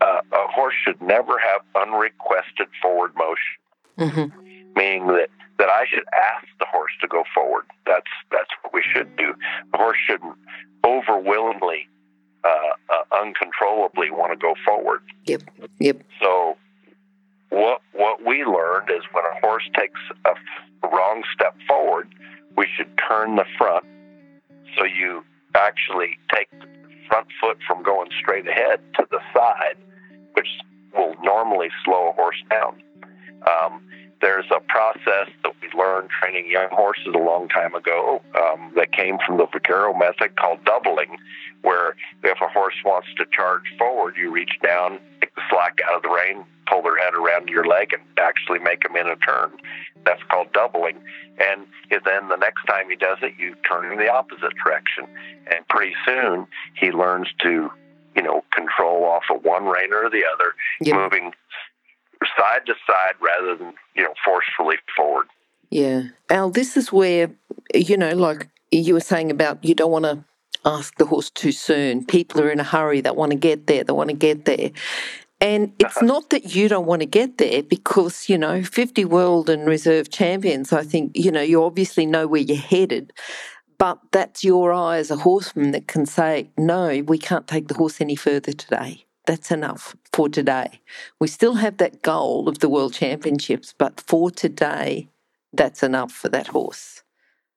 uh, 0.00 0.20
a 0.32 0.46
horse 0.52 0.74
should 0.84 1.00
never 1.00 1.38
have 1.38 1.62
unrequested 1.74 2.68
forward 2.82 3.12
motion. 3.16 3.58
Mm-hmm. 3.98 4.38
Meaning 4.76 5.06
that, 5.08 5.28
that 5.58 5.68
I 5.68 5.84
should 5.88 6.04
ask 6.12 6.46
the 6.58 6.66
horse 6.70 6.92
to 7.00 7.08
go 7.08 7.24
forward. 7.34 7.64
That's 7.86 8.10
that's 8.32 8.50
what 8.62 8.74
we 8.74 8.82
should 8.92 9.16
do. 9.16 9.34
The 9.72 9.78
horse 9.78 9.98
shouldn't 10.04 10.36
overwhelmingly 10.84 11.88
uh, 12.42 12.48
uh, 12.90 13.22
uncontrollably 13.22 14.10
want 14.10 14.32
to 14.32 14.36
go 14.36 14.54
forward. 14.64 15.02
Yep. 15.26 15.42
Yep. 15.78 16.02
So 16.20 16.56
what 17.50 17.82
what 17.92 18.24
we 18.26 18.44
learned 18.44 18.90
is 18.90 19.02
when 19.12 19.24
a 19.24 19.46
horse 19.46 19.68
takes 19.74 20.00
a 20.24 20.34
wrong 20.88 21.22
step 21.32 21.56
forward, 21.68 22.12
we 22.56 22.66
should 22.76 22.90
turn 23.08 23.36
the 23.36 23.44
front 23.56 23.84
so 24.76 24.84
you 24.84 25.24
actually 25.54 26.18
take 26.34 26.48
front 27.08 27.26
foot 27.40 27.58
from 27.66 27.82
going 27.82 28.10
straight 28.20 28.46
ahead 28.46 28.80
to 28.96 29.06
the 29.10 29.20
side, 29.34 29.76
which 30.34 30.48
will 30.96 31.14
normally 31.22 31.68
slow 31.84 32.08
a 32.08 32.12
horse 32.12 32.42
down. 32.50 32.82
Um, 33.46 33.80
there's 34.24 34.46
a 34.50 34.60
process 34.60 35.28
that 35.42 35.52
we 35.60 35.68
learned 35.78 36.08
training 36.08 36.50
young 36.50 36.68
horses 36.72 37.12
a 37.14 37.18
long 37.18 37.46
time 37.46 37.74
ago 37.74 38.22
um, 38.34 38.72
that 38.74 38.90
came 38.90 39.18
from 39.26 39.36
the 39.36 39.46
Vaquero 39.52 39.92
method 39.92 40.34
called 40.36 40.64
doubling, 40.64 41.18
where 41.60 41.94
if 42.22 42.38
a 42.40 42.48
horse 42.48 42.74
wants 42.86 43.08
to 43.18 43.26
charge 43.36 43.64
forward, 43.78 44.14
you 44.16 44.32
reach 44.32 44.58
down, 44.62 44.98
take 45.20 45.34
the 45.34 45.42
slack 45.50 45.76
out 45.86 45.96
of 45.96 46.02
the 46.02 46.08
rein, 46.08 46.42
pull 46.66 46.80
their 46.80 46.96
head 46.96 47.12
around 47.12 47.50
your 47.50 47.66
leg, 47.66 47.92
and 47.92 48.02
actually 48.18 48.60
make 48.60 48.82
them 48.82 48.96
in 48.96 49.06
a 49.06 49.16
turn. 49.16 49.52
That's 50.06 50.22
called 50.30 50.50
doubling. 50.54 50.96
And 51.38 51.66
then 51.90 52.28
the 52.30 52.36
next 52.36 52.64
time 52.64 52.88
he 52.88 52.96
does 52.96 53.18
it, 53.20 53.34
you 53.38 53.54
turn 53.68 53.92
in 53.92 53.98
the 53.98 54.10
opposite 54.10 54.54
direction. 54.64 55.04
And 55.52 55.68
pretty 55.68 55.94
soon 56.06 56.46
he 56.80 56.92
learns 56.92 57.28
to, 57.42 57.70
you 58.16 58.22
know, 58.22 58.42
control 58.54 59.04
off 59.04 59.24
of 59.30 59.44
one 59.44 59.64
rein 59.64 59.92
or 59.92 60.08
the 60.08 60.24
other, 60.24 60.54
yep. 60.80 60.96
moving 60.96 61.32
side 62.36 62.66
to 62.66 62.74
side 62.86 63.14
rather 63.20 63.56
than 63.56 63.74
you 63.94 64.02
know 64.02 64.14
forcefully 64.24 64.76
forward. 64.96 65.26
Yeah, 65.70 66.04
Al, 66.30 66.50
this 66.50 66.76
is 66.76 66.92
where 66.92 67.30
you 67.74 67.96
know, 67.96 68.12
like 68.12 68.48
you 68.70 68.94
were 68.94 69.00
saying 69.00 69.30
about 69.30 69.64
you 69.64 69.74
don't 69.74 69.90
want 69.90 70.04
to 70.04 70.24
ask 70.64 70.96
the 70.96 71.06
horse 71.06 71.30
too 71.30 71.52
soon. 71.52 72.04
People 72.06 72.40
are 72.42 72.50
in 72.50 72.60
a 72.60 72.64
hurry; 72.64 73.00
they 73.00 73.10
want 73.10 73.32
to 73.32 73.38
get 73.38 73.66
there. 73.66 73.84
They 73.84 73.92
want 73.92 74.10
to 74.10 74.16
get 74.16 74.44
there. 74.44 74.70
And 75.40 75.72
it's 75.78 75.96
uh-huh. 75.96 76.06
not 76.06 76.30
that 76.30 76.54
you 76.54 76.68
don't 76.68 76.86
want 76.86 77.00
to 77.02 77.06
get 77.06 77.36
there 77.36 77.62
because, 77.62 78.30
you 78.30 78.38
know, 78.38 78.62
50 78.62 79.04
world 79.04 79.50
and 79.50 79.66
reserve 79.66 80.08
champions, 80.08 80.72
I 80.72 80.84
think, 80.84 81.12
you 81.14 81.30
know, 81.30 81.42
you 81.42 81.62
obviously 81.64 82.06
know 82.06 82.26
where 82.26 82.40
you're 82.40 82.56
headed. 82.56 83.12
But 83.76 83.98
that's 84.10 84.42
your 84.42 84.72
eye 84.72 84.96
as 84.98 85.10
a 85.10 85.16
horseman 85.16 85.72
that 85.72 85.86
can 85.86 86.06
say, 86.06 86.50
no, 86.56 87.02
we 87.06 87.18
can't 87.18 87.46
take 87.46 87.68
the 87.68 87.74
horse 87.74 88.00
any 88.00 88.16
further 88.16 88.52
today 88.52 89.04
that's 89.26 89.50
enough 89.50 89.96
for 90.12 90.28
today. 90.28 90.80
We 91.20 91.28
still 91.28 91.54
have 91.54 91.78
that 91.78 92.02
goal 92.02 92.48
of 92.48 92.58
the 92.58 92.68
world 92.68 92.94
championships, 92.94 93.74
but 93.76 94.00
for 94.00 94.30
today, 94.30 95.08
that's 95.52 95.82
enough 95.82 96.12
for 96.12 96.28
that 96.28 96.48
horse. 96.48 97.02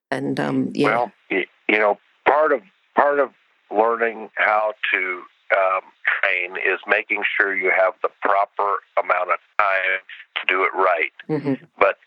And 0.09 0.39
um, 0.39 0.71
yeah. 0.73 0.87
Well, 0.87 1.11
you 1.29 1.79
know, 1.79 1.99
part 2.25 2.53
of 2.53 2.61
part 2.95 3.19
of 3.19 3.31
learning 3.69 4.29
how 4.35 4.73
to 4.93 5.21
um, 5.55 5.81
train 6.21 6.55
is 6.57 6.79
making 6.87 7.23
sure 7.35 7.55
you 7.55 7.71
have 7.75 7.93
the 8.01 8.09
proper 8.21 8.77
amount 9.01 9.31
of 9.31 9.39
time 9.59 9.99
to 10.35 10.41
do 10.47 10.63
it 10.63 10.71
right. 10.73 11.11
Mm-hmm. 11.29 11.65
But 11.79 11.97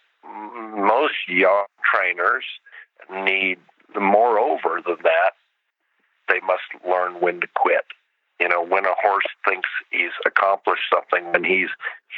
most 0.76 1.28
young 1.28 1.64
trainers 1.94 2.44
need, 3.24 3.58
moreover 3.94 4.80
than 4.86 4.96
that, 5.02 5.32
they 6.28 6.40
must 6.40 6.86
learn 6.86 7.20
when 7.20 7.40
to 7.40 7.46
quit. 7.56 7.84
You 8.40 8.48
know, 8.48 8.64
when 8.64 8.86
a 8.86 8.94
horse 9.00 9.26
thinks 9.46 9.68
he's 9.90 10.16
accomplished 10.24 10.84
something, 10.92 11.30
when 11.32 11.44
he 11.44 11.66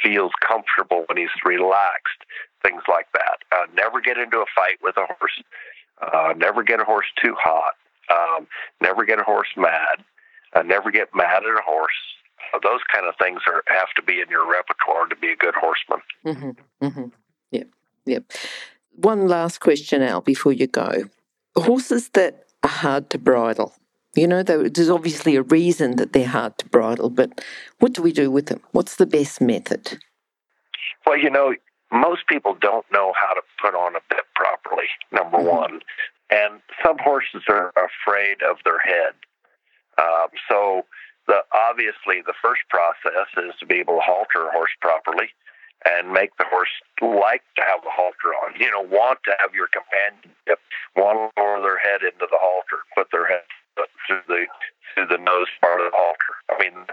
feels 0.01 0.31
comfortable, 0.39 1.03
when 1.07 1.17
he's 1.17 1.35
relaxed, 1.43 2.23
things 2.63 2.81
like 2.89 3.07
that. 3.13 3.37
Uh, 3.51 3.65
never 3.75 3.99
get 3.99 4.17
into 4.17 4.37
a 4.37 4.45
fight 4.55 4.79
with 4.81 4.95
a 4.97 5.05
horse. 5.05 5.43
Uh, 6.01 6.33
never 6.37 6.63
get 6.63 6.79
a 6.79 6.85
horse 6.85 7.05
too 7.21 7.35
hot. 7.37 7.73
Um, 8.09 8.47
never 8.81 9.05
get 9.05 9.19
a 9.19 9.23
horse 9.23 9.49
mad. 9.57 10.03
Uh, 10.53 10.63
never 10.63 10.91
get 10.91 11.09
mad 11.13 11.43
at 11.43 11.59
a 11.59 11.61
horse. 11.65 11.91
Uh, 12.53 12.59
those 12.63 12.81
kind 12.93 13.05
of 13.07 13.15
things 13.21 13.41
are 13.47 13.63
have 13.67 13.93
to 13.95 14.01
be 14.01 14.19
in 14.19 14.29
your 14.29 14.49
repertoire 14.49 15.07
to 15.07 15.15
be 15.15 15.31
a 15.31 15.35
good 15.35 15.55
horseman. 15.55 16.01
Mm-hmm, 16.25 16.85
mm-hmm. 16.85 17.07
Yep, 17.51 17.67
yep. 18.05 18.23
One 18.95 19.27
last 19.27 19.59
question, 19.59 20.01
Al, 20.01 20.21
before 20.21 20.53
you 20.53 20.67
go. 20.67 21.05
Horses 21.55 22.09
that 22.09 22.45
are 22.63 22.69
hard 22.69 23.09
to 23.11 23.17
bridle. 23.17 23.73
You 24.15 24.27
know, 24.27 24.43
there's 24.43 24.89
obviously 24.89 25.35
a 25.35 25.41
reason 25.41 25.95
that 25.95 26.13
they're 26.13 26.27
hard 26.27 26.57
to 26.59 26.69
bridle, 26.69 27.09
but 27.09 27.41
what 27.79 27.93
do 27.93 28.03
we 28.03 28.11
do 28.11 28.29
with 28.29 28.45
them? 28.45 28.61
What's 28.71 28.97
the 28.97 29.07
best 29.07 29.41
method? 29.41 29.97
Well, 31.05 31.17
you 31.17 31.31
know, 31.31 31.55
most 31.91 32.27
people 32.27 32.55
don't 32.59 32.85
know 32.91 33.13
how 33.17 33.33
to 33.33 33.41
put 33.59 33.73
on 33.73 33.95
a 33.95 34.05
bit 34.09 34.25
properly, 34.35 34.85
number 35.11 35.37
mm-hmm. 35.37 35.47
one. 35.47 35.79
And 36.29 36.61
some 36.85 36.97
horses 36.99 37.41
are 37.49 37.73
afraid 37.73 38.41
of 38.41 38.57
their 38.65 38.79
head. 38.79 39.13
Um, 39.97 40.29
so, 40.49 40.85
the, 41.27 41.41
obviously, 41.53 42.21
the 42.25 42.33
first 42.41 42.61
process 42.69 43.29
is 43.37 43.53
to 43.59 43.65
be 43.65 43.75
able 43.75 43.95
to 43.95 44.05
halter 44.05 44.47
a 44.47 44.51
horse 44.51 44.73
properly 44.81 45.29
and 45.85 46.11
make 46.11 46.35
the 46.37 46.45
horse 46.49 46.73
like 47.01 47.43
to 47.57 47.61
have 47.61 47.81
the 47.83 47.91
halter 47.91 48.33
on. 48.45 48.53
You 48.59 48.71
know, 48.71 48.81
want 48.81 49.19
to 49.25 49.33
have 49.39 49.53
your 49.53 49.69
companionship, 49.73 50.59
want 50.95 51.33
to 51.35 51.41
lower 51.41 51.61
their 51.61 51.77
head 51.77 52.01
into 52.01 52.25
the 52.29 52.39
halter, 52.39 52.85
put 52.95 53.09
their 53.11 53.27
head 53.27 53.45
through 54.07 54.23
the 54.27 54.45
through 54.93 55.07
the 55.07 55.21
nose 55.21 55.47
part 55.61 55.81
of 55.81 55.91
the 55.91 55.97
halter. 55.97 56.33
I 56.49 56.55
mean, 56.61 56.85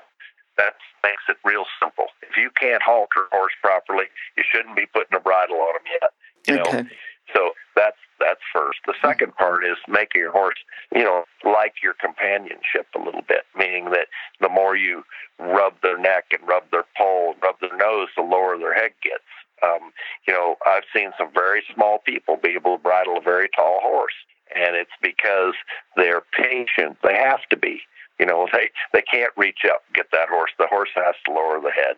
that 0.56 0.74
makes 1.02 1.22
it 1.28 1.36
real 1.44 1.64
simple. 1.80 2.06
If 2.22 2.36
you 2.36 2.50
can't 2.58 2.82
halter 2.82 3.28
a 3.32 3.36
horse 3.36 3.52
properly, 3.60 4.06
you 4.36 4.44
shouldn't 4.44 4.76
be 4.76 4.86
putting 4.92 5.16
a 5.16 5.20
bridle 5.20 5.56
on 5.56 5.76
him 5.76 5.86
yet. 6.00 6.12
You 6.48 6.56
know, 6.56 6.88
so 7.34 7.52
that's 7.76 8.00
that's 8.18 8.40
first. 8.52 8.80
The 8.86 8.94
second 9.02 9.36
part 9.36 9.64
is 9.64 9.76
making 9.88 10.20
your 10.20 10.32
horse, 10.32 10.58
you 10.94 11.04
know, 11.04 11.24
like 11.44 11.74
your 11.82 11.94
companionship 11.94 12.88
a 12.94 13.02
little 13.02 13.24
bit, 13.26 13.44
meaning 13.56 13.90
that 13.90 14.08
the 14.40 14.48
more 14.48 14.76
you 14.76 15.04
rub 15.38 15.74
their 15.82 15.98
neck 15.98 16.24
and 16.32 16.46
rub 16.46 16.64
their 16.70 16.84
poll 16.96 17.32
and 17.32 17.42
rub 17.42 17.60
their 17.60 17.76
nose, 17.76 18.08
the 18.16 18.22
lower 18.22 18.58
their 18.58 18.74
head 18.74 18.92
gets. 19.02 19.24
Um, 19.62 19.92
you 20.26 20.32
know, 20.32 20.56
I've 20.66 20.88
seen 20.94 21.12
some 21.18 21.28
very 21.34 21.62
small 21.74 21.98
people 21.98 22.38
be 22.42 22.56
able 22.56 22.76
to 22.76 22.82
bridle 22.82 23.18
a 23.18 23.20
very 23.20 23.48
tall 23.54 23.80
horse 23.82 24.16
and 24.54 24.76
it's 24.76 24.90
because 25.02 25.54
they're 25.96 26.22
patient. 26.32 26.98
They 27.02 27.14
have 27.14 27.46
to 27.50 27.56
be. 27.56 27.80
You 28.18 28.26
know, 28.26 28.48
they 28.52 28.70
they 28.92 29.02
can't 29.02 29.32
reach 29.36 29.60
up 29.70 29.82
get 29.94 30.06
that 30.12 30.28
horse. 30.28 30.50
The 30.58 30.66
horse 30.68 30.90
has 30.94 31.14
to 31.26 31.32
lower 31.32 31.60
the 31.60 31.70
head. 31.70 31.96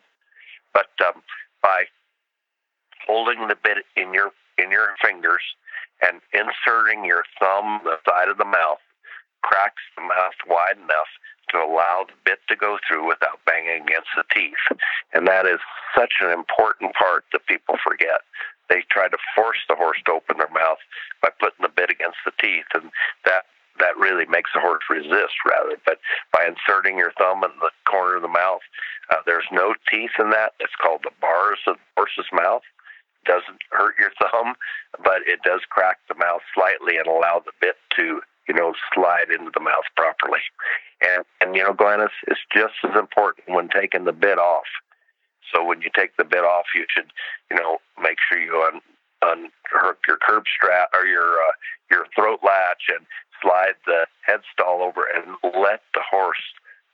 But 0.73 0.91
um, 1.07 1.23
by 1.63 1.85
holding 3.07 3.49
the 3.49 3.57
bit 3.63 3.79
in 3.97 4.15
your 4.15 4.31
in 4.59 4.71
your 4.71 4.89
fingers 5.03 5.43
and 6.07 6.21
inserting 6.33 7.05
your 7.05 7.25
thumb 7.39 7.81
the 7.85 7.97
side 8.09 8.29
of 8.29 8.39
the 8.39 8.45
mouth 8.45 8.79
cracks 9.43 9.83
the 9.97 10.03
mouth 10.03 10.39
wide 10.49 10.77
enough 10.77 11.11
to 11.53 11.59
allow 11.59 12.05
the 12.09 12.15
bit 12.25 12.39
to 12.49 12.57
go 12.57 12.79
through 12.87 13.07
without 13.07 13.39
banging 13.47 13.83
against 13.83 14.09
the 14.17 14.25
teeth. 14.35 14.65
And 15.15 15.27
that 15.29 15.47
is 15.47 15.61
such 15.97 16.15
an 16.21 16.31
important 16.31 16.93
part 16.95 17.25
that 17.33 17.47
people 17.47 17.77
forget. 17.85 18.21
they 18.69 18.83
try 18.91 19.09
to 19.09 19.19
force 19.37 19.59
the 19.69 19.77
horse 19.77 19.99
to 20.07 20.13
open 20.13 20.39
their 20.39 20.49
mouth 20.49 20.79
by 21.21 21.29
putting 21.39 21.61
the 21.61 21.69
bit 21.69 21.91
against 21.91 22.19
the 22.25 22.33
teeth, 22.41 22.65
and 22.75 22.91
that 23.25 23.45
that 23.81 23.97
really 23.97 24.27
makes 24.27 24.51
the 24.55 24.61
horse 24.61 24.85
resist 24.91 25.37
rather. 25.49 25.77
But 25.85 25.99
by 26.33 26.47
inserting 26.47 26.99
your 26.99 27.13
thumb 27.19 27.43
in 27.43 27.51
the 27.61 27.71
corner 27.89 28.17
of 28.17 28.23
the 28.23 28.29
mouth, 28.29 28.61
uh, 29.11 29.21
there's 29.27 29.49
no 29.51 29.75
teeth 29.91 30.13
in 30.19 30.31
that. 30.31 30.53
It's 30.61 30.77
called 30.81 31.01
the 31.05 31.11
bars 31.21 31.59
of 31.67 31.77
the 31.77 31.89
horse's 31.97 32.29
mouth. 32.33 32.63
Doesn't 33.25 33.61
hurt 33.71 33.95
your 33.99 34.13
thumb, 34.21 34.55
but 35.05 35.23
it 35.27 35.41
does 35.45 35.61
crack 35.71 35.99
the 36.09 36.15
mouth 36.15 36.43
slightly 36.55 36.99
and 36.99 37.07
allow 37.07 37.43
the 37.45 37.53
bit 37.61 37.77
to 37.97 38.21
you 38.49 38.55
know 38.55 38.75
slide 38.95 39.31
into 39.31 39.51
the 39.55 39.61
mouth 39.61 39.87
properly. 39.97 40.41
And 41.01 41.25
and 41.41 41.57
you 41.57 41.63
know, 41.65 41.73
Glenys, 41.73 42.15
it's 42.27 42.41
just 42.55 42.75
as 42.85 42.97
important 42.99 43.49
when 43.49 43.69
taking 43.69 44.05
the 44.05 44.13
bit 44.13 44.39
off. 44.39 44.69
So 45.53 45.65
when 45.65 45.83
you 45.83 45.91
take 45.95 46.17
the 46.17 46.25
bit 46.25 46.45
off, 46.45 46.67
you 46.75 46.87
should 46.89 47.11
you 47.51 47.57
know 47.57 47.79
make 48.01 48.19
sure 48.29 48.41
you 48.41 48.63
un 48.63 48.81
unhook 49.23 49.99
your 50.07 50.19
curb 50.19 50.45
strap 50.53 50.91
or 50.95 51.07
your 51.07 51.39
uh, 51.39 51.55
your 51.91 52.07
throat 52.15 52.41
latch 52.43 52.89
and 52.89 53.07
slide 53.41 53.75
the 53.87 54.07
headstall 54.29 54.81
over 54.81 55.07
and 55.15 55.37
let 55.61 55.83
the 55.95 56.03
horse 56.09 56.43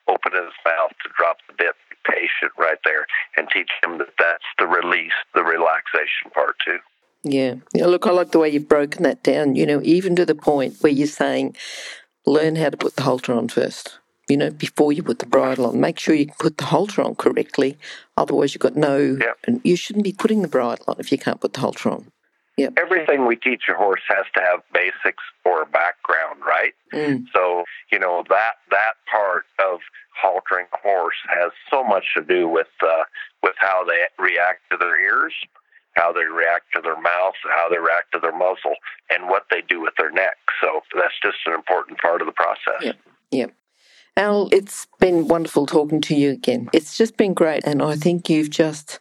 open 0.08 0.32
his 0.32 0.52
mouth 0.64 0.92
to 1.02 1.10
drop 1.16 1.38
the 1.46 1.54
bit. 1.56 1.74
Patient 2.08 2.52
right 2.56 2.78
there 2.86 3.06
and 3.36 3.48
teach 3.52 3.68
him 3.82 3.98
that 3.98 4.14
that's 4.18 4.48
the 4.58 4.66
release, 4.66 5.12
the 5.34 5.44
relaxation 5.44 6.30
part 6.32 6.56
too. 6.64 6.78
Yeah. 7.24 7.56
yeah. 7.74 7.86
Look, 7.86 8.06
I 8.06 8.10
like 8.10 8.30
the 8.30 8.38
way 8.38 8.48
you've 8.48 8.68
broken 8.68 9.02
that 9.02 9.22
down, 9.22 9.56
you 9.56 9.66
know, 9.66 9.80
even 9.82 10.16
to 10.16 10.24
the 10.24 10.34
point 10.34 10.76
where 10.80 10.92
you're 10.92 11.06
saying, 11.06 11.56
learn 12.26 12.56
how 12.56 12.70
to 12.70 12.76
put 12.76 12.96
the 12.96 13.02
halter 13.02 13.32
on 13.32 13.48
first, 13.48 13.98
you 14.28 14.36
know, 14.36 14.50
before 14.50 14.92
you 14.92 15.02
put 15.02 15.18
the 15.18 15.26
bridle 15.26 15.66
on. 15.66 15.80
Make 15.80 15.98
sure 15.98 16.14
you 16.14 16.26
can 16.26 16.36
put 16.38 16.58
the 16.58 16.66
halter 16.66 17.02
on 17.02 17.14
correctly. 17.16 17.76
Otherwise, 18.16 18.54
you've 18.54 18.62
got 18.62 18.76
no, 18.76 19.18
and 19.46 19.60
you 19.64 19.76
shouldn't 19.76 20.04
be 20.04 20.12
putting 20.12 20.42
the 20.42 20.48
bridle 20.48 20.84
on 20.88 20.96
if 20.98 21.10
you 21.10 21.18
can't 21.18 21.40
put 21.40 21.54
the 21.54 21.60
halter 21.60 21.90
on. 21.90 22.10
Yep. 22.58 22.72
Everything 22.76 23.24
we 23.26 23.36
teach 23.36 23.62
a 23.70 23.74
horse 23.74 24.02
has 24.08 24.26
to 24.34 24.40
have 24.42 24.60
basics 24.74 25.22
or 25.44 25.64
background, 25.66 26.40
right? 26.44 26.72
Mm. 26.92 27.26
So, 27.32 27.62
you 27.92 28.00
know, 28.00 28.24
that 28.28 28.54
that 28.70 28.94
part 29.08 29.44
of 29.64 29.78
haltering 30.20 30.66
a 30.74 30.78
horse 30.82 31.14
has 31.28 31.52
so 31.70 31.84
much 31.84 32.04
to 32.16 32.22
do 32.24 32.48
with 32.48 32.66
uh, 32.82 33.04
with 33.44 33.54
how 33.58 33.84
they 33.84 34.00
react 34.20 34.62
to 34.72 34.76
their 34.76 35.00
ears, 35.00 35.34
how 35.98 36.12
they 36.12 36.24
react 36.24 36.66
to 36.74 36.80
their 36.80 37.00
mouth, 37.00 37.34
how 37.50 37.68
they 37.68 37.78
react 37.78 38.12
to 38.12 38.20
their 38.20 38.32
muzzle, 38.32 38.76
and 39.10 39.28
what 39.28 39.46
they 39.50 39.62
do 39.68 39.80
with 39.80 39.94
their 39.98 40.10
neck. 40.10 40.36
So 40.60 40.80
that's 40.94 41.18
just 41.22 41.38
an 41.46 41.54
important 41.54 41.98
part 41.98 42.22
of 42.22 42.26
the 42.26 42.32
process. 42.32 42.80
Yep. 42.82 42.96
Yep. 43.32 43.52
Al, 44.16 44.48
it's 44.50 44.86
been 44.98 45.28
wonderful 45.28 45.66
talking 45.66 46.00
to 46.02 46.14
you 46.14 46.30
again. 46.30 46.68
It's 46.72 46.96
just 46.96 47.16
been 47.16 47.34
great. 47.34 47.62
And 47.64 47.82
I 47.82 47.94
think 47.94 48.28
you've 48.28 48.50
just 48.50 48.98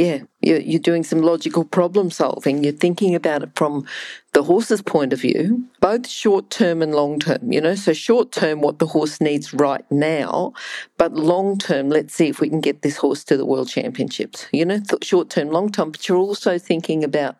yeah, 0.00 0.20
you're, 0.40 0.78
doing 0.78 1.04
some 1.04 1.20
logical 1.20 1.62
problem 1.62 2.10
solving. 2.10 2.64
You're 2.64 2.72
thinking 2.72 3.14
about 3.14 3.42
it 3.42 3.50
from 3.54 3.84
the 4.32 4.42
horse's 4.42 4.80
point 4.80 5.12
of 5.12 5.20
view, 5.20 5.68
both 5.80 6.08
short 6.08 6.48
term 6.48 6.80
and 6.80 6.94
long 6.94 7.18
term, 7.18 7.52
you 7.52 7.60
know. 7.60 7.74
So, 7.74 7.92
short 7.92 8.32
term, 8.32 8.62
what 8.62 8.78
the 8.78 8.86
horse 8.86 9.20
needs 9.20 9.52
right 9.52 9.84
now, 9.90 10.54
but 10.96 11.12
long 11.12 11.58
term, 11.58 11.90
let's 11.90 12.14
see 12.14 12.28
if 12.28 12.40
we 12.40 12.48
can 12.48 12.62
get 12.62 12.80
this 12.80 12.96
horse 12.96 13.24
to 13.24 13.36
the 13.36 13.44
world 13.44 13.68
championships, 13.68 14.46
you 14.52 14.64
know, 14.64 14.80
short 15.02 15.28
term, 15.28 15.50
long 15.50 15.70
term. 15.70 15.90
But 15.90 16.08
you're 16.08 16.16
also 16.16 16.58
thinking 16.58 17.04
about 17.04 17.36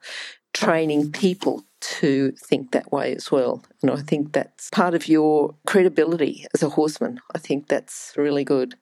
training 0.52 1.12
people 1.12 1.64
to 1.80 2.32
think 2.32 2.72
that 2.72 2.92
way 2.92 3.14
as 3.14 3.30
well. 3.30 3.64
And 3.80 3.90
I 3.90 3.96
think 3.96 4.32
that's 4.32 4.68
part 4.68 4.94
of 4.94 5.08
your 5.08 5.54
credibility 5.66 6.46
as 6.52 6.62
a 6.62 6.68
horseman. 6.68 7.20
I 7.34 7.38
think 7.38 7.68
that's 7.68 8.12
really 8.16 8.44
good. 8.44 8.74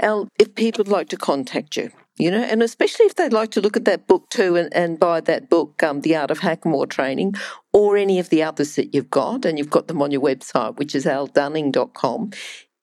Al, 0.00 0.28
if 0.38 0.56
people 0.56 0.82
would 0.82 0.90
like 0.90 1.08
to 1.10 1.16
contact 1.16 1.76
you, 1.76 1.92
you 2.20 2.30
know, 2.30 2.42
and 2.42 2.62
especially 2.62 3.06
if 3.06 3.16
they'd 3.16 3.32
like 3.32 3.50
to 3.52 3.60
look 3.60 3.76
at 3.76 3.84
that 3.86 4.06
book 4.06 4.28
too 4.30 4.56
and, 4.56 4.72
and 4.74 4.98
buy 4.98 5.20
that 5.20 5.48
book, 5.48 5.82
um, 5.82 6.02
The 6.02 6.16
Art 6.16 6.30
of 6.30 6.40
Hackamore 6.40 6.88
Training, 6.88 7.34
or 7.72 7.96
any 7.96 8.18
of 8.18 8.28
the 8.28 8.42
others 8.42 8.76
that 8.76 8.94
you've 8.94 9.10
got, 9.10 9.44
and 9.44 9.58
you've 9.58 9.70
got 9.70 9.88
them 9.88 10.02
on 10.02 10.10
your 10.10 10.20
website, 10.20 10.76
which 10.76 10.94
is 10.94 11.06
aldunning.com, 11.06 12.30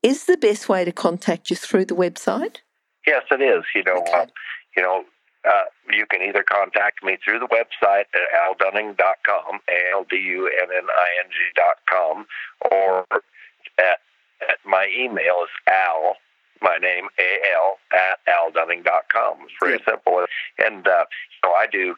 is 0.04 0.26
the 0.26 0.38
best 0.38 0.70
way 0.70 0.86
to 0.86 0.92
contact 0.92 1.50
you 1.50 1.56
through 1.56 1.86
the 1.86 1.96
website? 1.96 2.58
Yes, 3.06 3.24
it 3.32 3.42
is. 3.42 3.64
You 3.74 3.84
know, 3.84 4.02
okay. 4.02 4.12
um, 4.12 4.28
you 4.76 4.84
know, 4.84 5.04
uh, 5.48 5.66
you 5.92 6.06
can 6.10 6.22
either 6.22 6.44
contact 6.44 7.04
me 7.04 7.18
through 7.24 7.40
the 7.40 7.48
website 7.48 8.06
at 8.14 8.28
aldunning.com, 8.36 9.60
A-L-D-U-N-N-I-N-G 9.70 11.38
dot 11.56 11.78
com, 11.90 12.26
or 12.72 13.06
at, 13.80 14.00
at 14.42 14.58
my 14.66 14.88
email 14.98 15.44
is 15.44 15.50
al, 15.68 16.16
my 16.62 16.78
name, 16.78 17.08
A-L, 17.20 17.78
at 17.94 18.20
aldunning.com. 18.28 19.38
It's 19.44 19.54
very 19.60 19.80
yeah. 19.80 19.92
simple. 19.92 20.26
And, 20.60 20.88
uh, 20.88 21.06
you 21.10 21.50
know, 21.50 21.54
I 21.54 21.68
do 21.72 21.96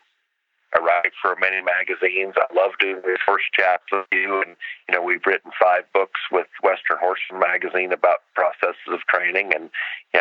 I 0.75 0.79
write 0.79 1.13
for 1.21 1.35
many 1.39 1.61
magazines. 1.61 2.35
I 2.37 2.53
love 2.53 2.71
doing 2.79 3.01
horse 3.25 3.43
chats 3.53 3.83
with 3.91 4.05
you, 4.11 4.41
and 4.41 4.55
you 4.87 4.93
know 4.93 5.01
we've 5.01 5.25
written 5.25 5.51
five 5.59 5.83
books 5.93 6.19
with 6.31 6.47
Western 6.61 6.97
Horseman 6.99 7.39
magazine 7.39 7.91
about 7.91 8.19
processes 8.35 8.89
of 8.91 8.99
training, 9.09 9.51
and 9.53 9.69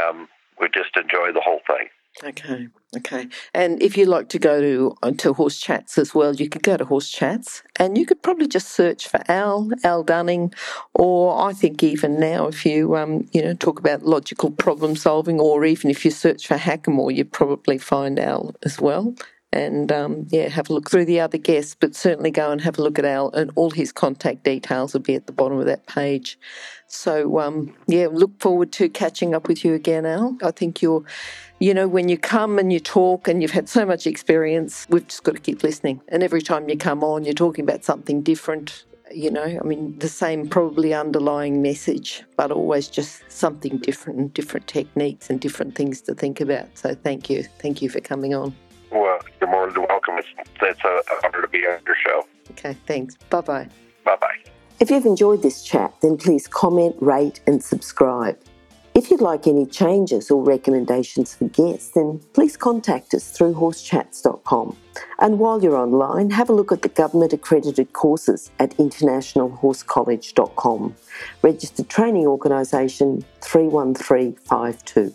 um, 0.00 0.28
we 0.58 0.68
just 0.68 0.96
enjoy 0.96 1.32
the 1.32 1.42
whole 1.44 1.60
thing. 1.66 1.88
Okay, 2.24 2.66
okay. 2.96 3.28
And 3.54 3.80
if 3.80 3.96
you 3.96 4.04
like 4.04 4.28
to 4.30 4.40
go 4.40 4.60
to 4.60 4.96
uh, 5.04 5.12
to 5.18 5.32
horse 5.34 5.56
chats 5.56 5.98
as 5.98 6.16
well, 6.16 6.34
you 6.34 6.48
could 6.48 6.64
go 6.64 6.76
to 6.76 6.84
horse 6.84 7.08
chats, 7.10 7.62
and 7.76 7.96
you 7.96 8.04
could 8.04 8.22
probably 8.22 8.48
just 8.48 8.72
search 8.72 9.06
for 9.06 9.20
Al 9.28 9.70
Al 9.84 10.02
Dunning, 10.02 10.52
or 10.94 11.40
I 11.40 11.52
think 11.52 11.84
even 11.84 12.18
now, 12.18 12.48
if 12.48 12.66
you 12.66 12.96
um 12.96 13.28
you 13.32 13.40
know 13.40 13.54
talk 13.54 13.78
about 13.78 14.02
logical 14.02 14.50
problem 14.50 14.96
solving, 14.96 15.38
or 15.38 15.64
even 15.64 15.90
if 15.90 16.04
you 16.04 16.10
search 16.10 16.48
for 16.48 16.56
Hackamore, 16.56 17.14
you'd 17.14 17.32
probably 17.32 17.78
find 17.78 18.18
Al 18.18 18.56
as 18.64 18.80
well. 18.80 19.14
And 19.50 19.90
um, 19.90 20.26
yeah, 20.28 20.48
have 20.48 20.68
a 20.68 20.74
look 20.74 20.90
through 20.90 21.06
the 21.06 21.20
other 21.20 21.38
guests, 21.38 21.74
but 21.78 21.94
certainly 21.94 22.30
go 22.30 22.50
and 22.50 22.60
have 22.60 22.78
a 22.78 22.82
look 22.82 22.98
at 22.98 23.06
Al, 23.06 23.30
and 23.30 23.50
all 23.54 23.70
his 23.70 23.92
contact 23.92 24.44
details 24.44 24.92
will 24.92 25.00
be 25.00 25.14
at 25.14 25.26
the 25.26 25.32
bottom 25.32 25.58
of 25.58 25.64
that 25.64 25.86
page. 25.86 26.38
So 26.86 27.40
um, 27.40 27.74
yeah, 27.86 28.08
look 28.10 28.38
forward 28.40 28.72
to 28.72 28.90
catching 28.90 29.34
up 29.34 29.48
with 29.48 29.64
you 29.64 29.72
again, 29.72 30.04
Al. 30.04 30.36
I 30.42 30.50
think 30.50 30.82
you're 30.82 31.04
you 31.60 31.74
know, 31.74 31.88
when 31.88 32.08
you 32.08 32.16
come 32.16 32.58
and 32.58 32.72
you 32.72 32.78
talk 32.78 33.26
and 33.26 33.42
you've 33.42 33.50
had 33.50 33.68
so 33.68 33.84
much 33.84 34.06
experience, 34.06 34.86
we've 34.90 35.06
just 35.06 35.24
got 35.24 35.34
to 35.34 35.40
keep 35.40 35.62
listening. 35.62 36.00
And 36.08 36.22
every 36.22 36.40
time 36.40 36.68
you 36.68 36.76
come 36.76 37.02
on, 37.02 37.24
you're 37.24 37.34
talking 37.34 37.64
about 37.64 37.84
something 37.84 38.22
different. 38.22 38.84
You 39.10 39.30
know, 39.30 39.42
I 39.42 39.66
mean, 39.66 39.98
the 39.98 40.08
same 40.08 40.48
probably 40.48 40.94
underlying 40.94 41.60
message, 41.60 42.22
but 42.36 42.52
always 42.52 42.88
just 42.88 43.22
something 43.30 43.78
different 43.78 44.18
and 44.18 44.32
different 44.34 44.68
techniques 44.68 45.30
and 45.30 45.40
different 45.40 45.74
things 45.74 46.00
to 46.02 46.14
think 46.14 46.40
about. 46.40 46.76
So 46.78 46.94
thank 46.94 47.28
you. 47.28 47.42
Thank 47.42 47.82
you 47.82 47.88
for 47.88 48.00
coming 48.00 48.34
on. 48.34 48.54
Well, 48.90 49.18
you're 49.40 49.50
more 49.50 49.70
than 49.70 49.84
welcome. 49.88 50.14
It's, 50.18 50.28
it's 50.62 50.80
an 50.84 51.00
honor 51.24 51.42
to 51.42 51.48
be 51.48 51.58
on 51.58 51.80
your 51.86 51.96
show. 52.04 52.26
Okay, 52.52 52.76
thanks. 52.86 53.16
Bye 53.30 53.40
bye. 53.42 53.68
Bye 54.04 54.16
bye. 54.20 54.36
If 54.80 54.90
you've 54.90 55.06
enjoyed 55.06 55.42
this 55.42 55.62
chat, 55.62 55.94
then 56.00 56.16
please 56.16 56.46
comment, 56.46 56.96
rate, 57.00 57.40
and 57.46 57.62
subscribe. 57.62 58.38
If 58.94 59.10
you'd 59.10 59.20
like 59.20 59.46
any 59.46 59.66
changes 59.66 60.30
or 60.30 60.42
recommendations 60.42 61.34
for 61.34 61.46
guests, 61.48 61.90
then 61.90 62.20
please 62.32 62.56
contact 62.56 63.12
us 63.14 63.30
through 63.30 63.52
horsechats.com. 63.54 64.76
And 65.20 65.38
while 65.38 65.62
you're 65.62 65.76
online, 65.76 66.30
have 66.30 66.48
a 66.48 66.52
look 66.52 66.72
at 66.72 66.82
the 66.82 66.88
government 66.88 67.32
accredited 67.32 67.92
courses 67.92 68.50
at 68.58 68.76
internationalhorsecollege.com. 68.76 70.96
Registered 71.42 71.88
Training 71.88 72.26
Organisation 72.26 73.24
31352. 73.40 75.14